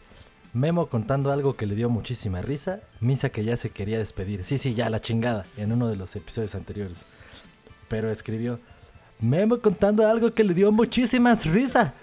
Memo 0.53 0.88
contando 0.88 1.31
algo 1.31 1.55
que 1.55 1.65
le 1.65 1.73
dio 1.75 1.89
muchísima 1.89 2.41
risa, 2.41 2.80
Misa 2.99 3.30
que 3.30 3.43
ya 3.43 3.57
se 3.57 3.71
quería 3.71 3.97
despedir. 3.97 4.43
Sí, 4.43 4.57
sí, 4.59 4.75
ya 4.75 4.89
la 4.89 4.99
chingada, 5.01 5.45
en 5.57 5.71
uno 5.71 5.88
de 5.88 5.95
los 5.95 6.15
episodios 6.15 6.53
anteriores. 6.53 7.05
Pero 7.88 8.11
escribió 8.11 8.59
Memo 9.19 9.59
contando 9.61 10.07
algo 10.07 10.34
que 10.34 10.43
le 10.43 10.53
dio 10.53 10.71
muchísimas 10.71 11.45
risa. 11.45 11.93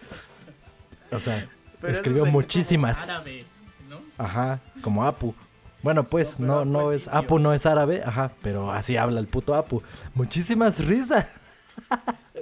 O 1.13 1.21
sea, 1.21 1.49
Pero 1.81 1.93
escribió 1.93 2.21
como 2.21 2.33
muchísimas. 2.33 3.09
árabe, 3.09 3.45
¿no? 3.89 4.01
Ajá, 4.19 4.61
como 4.83 5.05
Apu. 5.05 5.35
Bueno, 5.83 6.09
pues 6.09 6.39
No, 6.41 6.65
no, 6.65 6.81
Apu 6.81 6.91
es. 6.93 7.09
Apu 7.09 7.39
no 7.39 7.53
es 7.55 7.67
árabe, 7.67 8.03
ajá, 8.05 8.33
pero 8.43 8.73
así 8.73 8.97
habla 8.97 9.21
el 9.21 9.29
puto 9.29 9.55
Apu. 9.55 9.83
Muchísimas 10.15 10.85
risas. 10.85 11.37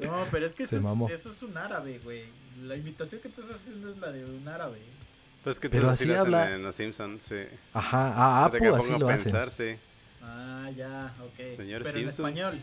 No, 0.03 0.25
pero 0.31 0.47
es 0.47 0.55
que 0.55 0.63
eso, 0.65 0.77
es, 0.77 1.11
eso 1.13 1.31
es 1.31 1.43
un 1.43 1.57
árabe, 1.57 2.01
güey. 2.03 2.25
La 2.63 2.77
imitación 2.77 3.21
que 3.21 3.29
estás 3.29 3.51
haciendo 3.51 3.89
es 3.91 3.99
la 3.99 4.11
de 4.11 4.25
un 4.25 4.47
árabe. 4.49 4.79
Pues 5.49 5.61
que 5.61 5.71
Pero 5.71 5.85
tú 5.85 5.89
así 5.89 6.13
habla. 6.13 6.51
en 6.51 6.63
Los 6.63 6.75
Simpsons, 6.77 7.23
sí. 7.27 7.47
Ajá, 7.73 8.09
a 8.09 8.45
Ahorita 8.45 8.59
que 8.59 8.67
Apu 8.67 8.77
me 8.77 8.83
así 8.83 8.93
pongo 8.93 9.01
lo 9.01 9.07
pensar, 9.07 9.51
sí. 9.51 9.79
Ah, 10.23 10.69
ya, 10.77 11.15
ok. 11.23 11.57
Señor 11.57 11.83
pero 11.85 11.99
en 12.01 12.09
español. 12.09 12.61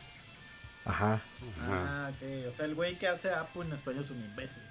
Ajá. 0.86 1.14
Ajá. 1.14 1.22
Ah, 1.68 2.12
ok. 2.12 2.48
O 2.48 2.52
sea, 2.52 2.66
el 2.66 2.76
güey 2.76 2.96
que 3.00 3.08
hace 3.08 3.32
Apu 3.34 3.64
en 3.64 3.74
español 3.74 4.04
es 4.04 4.12
un 4.12 4.24
imbécil. 4.24 4.62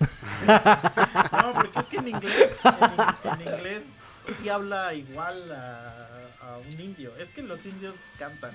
no, 1.32 1.52
porque 1.52 1.80
es 1.80 1.86
que 1.86 1.98
en 1.98 2.08
inglés, 2.08 2.56
en, 2.64 3.30
en 3.30 3.40
inglés 3.42 3.86
sí 4.26 4.48
habla 4.48 4.94
igual 4.94 5.52
a, 5.52 6.06
a 6.40 6.56
un 6.56 6.80
indio. 6.80 7.14
Es 7.18 7.30
que 7.30 7.42
los 7.42 7.66
indios 7.66 8.06
cantan. 8.18 8.54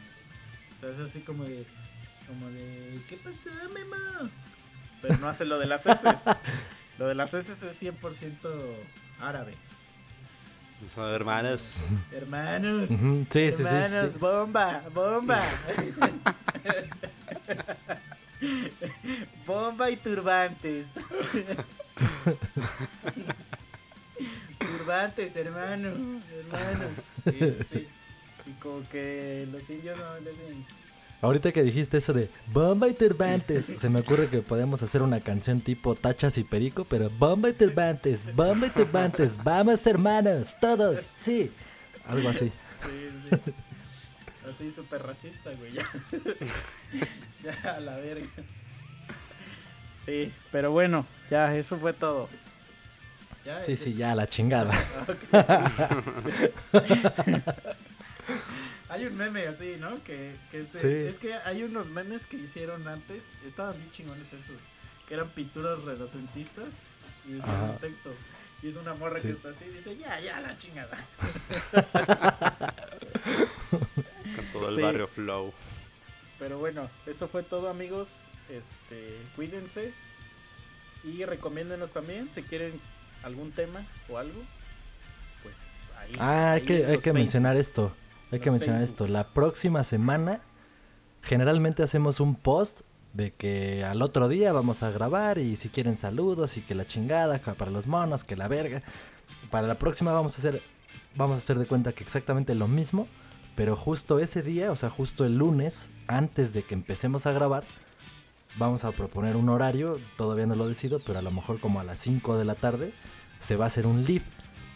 O 0.77 0.79
sea, 0.79 0.89
es 0.89 0.97
así 0.97 1.19
como 1.19 1.43
de, 1.43 1.63
como 2.25 2.49
de, 2.49 3.03
¿qué 3.07 3.17
pasa, 3.17 3.51
mema? 3.71 4.31
Pero 5.03 5.15
no 5.17 5.27
hace 5.27 5.45
lo 5.45 5.59
de 5.59 5.67
las 5.67 5.85
heces. 5.85 6.23
Lo 6.97 7.07
de 7.07 7.15
las 7.15 7.33
S 7.33 7.51
es 7.51 7.83
100% 7.83 8.33
árabe. 9.19 9.53
Son 10.93 11.13
hermanos. 11.13 11.85
Hermanos. 12.11 12.89
Sí, 12.89 12.95
sí, 13.29 13.51
sí, 13.51 13.57
sí, 13.57 13.63
hermanos, 13.63 14.11
sí. 14.13 14.19
bomba, 14.19 14.83
bomba. 14.93 15.41
bomba 19.45 19.89
y 19.89 19.97
turbantes. 19.97 21.05
turbantes, 24.59 25.35
hermano, 25.35 25.89
hermanos. 25.89 26.91
Sí, 27.23 27.39
sí. 27.71 27.87
Y 28.45 28.51
como 28.59 28.87
que 28.89 29.47
los 29.51 29.67
indios 29.69 29.97
no 29.97 30.15
dicen 30.19 30.65
Ahorita 31.25 31.51
que 31.51 31.63
dijiste 31.63 31.97
eso 31.97 32.13
de 32.13 32.29
bomba 32.53 32.87
y 32.87 32.93
turbantes, 32.93 33.65
se 33.65 33.89
me 33.89 34.01
ocurre 34.01 34.29
que 34.29 34.43
podemos 34.43 34.83
hacer 34.83 35.01
una 35.01 35.19
canción 35.19 35.59
tipo 35.59 35.95
Tachas 35.95 36.37
y 36.37 36.43
Perico, 36.43 36.85
pero 36.85 37.09
bomba 37.09 37.49
y 37.49 37.53
turbantes, 37.53 38.33
bomba 38.35 38.67
y 38.67 38.69
turbantes, 38.69 39.43
vamos 39.43 39.87
hermanos, 39.87 40.55
todos, 40.61 41.13
sí. 41.15 41.51
Algo 42.07 42.29
así. 42.29 42.51
Sí, 42.83 43.09
sí. 43.31 43.53
Así 44.53 44.69
súper 44.69 45.01
racista, 45.01 45.49
güey. 45.57 45.73
Ya. 45.73 45.89
ya, 47.43 47.71
a 47.71 47.79
la 47.79 47.95
verga. 47.95 48.27
Sí, 50.05 50.31
pero 50.51 50.69
bueno, 50.69 51.07
ya, 51.31 51.55
eso 51.55 51.77
fue 51.77 51.93
todo. 51.93 52.29
Ya, 53.43 53.59
Sí, 53.61 53.71
eh, 53.71 53.77
sí, 53.77 53.95
ya 53.95 54.13
la 54.13 54.27
chingada. 54.27 54.71
Hay 58.95 59.05
un 59.05 59.17
meme 59.17 59.45
así, 59.47 59.75
¿no? 59.79 60.01
Que, 60.03 60.35
que 60.51 60.61
es, 60.61 60.71
de- 60.73 60.79
Sí. 60.79 60.87
es 61.13 61.19
que 61.19 61.33
hay 61.33 61.63
unos 61.63 61.87
memes 61.89 62.25
que 62.25 62.37
hicieron 62.37 62.87
antes, 62.87 63.29
estaban 63.45 63.75
bien 63.77 63.91
chingones 63.91 64.27
esos, 64.27 64.55
que 65.07 65.13
eran 65.15 65.27
pinturas 65.29 65.81
renacentistas 65.83 66.75
y 67.27 67.33
decían 67.33 67.69
un 67.71 67.77
texto. 67.79 68.13
Y 68.63 68.69
es 68.69 68.77
una 68.77 68.93
morra 68.93 69.17
Sí. 69.17 69.23
que 69.27 69.33
está 69.33 69.49
así 69.49 69.65
y 69.65 69.73
dice, 69.73 69.97
ya, 69.97 70.19
ya, 70.21 70.39
la 70.39 70.57
chingada. 70.57 70.97
Con 74.35 74.45
todo 74.53 74.69
el 74.69 74.75
Sí. 74.75 74.81
barrio 74.81 75.07
flow. 75.07 75.53
Pero 76.39 76.57
bueno, 76.59 76.89
eso 77.05 77.27
fue 77.27 77.43
todo 77.43 77.69
amigos. 77.69 78.29
Este, 78.49 79.17
cuídense. 79.35 79.93
Y 81.03 81.23
recomiéndenos 81.25 81.91
también 81.93 82.31
si 82.31 82.43
quieren 82.43 82.79
algún 83.23 83.51
tema 83.51 83.85
o 84.09 84.17
algo. 84.17 84.41
Pues 85.43 85.91
ahí. 85.99 86.11
Ah, 86.19 86.53
hay 86.53 86.61
ahí 86.61 86.65
que, 86.65 86.85
hay 86.85 86.97
que 86.99 87.13
mencionar 87.13 87.55
esto. 87.57 87.95
Hay 88.31 88.39
que 88.39 88.51
mencionar 88.51 88.81
esto. 88.81 89.05
La 89.05 89.27
próxima 89.27 89.83
semana, 89.83 90.41
generalmente 91.21 91.83
hacemos 91.83 92.19
un 92.19 92.35
post 92.35 92.81
de 93.13 93.31
que 93.31 93.83
al 93.85 94.01
otro 94.01 94.27
día 94.27 94.51
vamos 94.51 94.83
a 94.83 94.91
grabar 94.91 95.37
y 95.37 95.55
si 95.55 95.69
quieren 95.69 95.95
saludos 95.95 96.57
y 96.57 96.61
que 96.61 96.75
la 96.75 96.85
chingada 96.85 97.39
para 97.39 97.71
los 97.71 97.87
monos, 97.87 98.23
que 98.23 98.35
la 98.35 98.47
verga. 98.47 98.83
Para 99.49 99.67
la 99.67 99.75
próxima 99.75 100.11
vamos 100.11 100.35
a 100.35 100.37
hacer, 100.37 100.61
vamos 101.15 101.35
a 101.35 101.37
hacer 101.37 101.57
de 101.57 101.65
cuenta 101.65 101.93
que 101.93 102.03
exactamente 102.03 102.55
lo 102.55 102.67
mismo, 102.67 103.07
pero 103.55 103.77
justo 103.77 104.19
ese 104.19 104.41
día, 104.41 104.71
o 104.71 104.75
sea, 104.75 104.89
justo 104.89 105.25
el 105.25 105.37
lunes, 105.37 105.91
antes 106.07 106.51
de 106.51 106.63
que 106.63 106.73
empecemos 106.73 107.25
a 107.25 107.31
grabar, 107.31 107.63
vamos 108.57 108.83
a 108.83 108.91
proponer 108.91 109.37
un 109.37 109.47
horario, 109.47 109.97
todavía 110.17 110.45
no 110.45 110.55
lo 110.55 110.67
decido, 110.67 110.99
pero 110.99 111.19
a 111.19 111.21
lo 111.21 111.31
mejor 111.31 111.59
como 111.61 111.79
a 111.79 111.85
las 111.85 112.01
5 112.01 112.37
de 112.37 112.45
la 112.45 112.55
tarde 112.55 112.91
se 113.39 113.55
va 113.55 113.65
a 113.65 113.67
hacer 113.67 113.87
un 113.87 114.03
live, 114.03 114.25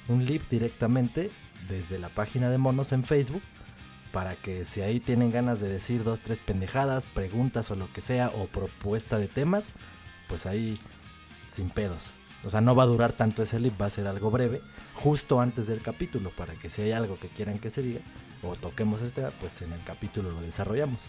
un 0.08 0.26
live 0.26 0.46
directamente 0.50 1.30
desde 1.70 2.00
la 2.00 2.10
página 2.10 2.50
de 2.50 2.58
Monos 2.58 2.92
en 2.92 3.04
Facebook 3.04 3.44
para 4.12 4.36
que 4.36 4.66
si 4.66 4.82
ahí 4.82 5.00
tienen 5.00 5.32
ganas 5.32 5.60
de 5.60 5.70
decir 5.70 6.04
dos, 6.04 6.22
tres 6.22 6.42
pendejadas, 6.42 7.06
preguntas 7.06 7.70
o 7.72 7.76
lo 7.76 7.92
que 7.94 8.02
sea, 8.02 8.30
o 8.30 8.48
propuesta 8.48 9.20
de 9.20 9.28
temas, 9.28 9.76
pues 10.28 10.46
ahí 10.46 10.78
sin 11.48 11.70
pedos. 11.70 12.18
O 12.44 12.50
sea, 12.50 12.62
no 12.62 12.74
va 12.74 12.84
a 12.84 12.88
durar 12.88 13.14
tanto 13.14 13.44
ese 13.44 13.60
live, 13.60 13.76
va 13.80 13.88
a 13.88 13.92
ser 13.92 14.08
algo 14.08 14.32
breve, 14.32 14.62
justo 14.96 15.42
antes 15.42 15.68
del 15.68 15.82
capítulo, 15.82 16.32
para 16.32 16.54
que 16.54 16.70
si 16.70 16.82
hay 16.82 16.92
algo 16.92 17.20
que 17.20 17.28
quieran 17.28 17.60
que 17.60 17.70
se 17.70 17.82
diga, 17.82 18.00
o 18.42 18.56
toquemos 18.56 19.02
este, 19.02 19.22
pues 19.40 19.62
en 19.62 19.74
el 19.74 19.84
capítulo 19.84 20.32
lo 20.32 20.42
desarrollamos. 20.42 21.08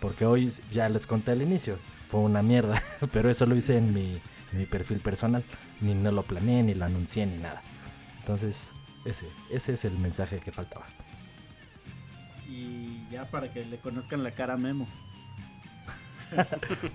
Porque 0.00 0.24
hoy 0.24 0.52
ya 0.72 0.88
les 0.88 1.06
conté 1.06 1.32
al 1.32 1.42
inicio, 1.42 1.78
fue 2.08 2.20
una 2.20 2.42
mierda, 2.42 2.80
pero 3.12 3.28
eso 3.28 3.44
lo 3.46 3.56
hice 3.56 3.76
en 3.76 3.92
mi 3.92 4.20
perfil 4.70 5.00
personal, 5.00 5.42
ni 5.80 5.94
no 5.94 6.12
lo 6.12 6.22
planeé, 6.22 6.62
ni 6.62 6.74
lo 6.74 6.84
anuncié, 6.84 7.26
ni 7.26 7.38
nada. 7.38 7.62
Entonces, 8.20 8.72
ese, 9.06 9.26
ese 9.50 9.72
es 9.72 9.84
el 9.84 9.96
mensaje 9.98 10.40
que 10.40 10.52
faltaba. 10.52 10.86
Y 12.48 13.08
ya 13.10 13.24
para 13.30 13.52
que 13.52 13.64
le 13.64 13.78
conozcan 13.78 14.22
la 14.22 14.30
cara 14.30 14.54
a 14.54 14.56
Memo. 14.56 14.86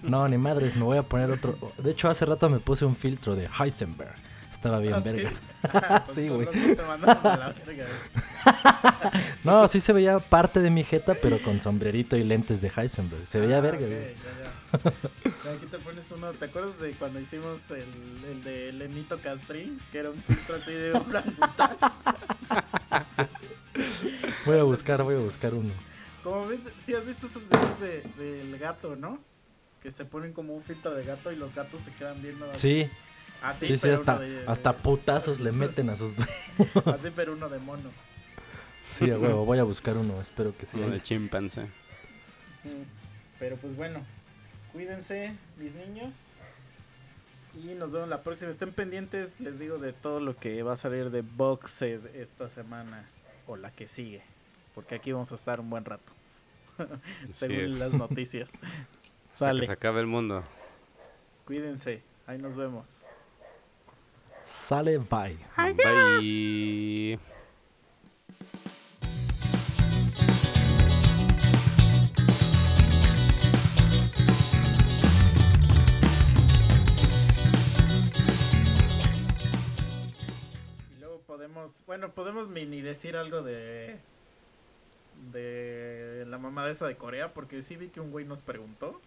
No, 0.04 0.28
ni 0.28 0.38
madres, 0.38 0.76
me 0.76 0.84
voy 0.84 0.98
a 0.98 1.04
poner 1.04 1.32
otro. 1.32 1.58
De 1.78 1.92
hecho, 1.92 2.10
hace 2.10 2.26
rato 2.26 2.50
me 2.50 2.60
puse 2.60 2.84
un 2.84 2.96
filtro 2.98 3.36
de 3.36 3.48
Heisenberg. 3.48 4.14
Estaba 4.52 4.80
bien 4.80 4.94
¿Ah, 4.96 5.00
vergas. 5.00 5.42
Sí, 6.06 6.28
güey. 6.28 6.48
No, 9.44 9.68
sí 9.68 9.80
se 9.80 9.94
veía 9.94 10.20
parte 10.20 10.60
de 10.60 10.70
mi 10.70 10.84
jeta, 10.84 11.16
pero 11.16 11.40
con 11.42 11.62
sombrerito 11.62 12.16
y 12.18 12.24
lentes 12.24 12.62
de 12.62 12.72
Heisenberg. 12.76 13.26
Se 13.28 13.40
veía 13.40 13.58
Ah, 13.58 13.62
verga, 13.62 13.88
güey. 13.88 14.16
Ya, 14.16 14.92
Aquí 15.49 15.65
te 15.65 15.80
pones 15.80 16.11
uno, 16.11 16.31
¿te 16.34 16.45
acuerdas 16.45 16.80
de 16.80 16.91
cuando 16.93 17.19
hicimos 17.19 17.72
el, 17.72 17.84
el 18.30 18.43
de 18.43 18.72
Lenito 18.73 19.18
Castrín? 19.19 19.80
Que 19.91 19.99
era 19.99 20.11
un 20.11 20.22
filtro 20.22 20.55
así 20.55 20.72
de 20.72 20.91
orangután. 20.93 21.77
Voy 24.45 24.57
a 24.59 24.63
buscar, 24.63 25.01
voy 25.03 25.15
a 25.15 25.19
buscar 25.19 25.53
uno. 25.53 25.72
Como 26.23 26.47
ves, 26.47 26.59
si 26.77 26.93
has 26.95 27.05
visto 27.05 27.26
esos 27.27 27.47
videos 27.47 27.80
de, 27.80 28.01
del 28.18 28.57
gato, 28.59 28.95
¿no? 28.95 29.19
Que 29.81 29.89
se 29.91 30.03
ponen 30.05 30.34
como 30.34 30.53
un 30.55 30.63
filtro 30.63 30.93
de 30.93 31.03
gato 31.03 31.31
y 31.31 31.35
los 31.35 31.53
gatos 31.55 31.81
se 31.81 31.91
quedan 31.93 32.22
viendo 32.22 32.49
así. 32.49 32.84
Sí, 32.85 32.89
Así, 33.41 33.68
sí, 33.68 33.76
sí, 33.77 33.81
pero 33.84 33.95
hasta, 33.95 34.15
uno 34.18 34.22
de- 34.23 34.43
hasta 34.47 34.73
de- 34.73 34.80
putazos 34.80 35.39
le 35.39 35.51
meten 35.51 35.89
a 35.89 35.95
sus 35.95 36.15
dueños. 36.18 36.88
Así, 36.88 37.09
pero 37.15 37.34
uno 37.34 37.49
de 37.49 37.59
mono. 37.59 37.89
Sí, 38.89 39.09
a 39.09 39.18
huevo, 39.18 39.45
voy 39.45 39.57
a 39.59 39.63
buscar 39.63 39.97
uno, 39.97 40.19
espero 40.22 40.55
que 40.55 40.65
sí. 40.65 40.77
Uno 40.77 40.89
de 40.89 41.01
chimpancé. 41.01 41.68
Pero 43.39 43.55
pues 43.57 43.76
bueno, 43.76 44.05
cuídense, 44.73 45.35
mis 45.57 45.76
niños. 45.76 46.15
Y 47.53 47.76
nos 47.76 47.91
vemos 47.91 48.07
la 48.07 48.23
próxima. 48.23 48.49
Estén 48.52 48.72
pendientes, 48.72 49.39
les 49.41 49.60
digo, 49.60 49.77
de 49.77 49.91
todo 49.93 50.19
lo 50.19 50.38
que 50.38 50.64
va 50.64 50.73
a 50.73 50.77
salir 50.77 51.10
de 51.11 51.22
Boxed 51.22 52.15
esta 52.15 52.48
semana 52.48 53.10
o 53.48 53.57
la 53.57 53.72
que 53.72 53.88
sigue. 53.88 54.22
Porque 54.73 54.95
aquí 54.95 55.11
vamos 55.11 55.31
a 55.34 55.35
estar 55.35 55.60
un 55.60 55.69
buen 55.69 55.84
rato, 55.84 56.14
según 57.30 57.56
es. 57.57 57.73
las 57.80 57.93
noticias. 57.93 58.53
Que 59.31 59.38
Sale, 59.38 59.65
se 59.65 59.72
acabe 59.72 60.02
el 60.02 60.07
mundo. 60.07 60.43
cuídense, 61.45 62.03
ahí 62.27 62.38
nos 62.38 62.56
vemos. 62.56 63.07
Sale, 64.43 64.98
bye. 64.99 65.38
Bye. 65.57 67.31
Podemos, 81.62 81.84
bueno, 81.86 82.12
podemos 82.12 82.48
mini 82.48 82.82
decir 82.82 83.16
algo 83.16 83.42
de 83.44 84.00
de 85.32 86.26
la 86.28 86.38
mamá 86.40 86.66
de 86.66 86.72
esa 86.72 86.88
de 86.88 86.96
Corea, 86.96 87.34
porque 87.34 87.62
sí 87.62 87.76
vi 87.76 87.90
que 87.90 88.00
un 88.00 88.12
güey 88.12 88.26
nos 88.26 88.42
preguntó. 88.42 89.00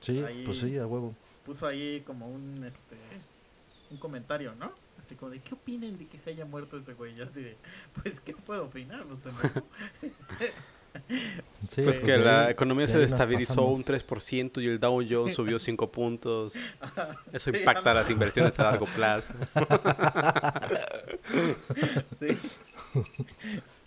Sí, 0.00 0.22
Ahí- 0.22 0.44
pues 0.44 0.58
sí, 0.58 0.76
a 0.78 0.86
huevo. 0.86 1.14
puso 1.46 1.66
ahí 1.66 2.02
como 2.02 2.28
un 2.28 2.62
este 2.64 2.96
un 3.90 3.96
comentario, 3.98 4.54
¿no? 4.56 4.72
Así 4.98 5.14
como 5.14 5.30
de 5.30 5.40
qué 5.40 5.54
opinen 5.54 5.96
de 5.98 6.06
que 6.06 6.18
se 6.18 6.30
haya 6.30 6.44
muerto 6.44 6.76
ese 6.76 6.94
güey. 6.94 7.14
Y 7.16 7.22
así 7.22 7.42
de, 7.42 7.56
pues 8.02 8.20
qué 8.20 8.34
puedo 8.34 8.64
opinar, 8.64 9.04
pues 9.04 9.20
se 9.20 9.30
murió. 9.30 9.50
Sí, 11.68 11.82
Pues 11.82 11.98
que 11.98 12.12
de 12.12 12.18
la 12.18 12.50
economía 12.50 12.86
de 12.86 12.92
se 12.92 12.98
destabilizó 12.98 13.66
un 13.66 13.84
3% 13.84 14.62
y 14.62 14.66
el 14.66 14.78
Dow 14.78 15.02
Jones 15.08 15.34
subió 15.34 15.58
5 15.58 15.90
puntos. 15.90 16.54
Eso 17.32 17.50
Sí, 17.50 17.56
impacta 17.56 17.94
las 17.94 18.10
inversiones 18.10 18.58
a 18.58 18.64
largo 18.64 18.86
plazo. 18.86 19.34
Sí. 22.20 22.38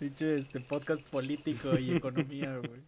Dicho 0.00 0.26
este 0.26 0.60
podcast 0.60 1.02
político 1.02 1.78
y 1.78 1.96
economía, 1.96 2.58
güey. 2.58 2.82